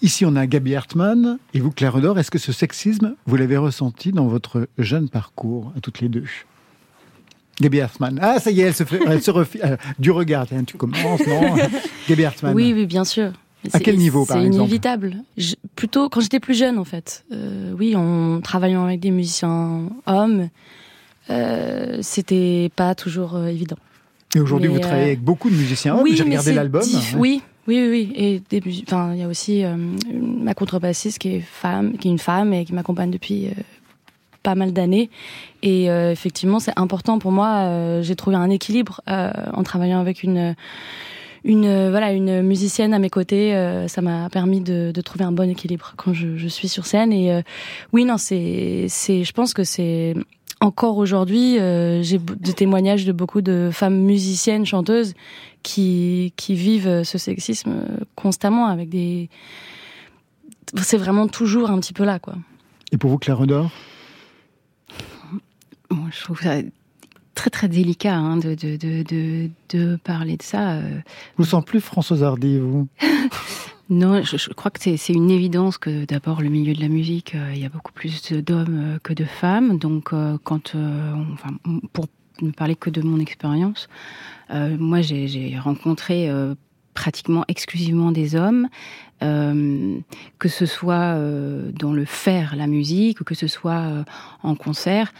Ici, 0.00 0.24
on 0.24 0.36
a 0.36 0.46
Gabi 0.46 0.76
Hartmann 0.76 1.38
et 1.54 1.60
vous, 1.60 1.72
Claire 1.72 1.94
Redor. 1.94 2.18
Est-ce 2.18 2.30
que 2.30 2.38
ce 2.38 2.52
sexisme, 2.52 3.16
vous 3.26 3.36
l'avez 3.36 3.56
ressenti 3.56 4.12
dans 4.12 4.28
votre 4.28 4.68
jeune 4.78 5.08
parcours, 5.08 5.72
à 5.76 5.80
toutes 5.80 6.00
les 6.00 6.08
deux? 6.08 6.24
Gabi 7.60 7.80
Hartmann. 7.80 8.20
Ah, 8.22 8.38
ça 8.38 8.52
y 8.52 8.60
est, 8.60 8.64
elle 8.64 8.74
se, 8.74 8.84
fait, 8.84 9.00
elle 9.04 9.22
se 9.22 9.32
refie, 9.32 9.58
euh, 9.64 9.76
du 9.98 10.12
regard. 10.12 10.46
Tu 10.66 10.76
commences, 10.76 11.26
non? 11.26 11.56
Gabi 12.08 12.24
Hartmann. 12.24 12.54
Oui, 12.54 12.72
oui, 12.72 12.86
bien 12.86 13.04
sûr. 13.04 13.32
À 13.72 13.80
quel 13.80 13.96
niveau, 13.96 14.24
par 14.24 14.38
exemple 14.38 14.54
C'est 14.54 14.60
inévitable. 14.60 15.16
Je, 15.36 15.54
plutôt 15.74 16.08
quand 16.08 16.20
j'étais 16.20 16.40
plus 16.40 16.54
jeune, 16.54 16.78
en 16.78 16.84
fait. 16.84 17.24
Euh, 17.32 17.72
oui, 17.78 17.96
en 17.96 18.40
travaillant 18.40 18.84
avec 18.84 19.00
des 19.00 19.10
musiciens 19.10 19.88
hommes, 20.06 20.48
euh, 21.30 21.98
c'était 22.00 22.70
pas 22.76 22.94
toujours 22.94 23.34
euh, 23.34 23.46
évident. 23.46 23.76
Et 24.34 24.40
aujourd'hui, 24.40 24.68
vous 24.68 24.78
travaillez 24.78 25.04
avec 25.04 25.22
beaucoup 25.22 25.50
de 25.50 25.56
musiciens 25.56 25.96
hommes. 25.96 26.02
Oui, 26.02 26.14
J'ai 26.14 26.24
regardé 26.24 26.52
l'album. 26.52 26.82
Oui, 27.16 27.42
oui, 27.66 27.80
oui, 27.80 27.88
oui. 27.90 28.12
Et 28.14 28.42
des, 28.50 28.62
enfin, 28.86 29.12
il 29.14 29.20
y 29.20 29.22
a 29.22 29.28
aussi 29.28 29.64
ma 30.12 30.54
contrebassiste 30.54 31.18
qui 31.18 31.36
est 31.36 31.40
femme, 31.40 31.96
qui 31.96 32.08
est 32.08 32.10
une 32.10 32.18
femme 32.18 32.52
et 32.52 32.64
qui 32.64 32.74
m'accompagne 32.74 33.10
depuis 33.10 33.48
pas 34.42 34.54
mal 34.54 34.72
d'années. 34.72 35.08
Et 35.62 35.86
effectivement, 35.86 36.60
c'est 36.60 36.78
important 36.78 37.18
pour 37.18 37.32
moi. 37.32 38.02
J'ai 38.02 38.16
trouvé 38.16 38.36
un 38.36 38.50
équilibre 38.50 39.00
en 39.06 39.62
travaillant 39.62 40.00
avec 40.00 40.22
une 40.22 40.54
une 41.44 41.90
voilà 41.90 42.12
une 42.12 42.42
musicienne 42.42 42.94
à 42.94 42.98
mes 42.98 43.10
côtés 43.10 43.52
ça 43.88 44.02
m'a 44.02 44.28
permis 44.30 44.60
de, 44.60 44.92
de, 44.92 45.00
trouver 45.00 45.24
un 45.24 45.32
bon 45.32 45.48
équilibre 45.48 45.94
quand 45.96 46.12
je, 46.12 46.36
je 46.36 46.48
suis 46.48 46.68
sur 46.68 46.86
scène 46.86 47.12
et 47.12 47.42
oui 47.92 48.04
non 48.04 48.18
c'est 48.18 48.86
c'est 48.88 49.24
je 49.24 49.32
pense 49.32 49.54
que 49.54 49.64
c'est 49.64 50.14
encore 50.60 50.96
aujourd'hui, 50.96 51.58
euh, 51.58 52.02
j'ai 52.02 52.18
des 52.18 52.52
témoignages 52.52 53.04
de 53.04 53.12
beaucoup 53.12 53.42
de 53.42 53.70
femmes 53.72 54.00
musiciennes, 54.00 54.66
chanteuses, 54.66 55.14
qui, 55.62 56.32
qui 56.36 56.54
vivent 56.54 57.04
ce 57.04 57.18
sexisme 57.18 57.84
constamment 58.16 58.66
avec 58.66 58.88
des. 58.88 59.28
C'est 60.76 60.98
vraiment 60.98 61.28
toujours 61.28 61.70
un 61.70 61.78
petit 61.78 61.92
peu 61.92 62.04
là, 62.04 62.18
quoi. 62.18 62.34
Et 62.92 62.98
pour 62.98 63.10
vous, 63.10 63.18
Claire 63.18 63.38
Redor? 63.38 63.70
Je 65.90 66.22
trouve 66.22 66.40
ça 66.40 66.56
très 67.38 67.50
très 67.50 67.68
délicat 67.68 68.16
hein, 68.16 68.36
de, 68.36 68.54
de, 68.54 68.76
de, 68.76 69.50
de, 69.70 69.96
parler 69.96 70.36
de 70.36 70.42
ça. 70.42 70.80
Je 70.80 70.86
vous 71.36 71.44
sens 71.44 71.64
plus 71.64 71.80
Françoise 71.80 72.22
Hardy, 72.24 72.58
vous? 72.58 72.88
Non, 73.90 74.22
je, 74.22 74.50
crois 74.50 74.70
que 74.70 74.78
c'est 74.82 75.14
une 75.14 75.30
évidence 75.30 75.78
que 75.78 76.04
d'abord 76.04 76.42
le 76.42 76.50
milieu 76.50 76.74
de 76.74 76.80
la 76.80 76.88
musique, 76.88 77.34
euh, 77.34 77.52
il 77.54 77.62
y 77.62 77.64
a 77.64 77.70
beaucoup 77.70 77.92
plus 77.92 78.32
d'hommes 78.34 78.96
euh, 78.96 78.98
que 79.02 79.14
de 79.14 79.24
femmes. 79.24 79.78
Donc, 79.78 80.12
euh, 80.12 80.36
quand, 80.44 80.74
enfin, 80.74 81.56
pour 81.94 82.06
ne 82.42 82.50
parler 82.50 82.76
que 82.76 82.90
de 82.90 83.00
mon 83.00 83.18
expérience, 83.18 83.88
moi 84.50 85.00
j'ai 85.00 85.58
rencontré 85.58 86.30
pratiquement 86.94 87.44
exclusivement 87.48 88.12
des 88.12 88.36
hommes, 88.36 88.68
que 89.20 90.48
ce 90.48 90.64
soit 90.64 91.18
dans 91.72 91.92
le 91.92 92.04
faire 92.04 92.54
la 92.54 92.68
musique 92.68 93.20
ou 93.20 93.24
que 93.24 93.34
ce 93.34 93.48
soit 93.48 94.04
en 94.44 94.54
concert. 94.54 95.12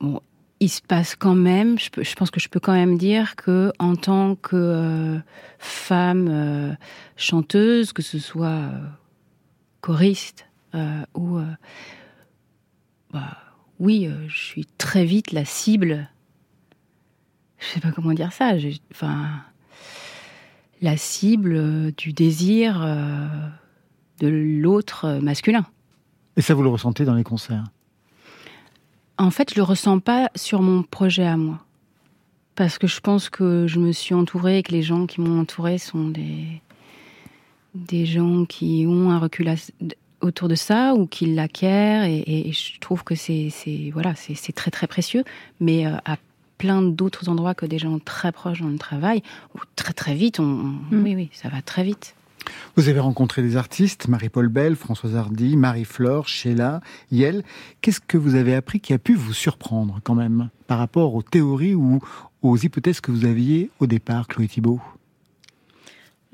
Bon, 0.00 0.20
il 0.64 0.70
se 0.70 0.80
passe 0.80 1.14
quand 1.14 1.34
même, 1.34 1.78
je, 1.78 2.14
pense 2.14 2.30
que 2.30 2.40
je 2.40 2.48
peux 2.48 2.58
quand 2.58 2.72
même 2.72 2.96
dire 2.96 3.36
que 3.36 3.70
en 3.78 3.96
tant 3.96 4.34
que 4.34 4.56
euh, 4.56 5.18
femme 5.58 6.28
euh, 6.30 6.72
chanteuse, 7.16 7.92
que 7.92 8.00
ce 8.00 8.18
soit 8.18 8.46
euh, 8.46 8.86
choriste 9.82 10.46
ou 11.14 11.38
bah, 13.12 13.38
oui, 13.78 14.10
je 14.26 14.36
suis 14.36 14.66
très 14.76 15.04
vite 15.04 15.30
la 15.30 15.44
cible. 15.44 16.10
Je 17.58 17.66
sais 17.66 17.80
pas 17.80 17.92
comment 17.92 18.12
dire 18.12 18.32
ça. 18.32 18.54
Enfin, 18.90 19.28
la 20.82 20.96
cible 20.96 21.92
du 21.92 22.12
désir 22.12 22.80
de 24.18 24.26
l'autre 24.26 25.20
masculin. 25.22 25.64
Et 26.36 26.42
ça, 26.42 26.54
vous 26.54 26.64
le 26.64 26.70
ressentez 26.70 27.04
dans 27.04 27.14
les 27.14 27.22
concerts? 27.22 27.62
En 29.18 29.30
fait, 29.30 29.50
je 29.50 29.56
le 29.56 29.62
ressens 29.62 30.00
pas 30.00 30.30
sur 30.34 30.62
mon 30.62 30.82
projet 30.82 31.26
à 31.26 31.36
moi. 31.36 31.60
Parce 32.56 32.78
que 32.78 32.86
je 32.86 33.00
pense 33.00 33.30
que 33.30 33.66
je 33.66 33.80
me 33.80 33.92
suis 33.92 34.14
entourée 34.14 34.58
et 34.58 34.62
que 34.62 34.72
les 34.72 34.82
gens 34.82 35.06
qui 35.06 35.20
m'ont 35.20 35.40
entourée 35.40 35.78
sont 35.78 36.08
des, 36.08 36.60
des 37.74 38.06
gens 38.06 38.44
qui 38.44 38.86
ont 38.88 39.10
un 39.10 39.18
recul 39.18 39.52
autour 40.20 40.48
de 40.48 40.54
ça 40.54 40.94
ou 40.94 41.06
qui 41.06 41.26
l'acquièrent. 41.26 42.04
Et, 42.04 42.52
je 42.52 42.78
trouve 42.78 43.02
que 43.02 43.14
c'est 43.14 43.50
voilà, 43.92 44.14
c'est 44.14 44.52
très 44.52 44.70
très 44.70 44.86
précieux. 44.86 45.24
Mais 45.60 45.86
euh, 45.86 45.96
à 46.04 46.16
plein 46.58 46.82
d'autres 46.82 47.28
endroits 47.28 47.54
que 47.54 47.66
des 47.66 47.78
gens 47.78 47.98
très 47.98 48.30
proches 48.30 48.60
dans 48.60 48.68
le 48.68 48.78
travail, 48.78 49.22
ou 49.54 49.58
très 49.74 49.92
très 49.92 50.14
vite, 50.14 50.38
on, 50.38 50.44
mm. 50.44 50.78
oui, 50.92 51.14
oui, 51.14 51.30
ça 51.32 51.48
va 51.48 51.60
très 51.60 51.82
vite. 51.82 52.14
Vous 52.76 52.88
avez 52.88 53.00
rencontré 53.00 53.42
des 53.42 53.56
artistes, 53.56 54.08
Marie-Paul 54.08 54.48
Bell, 54.48 54.76
Françoise 54.76 55.16
Hardy, 55.16 55.56
Marie-Flore, 55.56 56.28
Sheila, 56.28 56.80
Yel. 57.10 57.44
Qu'est-ce 57.80 58.00
que 58.00 58.18
vous 58.18 58.34
avez 58.34 58.54
appris 58.54 58.80
qui 58.80 58.92
a 58.92 58.98
pu 58.98 59.14
vous 59.14 59.32
surprendre 59.32 60.00
quand 60.02 60.14
même 60.14 60.50
par 60.66 60.78
rapport 60.78 61.14
aux 61.14 61.22
théories 61.22 61.74
ou 61.74 62.00
aux 62.42 62.56
hypothèses 62.56 63.00
que 63.00 63.10
vous 63.10 63.24
aviez 63.24 63.70
au 63.80 63.86
départ, 63.86 64.28
Chloé 64.28 64.48
Thibault? 64.48 64.80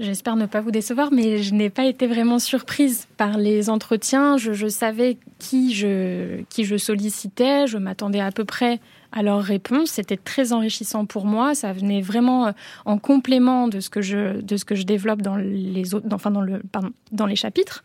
J'espère 0.00 0.36
ne 0.36 0.46
pas 0.46 0.62
vous 0.62 0.70
décevoir, 0.70 1.12
mais 1.12 1.42
je 1.42 1.52
n'ai 1.52 1.68
pas 1.68 1.84
été 1.84 2.06
vraiment 2.06 2.38
surprise 2.38 3.06
par 3.18 3.36
les 3.36 3.68
entretiens. 3.68 4.38
Je, 4.38 4.66
savais 4.66 5.18
qui 5.38 5.74
je, 5.74 6.40
qui 6.48 6.64
je 6.64 6.78
sollicitais, 6.78 7.66
je 7.66 7.76
m'attendais 7.76 8.20
à 8.20 8.32
peu 8.32 8.46
près 8.46 8.80
à 9.12 9.22
leurs 9.22 9.42
réponses. 9.42 9.90
C'était 9.90 10.16
très 10.16 10.52
enrichissant 10.52 11.06
pour 11.06 11.24
moi. 11.24 11.54
Ça 11.54 11.72
venait 11.72 12.00
vraiment 12.00 12.48
euh, 12.48 12.52
en 12.84 12.98
complément 12.98 13.68
de 13.68 13.80
ce 13.80 13.90
que 13.90 14.02
je, 14.02 14.40
de 14.40 14.56
ce 14.56 14.64
que 14.64 14.74
je 14.74 14.84
développe 14.84 15.22
dans 15.22 15.36
les, 15.36 15.94
autres, 15.94 16.06
enfin 16.12 16.30
dans 16.30 16.40
le, 16.40 16.61
pardon, 16.72 16.90
dans 17.12 17.26
les 17.26 17.36
chapitres. 17.36 17.84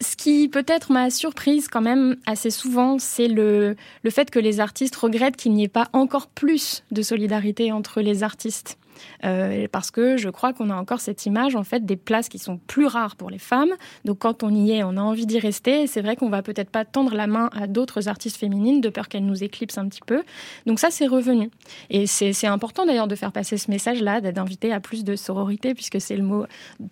Ce 0.00 0.16
qui 0.16 0.48
peut-être 0.48 0.90
m'a 0.90 1.10
surprise 1.10 1.68
quand 1.68 1.80
même 1.80 2.16
assez 2.26 2.50
souvent, 2.50 2.98
c'est 2.98 3.28
le, 3.28 3.76
le 4.02 4.10
fait 4.10 4.30
que 4.30 4.40
les 4.40 4.58
artistes 4.58 4.96
regrettent 4.96 5.36
qu'il 5.36 5.52
n'y 5.52 5.64
ait 5.64 5.68
pas 5.68 5.88
encore 5.92 6.26
plus 6.26 6.82
de 6.90 7.02
solidarité 7.02 7.70
entre 7.70 8.00
les 8.00 8.24
artistes. 8.24 8.78
Euh, 9.24 9.66
parce 9.70 9.90
que 9.90 10.16
je 10.16 10.28
crois 10.28 10.52
qu'on 10.52 10.70
a 10.70 10.74
encore 10.74 11.00
cette 11.00 11.26
image 11.26 11.56
en 11.56 11.64
fait 11.64 11.84
des 11.84 11.96
places 11.96 12.28
qui 12.28 12.38
sont 12.38 12.58
plus 12.66 12.86
rares 12.86 13.16
pour 13.16 13.30
les 13.30 13.38
femmes. 13.38 13.70
Donc 14.04 14.18
quand 14.20 14.42
on 14.42 14.54
y 14.54 14.72
est, 14.72 14.82
on 14.82 14.96
a 14.96 15.00
envie 15.00 15.26
d'y 15.26 15.38
rester. 15.38 15.86
C'est 15.86 16.02
vrai 16.02 16.16
qu'on 16.16 16.28
va 16.28 16.42
peut-être 16.42 16.70
pas 16.70 16.84
tendre 16.84 17.14
la 17.14 17.26
main 17.26 17.50
à 17.52 17.66
d'autres 17.66 18.08
artistes 18.08 18.36
féminines 18.36 18.80
de 18.80 18.88
peur 18.88 19.08
qu'elles 19.08 19.24
nous 19.24 19.42
éclipsent 19.42 19.78
un 19.78 19.88
petit 19.88 20.02
peu. 20.04 20.22
Donc 20.66 20.78
ça 20.78 20.90
c'est 20.90 21.06
revenu. 21.06 21.50
Et 21.90 22.06
c'est 22.06 22.46
important 22.46 22.86
d'ailleurs 22.86 23.08
de 23.08 23.14
faire 23.14 23.32
passer 23.32 23.56
ce 23.56 23.70
message-là, 23.70 24.20
d'inviter 24.20 24.72
à 24.72 24.80
plus 24.80 25.04
de 25.04 25.16
sororité 25.16 25.74
puisque 25.74 26.00
c'est 26.00 26.16
le 26.16 26.22
mot 26.22 26.46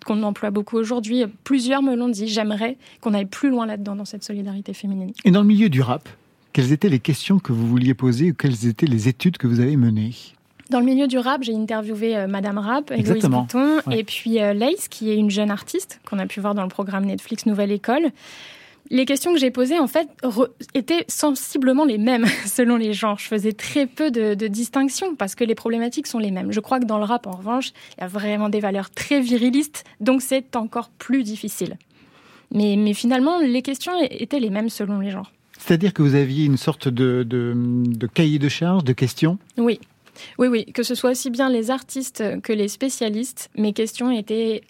qu'on 0.05 0.23
emploie 0.23 0.51
beaucoup 0.51 0.77
aujourd'hui. 0.77 1.25
Plusieurs 1.43 1.81
me 1.81 1.95
l'ont 1.95 2.09
dit. 2.09 2.27
J'aimerais 2.27 2.77
qu'on 3.01 3.13
aille 3.13 3.25
plus 3.25 3.49
loin 3.49 3.65
là-dedans 3.65 3.95
dans 3.95 4.05
cette 4.05 4.23
solidarité 4.23 4.73
féminine. 4.73 5.11
Et 5.25 5.31
dans 5.31 5.41
le 5.41 5.47
milieu 5.47 5.69
du 5.69 5.81
rap, 5.81 6.07
quelles 6.53 6.71
étaient 6.71 6.89
les 6.89 6.99
questions 6.99 7.39
que 7.39 7.53
vous 7.53 7.67
vouliez 7.67 7.93
poser 7.93 8.31
ou 8.31 8.33
quelles 8.33 8.67
étaient 8.67 8.85
les 8.85 9.07
études 9.07 9.37
que 9.37 9.47
vous 9.47 9.59
avez 9.59 9.77
menées? 9.77 10.13
Dans 10.71 10.79
le 10.79 10.85
milieu 10.85 11.07
du 11.07 11.19
rap, 11.19 11.43
j'ai 11.43 11.53
interviewé 11.53 12.17
euh, 12.17 12.27
Madame 12.27 12.57
Rap, 12.57 12.89
Louise 12.89 13.25
Bouton, 13.25 13.79
et 13.91 14.03
puis 14.03 14.41
euh, 14.41 14.53
Lace, 14.53 14.87
qui 14.87 15.11
est 15.11 15.15
une 15.15 15.29
jeune 15.29 15.51
artiste 15.51 15.99
qu'on 16.09 16.17
a 16.17 16.25
pu 16.25 16.39
voir 16.39 16.55
dans 16.55 16.63
le 16.63 16.69
programme 16.69 17.05
Netflix 17.05 17.45
Nouvelle 17.45 17.71
École. 17.71 18.09
Les 18.89 19.05
questions 19.05 19.31
que 19.31 19.39
j'ai 19.39 19.51
posées, 19.51 19.77
en 19.79 19.87
fait, 19.87 20.07
étaient 20.73 21.05
sensiblement 21.07 21.85
les 21.85 21.97
mêmes 21.97 22.25
selon 22.45 22.77
les 22.77 22.93
genres. 22.93 23.19
Je 23.19 23.27
faisais 23.27 23.51
très 23.51 23.85
peu 23.85 24.11
de, 24.11 24.33
de 24.33 24.47
distinction 24.47 25.15
parce 25.15 25.35
que 25.35 25.43
les 25.43 25.55
problématiques 25.55 26.07
sont 26.07 26.19
les 26.19 26.31
mêmes. 26.31 26.51
Je 26.51 26.59
crois 26.59 26.79
que 26.79 26.85
dans 26.85 26.97
le 26.97 27.03
rap, 27.03 27.27
en 27.27 27.31
revanche, 27.31 27.71
il 27.97 28.01
y 28.01 28.03
a 28.03 28.07
vraiment 28.07 28.49
des 28.49 28.59
valeurs 28.59 28.89
très 28.89 29.21
virilistes, 29.21 29.83
donc 29.99 30.21
c'est 30.21 30.55
encore 30.55 30.89
plus 30.89 31.23
difficile. 31.23 31.77
Mais, 32.53 32.75
mais 32.77 32.93
finalement, 32.93 33.39
les 33.39 33.61
questions 33.61 33.93
étaient 34.09 34.39
les 34.39 34.49
mêmes 34.49 34.69
selon 34.69 34.99
les 34.99 35.11
genres. 35.11 35.31
C'est-à-dire 35.57 35.93
que 35.93 36.01
vous 36.01 36.15
aviez 36.15 36.45
une 36.45 36.57
sorte 36.57 36.87
de, 36.87 37.23
de, 37.23 37.53
de 37.55 38.07
cahier 38.07 38.39
de 38.39 38.49
charges, 38.49 38.83
de 38.83 38.93
questions? 38.93 39.37
Oui, 39.57 39.79
oui, 40.37 40.47
oui, 40.47 40.65
que 40.65 40.83
ce 40.83 40.95
soit 40.95 41.11
aussi 41.11 41.29
bien 41.29 41.49
les 41.49 41.71
artistes 41.71 42.23
que 42.41 42.53
les 42.53 42.67
spécialistes, 42.67 43.49
mes 43.57 43.73
questions 43.73 44.11
étaient 44.11 44.61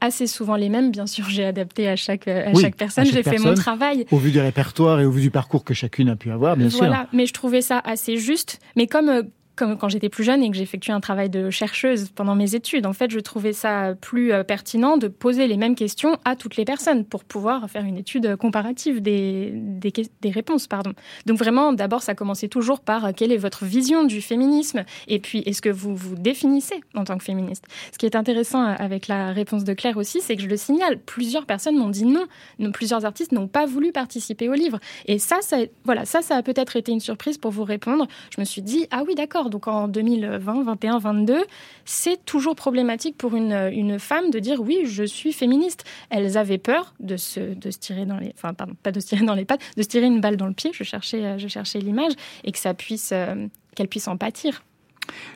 assez 0.00 0.26
souvent 0.26 0.56
les 0.56 0.68
mêmes. 0.68 0.90
Bien 0.90 1.06
sûr, 1.06 1.28
j'ai 1.28 1.44
adapté 1.44 1.88
à 1.88 1.96
chaque, 1.96 2.28
à 2.28 2.54
chaque 2.54 2.76
personne, 2.76 3.06
j'ai 3.06 3.22
fait 3.22 3.38
mon 3.38 3.54
travail. 3.54 4.06
Au 4.10 4.18
vu 4.18 4.30
du 4.30 4.40
répertoire 4.40 5.00
et 5.00 5.04
au 5.04 5.10
vu 5.10 5.22
du 5.22 5.30
parcours 5.30 5.64
que 5.64 5.74
chacune 5.74 6.08
a 6.08 6.16
pu 6.16 6.30
avoir, 6.30 6.56
bien 6.56 6.70
sûr. 6.70 6.78
Voilà, 6.78 7.08
mais 7.12 7.26
je 7.26 7.32
trouvais 7.32 7.62
ça 7.62 7.80
assez 7.84 8.16
juste. 8.16 8.60
Mais 8.76 8.86
comme 8.86 9.08
euh, 9.08 9.22
comme 9.56 9.78
quand 9.78 9.88
j'étais 9.88 10.08
plus 10.08 10.24
jeune 10.24 10.42
et 10.42 10.50
que 10.50 10.56
j'effectuais 10.56 10.92
un 10.92 11.00
travail 11.00 11.30
de 11.30 11.50
chercheuse 11.50 12.10
pendant 12.14 12.34
mes 12.34 12.54
études. 12.54 12.86
En 12.86 12.92
fait, 12.92 13.10
je 13.10 13.20
trouvais 13.20 13.52
ça 13.52 13.94
plus 14.00 14.32
euh, 14.32 14.42
pertinent 14.42 14.96
de 14.96 15.08
poser 15.08 15.46
les 15.46 15.56
mêmes 15.56 15.74
questions 15.74 16.18
à 16.24 16.36
toutes 16.36 16.56
les 16.56 16.64
personnes 16.64 17.04
pour 17.04 17.24
pouvoir 17.24 17.68
faire 17.70 17.84
une 17.84 17.96
étude 17.96 18.36
comparative 18.36 19.00
des, 19.00 19.52
des, 19.54 20.30
réponses. 20.30 20.66
Pardon. 20.66 20.92
Donc 21.26 21.38
vraiment, 21.38 21.72
d'abord, 21.72 22.02
ça 22.02 22.14
commençait 22.14 22.48
toujours 22.48 22.80
par 22.80 23.06
euh, 23.06 23.10
quelle 23.16 23.32
est 23.32 23.36
votre 23.36 23.64
vision 23.64 24.04
du 24.04 24.20
féminisme? 24.20 24.84
Et 25.08 25.18
puis 25.18 25.40
est-ce 25.46 25.62
que 25.62 25.68
vous 25.70 25.94
vous 25.94 26.16
définissez 26.16 26.80
en 26.94 27.04
tant 27.04 27.16
que 27.16 27.24
féministe? 27.24 27.64
Ce 27.92 27.98
qui 27.98 28.06
est 28.06 28.16
intéressant 28.16 28.64
euh, 28.64 28.74
avec 28.78 29.08
la 29.08 29.32
réponse 29.32 29.64
de 29.64 29.72
Claire 29.72 29.96
aussi, 29.96 30.20
c'est 30.20 30.36
que 30.36 30.42
je 30.42 30.48
le 30.48 30.56
signale, 30.56 30.98
plusieurs 30.98 31.46
personnes 31.46 31.76
m'ont 31.76 31.90
dit 31.90 32.04
non, 32.04 32.24
plusieurs 32.72 33.04
artistes 33.04 33.32
n'ont 33.32 33.48
pas 33.48 33.66
voulu 33.66 33.92
participer 33.92 34.48
au 34.48 34.54
livre. 34.54 34.78
Et 35.06 35.18
ça 35.18 35.36
voilà, 35.84 36.04
ça, 36.04 36.22
ça 36.22 36.36
a 36.36 36.42
peut-être 36.42 36.76
été 36.76 36.92
une 36.92 37.00
surprise 37.00 37.38
pour 37.38 37.50
vous 37.50 37.64
répondre. 37.64 38.06
Je 38.34 38.40
me 38.40 38.44
suis 38.44 38.62
dit, 38.62 38.86
ah 38.90 39.02
oui, 39.06 39.14
d'accord, 39.14 39.43
donc 39.50 39.68
en 39.68 39.88
2020, 39.88 40.64
21, 40.64 40.98
22, 40.98 41.44
c'est 41.84 42.24
toujours 42.24 42.54
problématique 42.54 43.16
pour 43.16 43.34
une, 43.34 43.70
une, 43.72 43.98
femme 43.98 44.30
de 44.30 44.38
dire 44.38 44.60
oui, 44.60 44.80
je 44.84 45.04
suis 45.04 45.32
féministe. 45.32 45.84
Elles 46.10 46.36
avaient 46.36 46.58
peur 46.58 46.94
de 47.00 47.16
se, 47.16 47.54
de 47.54 47.70
se 47.70 47.78
tirer 47.78 48.06
dans 48.06 48.18
les, 48.18 48.34
pardon, 48.40 48.74
pas 48.82 48.92
de 48.92 49.00
se 49.00 49.06
tirer 49.06 49.24
dans 49.24 49.34
les 49.34 49.44
pattes, 49.44 49.60
de 49.76 49.82
se 49.82 49.88
tirer 49.88 50.06
une 50.06 50.20
balle 50.20 50.36
dans 50.36 50.46
le 50.46 50.54
pied. 50.54 50.70
Je 50.72 50.84
cherchais, 50.84 51.38
je 51.38 51.48
cherchais 51.48 51.78
l'image 51.78 52.12
et 52.44 52.52
que 52.52 52.58
ça 52.58 52.74
puisse, 52.74 53.10
euh, 53.12 53.46
qu'elle 53.74 53.88
puisse 53.88 54.08
en 54.08 54.16
pâtir. 54.16 54.62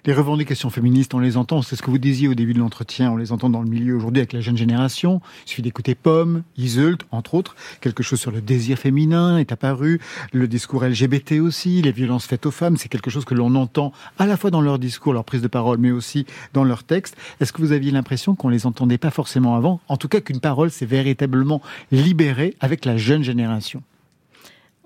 Les 0.07 0.13
revendications 0.13 0.71
féministes, 0.71 1.15
on 1.15 1.19
les 1.19 1.37
entend, 1.37 1.63
c'est 1.63 1.77
ce 1.77 1.83
que 1.83 1.91
vous 1.91 1.99
disiez 1.99 2.29
au 2.29 2.35
début 2.35 2.55
de 2.55 2.59
l'entretien, 2.59 3.11
on 3.11 3.17
les 3.17 3.33
entend 3.33 3.51
dans 3.51 3.63
le 3.63 3.69
milieu 3.69 3.97
aujourd'hui 3.97 4.21
avec 4.21 4.33
la 4.33 4.41
jeune 4.41 4.57
génération. 4.57 5.21
Il 5.47 5.51
suffit 5.51 5.63
d'écouter 5.63 5.95
Pomme, 5.95 6.43
Iseult, 6.57 6.99
entre 7.11 7.35
autres. 7.35 7.57
Quelque 7.81 8.03
chose 8.03 8.21
sur 8.21 8.31
le 8.31 8.41
désir 8.41 8.79
féminin 8.79 9.39
est 9.39 9.53
apparu, 9.53 10.01
le 10.33 10.49
discours 10.49 10.85
LGBT 10.85 11.41
aussi, 11.41 11.83
les 11.83 11.93
violences 11.93 12.27
faites 12.27 12.47
aux 12.47 12.51
femmes, 12.51 12.77
c'est 12.77 12.89
quelque 12.89 13.11
chose 13.11 13.25
que 13.25 13.35
l'on 13.35 13.55
entend 13.55 13.93
à 14.19 14.27
la 14.27 14.37
fois 14.37 14.51
dans 14.51 14.61
leur 14.61 14.79
discours, 14.79 15.13
leur 15.13 15.25
prise 15.25 15.43
de 15.43 15.49
parole, 15.49 15.79
mais 15.79 15.91
aussi 15.91 16.27
dans 16.53 16.65
leurs 16.65 16.85
textes. 16.85 17.17
Est-ce 17.41 17.53
que 17.53 17.63
vous 17.63 17.73
aviez 17.73 17.91
l'impression 17.91 18.35
qu'on 18.35 18.49
les 18.49 18.67
entendait 18.67 18.99
pas 18.99 19.11
forcément 19.11 19.57
avant? 19.57 19.81
En 19.89 19.97
tout 19.97 20.09
cas 20.09 20.21
qu'une 20.21 20.41
parole 20.41 20.71
s'est 20.71 20.87
véritablement 20.87 21.61
libérée 21.93 22.57
avec 22.61 22.85
la 22.85 22.97
jeune 22.97 23.23
génération 23.23 23.83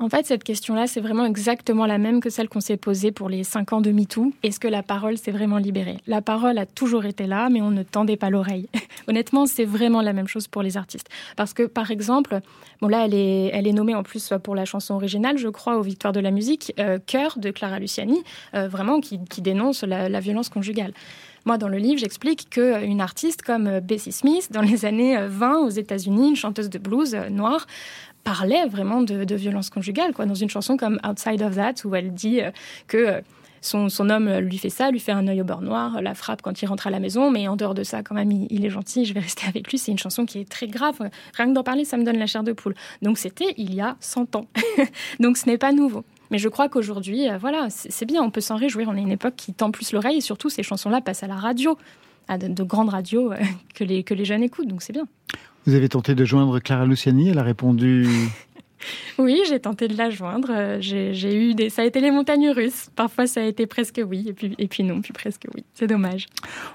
en 0.03 0.09
fait, 0.09 0.26
cette 0.26 0.42
question-là, 0.42 0.88
c'est 0.88 1.00
vraiment 1.00 1.24
exactement 1.24 1.86
la 1.86 1.96
même 1.96 2.20
que 2.20 2.28
celle 2.28 2.48
qu'on 2.48 2.61
s'est 2.61 2.76
posée 2.76 3.12
pour 3.12 3.28
les 3.28 3.44
cinq 3.44 3.72
ans 3.72 3.80
de 3.80 3.92
MeToo. 3.92 4.32
Est-ce 4.42 4.59
que 4.59 4.66
la 4.66 4.82
parole 4.82 5.16
s'est 5.16 5.30
vraiment 5.30 5.59
libérée? 5.59 5.98
La 6.09 6.20
parole 6.20 6.59
a 6.59 6.66
toujours 6.66 7.05
été 7.05 7.26
là, 7.26 7.48
mais 7.50 7.62
on 7.62 7.70
ne 7.70 7.84
tendait 7.84 8.16
pas 8.16 8.28
l'oreille. 8.28 8.68
Honnêtement, 9.07 9.46
c'est 9.46 9.64
vraiment 9.64 10.03
la 10.03 10.12
même 10.12 10.26
chose 10.26 10.48
pour 10.48 10.62
les 10.62 10.76
artistes. 10.76 11.09
Parce 11.36 11.55
que, 11.55 11.62
par 11.62 11.92
exemple, 11.92 12.40
bon 12.80 12.88
là, 12.88 13.05
elle 13.05 13.14
est, 13.14 13.72
nommée 13.72 13.94
en 13.94 14.03
plus 14.03 14.32
pour 14.42 14.57
la 14.57 14.64
chanson 14.64 14.94
originale, 14.94 15.38
je 15.38 15.48
crois, 15.48 15.78
aux 15.78 15.82
Victoires 15.82 16.12
de 16.12 16.20
la 16.20 16.32
musique, 16.32 16.74
euh, 16.80 16.98
Cœur 17.07 17.38
de 17.38 17.53
Clara 17.53 17.78
Luciani, 17.78 18.24
euh, 18.55 18.66
vraiment 18.66 19.00
qui, 19.00 19.18
dénonce 19.40 19.84
la, 19.84 20.09
la 20.09 20.20
violence 20.20 20.48
conjugale. 20.48 20.92
Moi, 21.44 21.59
dans 21.59 21.68
le 21.68 21.78
livre, 21.78 21.98
j'explique 21.98 22.50
qu'une 22.50 23.00
artiste 23.00 23.42
comme 23.42 23.80
Bessie 23.80 24.12
Smith, 24.12 24.53
dans 24.53 24.61
les 24.61 24.84
années 24.84 25.16
20 25.26 25.59
aux 25.59 25.70
États-Unis, 25.70 26.28
une 26.28 26.36
chanteuse 26.36 26.70
de 26.70 26.78
blues 26.78 27.14
euh, 27.14 27.30
noire, 27.30 27.66
parlait 28.25 28.66
vraiment 28.66 29.03
de, 29.03 29.35
violence 29.35 29.70
conjugale, 29.70 30.12
quoi, 30.12 30.27
dans 30.27 30.35
une 30.35 30.51
chanson 30.51 30.77
comme 30.77 31.01
Outside 31.09 31.43
of 31.43 31.57
That, 31.57 31.75
où 31.85 31.95
elle 31.95 32.12
dit 32.12 32.41
euh, 32.41 32.51
que 32.87 32.97
euh, 32.97 33.20
son, 33.61 33.89
son, 33.89 34.11
homme 34.11 34.39
lui 34.39 34.59
fait 34.59 34.70
ça, 34.70 34.91
lui 34.91 35.01
fait 35.01 35.12
un 35.12 35.27
œil 35.29 35.41
au 35.41 35.45
bord 35.45 35.62
noir, 35.62 36.03
la 36.03 36.14
frappe 36.14 36.43
quand 36.43 36.61
il 36.62 36.66
rentre 36.66 36.89
à 36.89 36.91
la 36.91 36.99
maison, 36.99 37.31
mais 37.31 37.47
en 37.49 37.57
dehors 37.57 37.75
de 37.75 37.85
ça, 37.85 38.03
quand 38.03 38.14
même, 38.14 38.31
il, 38.33 38.64
est 38.64 38.70
gentil, 38.70 39.05
je 39.05 39.14
vais 39.14 39.20
rester 39.29 39.47
avec 39.47 39.70
lui. 39.70 39.79
C'est 39.79 39.93
une 39.93 39.99
chanson 39.99 40.27
qui 40.27 40.41
est 40.41 40.49
très 40.49 40.66
grave. 40.66 40.99
Rien 41.35 41.47
que 41.47 41.53
d'en 41.53 41.62
parler, 41.62 41.85
ça 41.85 41.97
me 41.97 42.05
donne 42.05 42.18
la 42.18 42.27
chair 42.27 42.43
de 42.43 42.53
poule. 42.53 42.75
Donc 43.01 43.18
c'était 43.18 43.55
il 43.57 43.75
y 43.75 43.81
a 43.81 43.97
100 44.01 44.37
ans. 44.37 44.47
Donc 45.20 45.37
ce 45.37 45.47
n'est 45.47 45.59
pas 45.59 45.73
nouveau. 45.73 46.05
Mais 46.31 46.39
je 46.39 46.49
crois 46.49 46.68
qu'aujourd'hui, 46.68 47.29
euh, 47.29 47.39
voilà, 47.39 47.68
c'est 47.70 48.07
bien, 48.07 48.23
on 48.23 48.31
peut 48.31 48.41
s'en 48.41 48.57
réjouir. 48.57 48.89
On 48.89 48.97
est 48.97 49.03
une 49.03 49.12
époque 49.12 49.35
qui 49.37 49.53
tend 49.53 49.70
plus 49.70 49.93
l'oreille 49.93 50.16
et 50.16 50.23
surtout 50.23 50.49
ces 50.49 50.62
chansons-là 50.62 51.01
passent 51.01 51.23
à 51.23 51.29
la 51.29 51.37
radio, 51.37 51.79
à 52.27 52.39
de, 52.39 52.49
de 52.49 52.62
grandes 52.62 52.89
radios 52.89 53.33
que, 53.75 53.85
les, 53.85 54.03
que 54.03 54.14
les 54.14 54.25
jeunes 54.25 54.43
écoutent. 54.43 54.68
Donc 54.68 54.83
c'est 54.83 54.93
bien. 54.93 55.07
Vous 55.67 55.75
avez 55.75 55.89
tenté 55.89 56.15
de 56.15 56.25
joindre 56.25 56.59
Clara 56.61 56.87
Luciani, 56.87 57.29
elle 57.29 57.39
a 57.39 57.43
répondu 57.43 58.07
Oui, 59.19 59.41
j'ai 59.49 59.61
tenté 59.61 59.89
de 59.89 59.97
la 59.97 60.11
joindre. 60.11 60.49
Euh, 60.51 60.79
j'ai 60.81 61.37
eu 61.37 61.55
des, 61.55 61.71
ça 61.71 61.83
a 61.83 61.85
été 61.85 62.01
les 62.01 62.11
montagnes 62.11 62.51
russes. 62.51 62.89
Parfois, 62.97 63.27
ça 63.27 63.41
a 63.41 63.45
été 63.45 63.67
presque 63.67 64.01
oui, 64.05 64.25
et 64.29 64.33
puis, 64.33 64.55
et 64.59 64.69
puis 64.69 64.83
non, 64.83 65.01
puis 65.01 65.13
presque 65.13 65.47
oui. 65.55 65.65
C'est 65.75 65.87
dommage. 65.87 66.27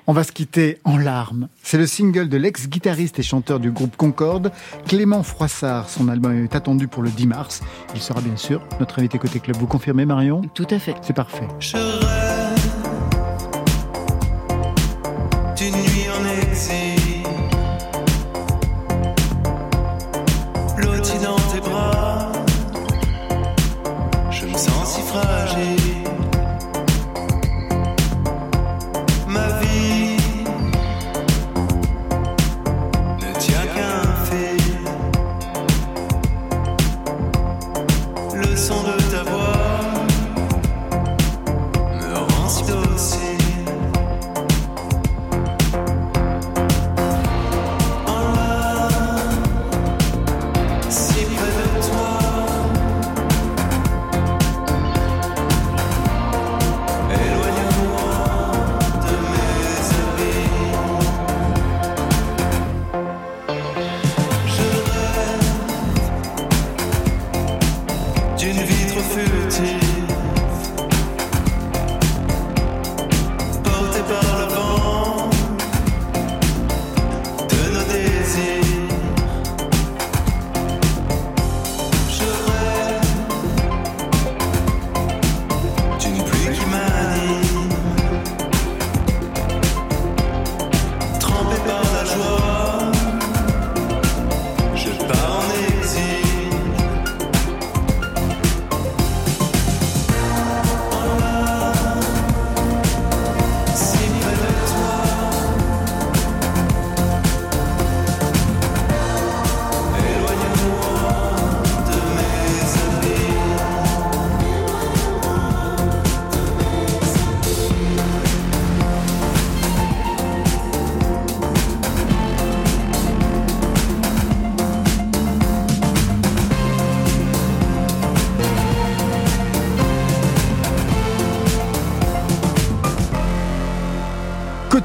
On 0.06 0.14
va 0.14 0.24
se 0.24 0.32
quitter 0.32 0.78
en 0.84 0.98
larmes. 0.98 1.50
C'est 1.64 1.78
le 1.78 1.88
single 1.88 2.30
de 2.30 2.38
l'ex-guitariste 2.38 3.20
et 3.20 3.24
chanteur 3.24 3.60
du 3.60 3.72
groupe 3.72 3.96
Concorde, 3.98 4.52
Clément 4.88 5.24
Froissart. 5.24 5.90
Son 5.90 6.08
album 6.08 6.44
est 6.44 6.56
attendu 6.56 6.88
pour 6.88 7.04
le 7.04 7.10
10 7.10 7.28
mars. 7.28 7.62
Il 7.94 8.02
sera 8.02 8.22
bien 8.22 8.38
sûr 8.38 8.62
notre 8.80 9.00
invité 9.00 9.18
côté 9.18 9.40
club. 9.40 9.58
Vous 9.58 9.68
confirmez, 9.68 10.06
Marion? 10.06 10.42
Tout 10.54 10.68
à 10.70 10.80
fait. 10.80 10.96
C'est 11.02 11.16
parfait. 11.16 11.48
Je 11.60 12.26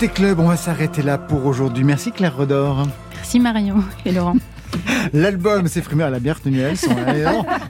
Côté 0.03 0.15
club, 0.15 0.41
on 0.41 0.49
va 0.49 0.57
s'arrêter 0.57 1.01
là 1.01 1.17
pour 1.17 1.47
aujourd'hui. 1.47 1.85
Merci 1.85 2.11
Claire 2.11 2.37
Redor. 2.37 2.89
Merci 3.15 3.39
Marion 3.39 3.85
et 4.05 4.11
Laurent. 4.11 4.35
L'album 5.13 5.69
C'est 5.69 5.85
à 6.01 6.11
la 6.11 6.19
bière 6.19 6.41
tenue 6.41 6.61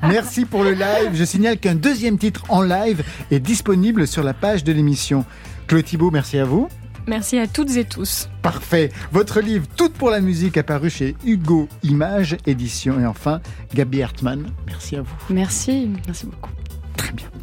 Merci 0.03 0.47
pour 0.47 0.65
le 0.65 0.71
live. 0.73 1.11
Je 1.13 1.25
signale 1.25 1.59
qu'un 1.59 1.75
deuxième 1.75 2.17
titre 2.17 2.43
en 2.49 2.63
live 2.63 3.05
est 3.31 3.39
disponible 3.39 4.07
sur 4.07 4.23
la 4.23 4.33
page 4.33 4.65
de 4.65 4.73
l'émission. 4.73 5.27
Claude 5.67 5.85
Thibault, 5.85 6.11
merci 6.11 6.39
à 6.39 6.47
vous. 6.47 6.69
Merci 7.07 7.39
à 7.39 7.47
toutes 7.47 7.77
et 7.77 7.85
tous. 7.85 8.31
Parfait. 8.41 8.91
Votre 9.11 9.43
livre 9.43 9.67
Toute 9.77 9.93
pour 9.93 10.09
la 10.09 10.23
musique 10.23 10.57
apparu 10.57 10.89
chez 10.89 11.15
Hugo 11.27 11.69
Images 11.83 12.39
Édition. 12.47 12.99
Et 12.99 13.05
enfin, 13.05 13.43
Gabi 13.75 14.03
Hartmann, 14.03 14.47
merci 14.67 14.97
à 14.97 15.03
vous. 15.03 15.17
Merci, 15.29 15.91
merci 16.07 16.25
beaucoup. 16.25 16.49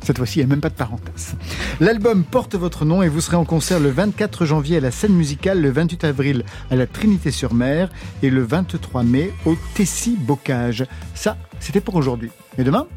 Cette 0.09 0.17
fois-ci, 0.17 0.39
il 0.39 0.41
n'y 0.41 0.45
a 0.45 0.49
même 0.49 0.59
pas 0.59 0.69
de 0.69 0.73
parenthèse. 0.73 1.35
L'album 1.79 2.23
porte 2.23 2.55
votre 2.55 2.83
nom 2.83 3.03
et 3.03 3.09
vous 3.09 3.21
serez 3.21 3.37
en 3.37 3.45
concert 3.45 3.79
le 3.79 3.91
24 3.91 4.43
janvier 4.43 4.77
à 4.77 4.79
la 4.79 4.89
scène 4.89 5.13
musicale, 5.13 5.61
le 5.61 5.69
28 5.69 6.03
avril 6.03 6.45
à 6.71 6.75
la 6.75 6.87
Trinité-sur-Mer 6.87 7.91
et 8.23 8.31
le 8.31 8.41
23 8.41 9.03
mai 9.03 9.31
au 9.45 9.55
Tessie 9.75 10.17
Bocage. 10.19 10.83
Ça, 11.13 11.37
c'était 11.59 11.79
pour 11.79 11.93
aujourd'hui. 11.93 12.31
Et 12.57 12.63
demain? 12.63 12.87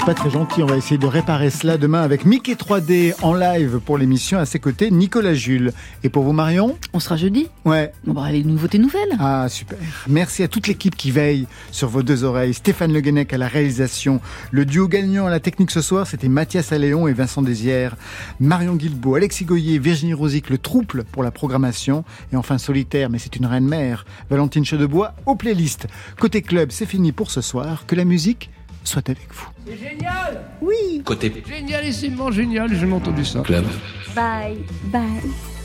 C'est 0.00 0.06
pas 0.06 0.14
très 0.14 0.30
gentil, 0.30 0.62
on 0.62 0.66
va 0.66 0.78
essayer 0.78 0.96
de 0.96 1.06
réparer 1.06 1.50
cela 1.50 1.76
demain 1.76 2.00
avec 2.00 2.24
Mickey 2.24 2.54
3D 2.54 3.12
en 3.20 3.34
live 3.34 3.80
pour 3.84 3.98
l'émission. 3.98 4.38
À 4.38 4.46
ses 4.46 4.58
côtés, 4.58 4.90
Nicolas 4.90 5.34
Jules. 5.34 5.74
Et 6.02 6.08
pour 6.08 6.22
vous, 6.22 6.32
Marion 6.32 6.78
On 6.94 7.00
sera 7.00 7.18
jeudi 7.18 7.48
Ouais. 7.66 7.92
Bon, 8.06 8.14
bah, 8.14 8.32
les 8.32 8.42
nouveautés 8.42 8.78
nouvelles. 8.78 9.10
Ah, 9.18 9.46
super. 9.50 9.76
Merci 10.08 10.42
à 10.42 10.48
toute 10.48 10.68
l'équipe 10.68 10.96
qui 10.96 11.10
veille 11.10 11.46
sur 11.70 11.88
vos 11.90 12.02
deux 12.02 12.24
oreilles. 12.24 12.54
Stéphane 12.54 12.94
Le 12.94 13.02
Guenec 13.02 13.30
à 13.34 13.36
la 13.36 13.46
réalisation. 13.46 14.22
Le 14.52 14.64
duo 14.64 14.88
gagnant 14.88 15.26
à 15.26 15.30
la 15.30 15.38
technique 15.38 15.70
ce 15.70 15.82
soir, 15.82 16.06
c'était 16.06 16.30
Mathias 16.30 16.72
Alléon 16.72 17.06
et 17.06 17.12
Vincent 17.12 17.42
Désières. 17.42 17.94
Marion 18.40 18.76
Guilbeault, 18.76 19.16
Alexis 19.16 19.44
Goyer, 19.44 19.78
Virginie 19.78 20.14
Rosic, 20.14 20.48
le 20.48 20.56
trouble 20.56 21.04
pour 21.12 21.22
la 21.22 21.30
programmation. 21.30 22.04
Et 22.32 22.36
enfin, 22.36 22.56
solitaire, 22.56 23.10
mais 23.10 23.18
c'est 23.18 23.36
une 23.36 23.44
reine 23.44 23.68
mère, 23.68 24.06
Valentine 24.30 24.64
Chedebois 24.64 25.12
aux 25.26 25.36
playlists. 25.36 25.88
Côté 26.18 26.40
club, 26.40 26.70
c'est 26.72 26.86
fini 26.86 27.12
pour 27.12 27.30
ce 27.30 27.42
soir. 27.42 27.84
Que 27.86 27.94
la 27.94 28.06
musique 28.06 28.48
soit 28.84 29.08
avec 29.08 29.28
vous. 29.32 29.48
C'est 29.66 29.76
génial 29.76 30.44
Oui 30.60 31.02
Côté 31.04 31.42
Génialissimement 31.46 32.30
génial, 32.30 32.74
j'ai 32.74 32.90
entendu 32.92 33.24
ça. 33.24 33.40
club. 33.40 33.64
Bye, 34.14 34.58
bye. 34.84 35.00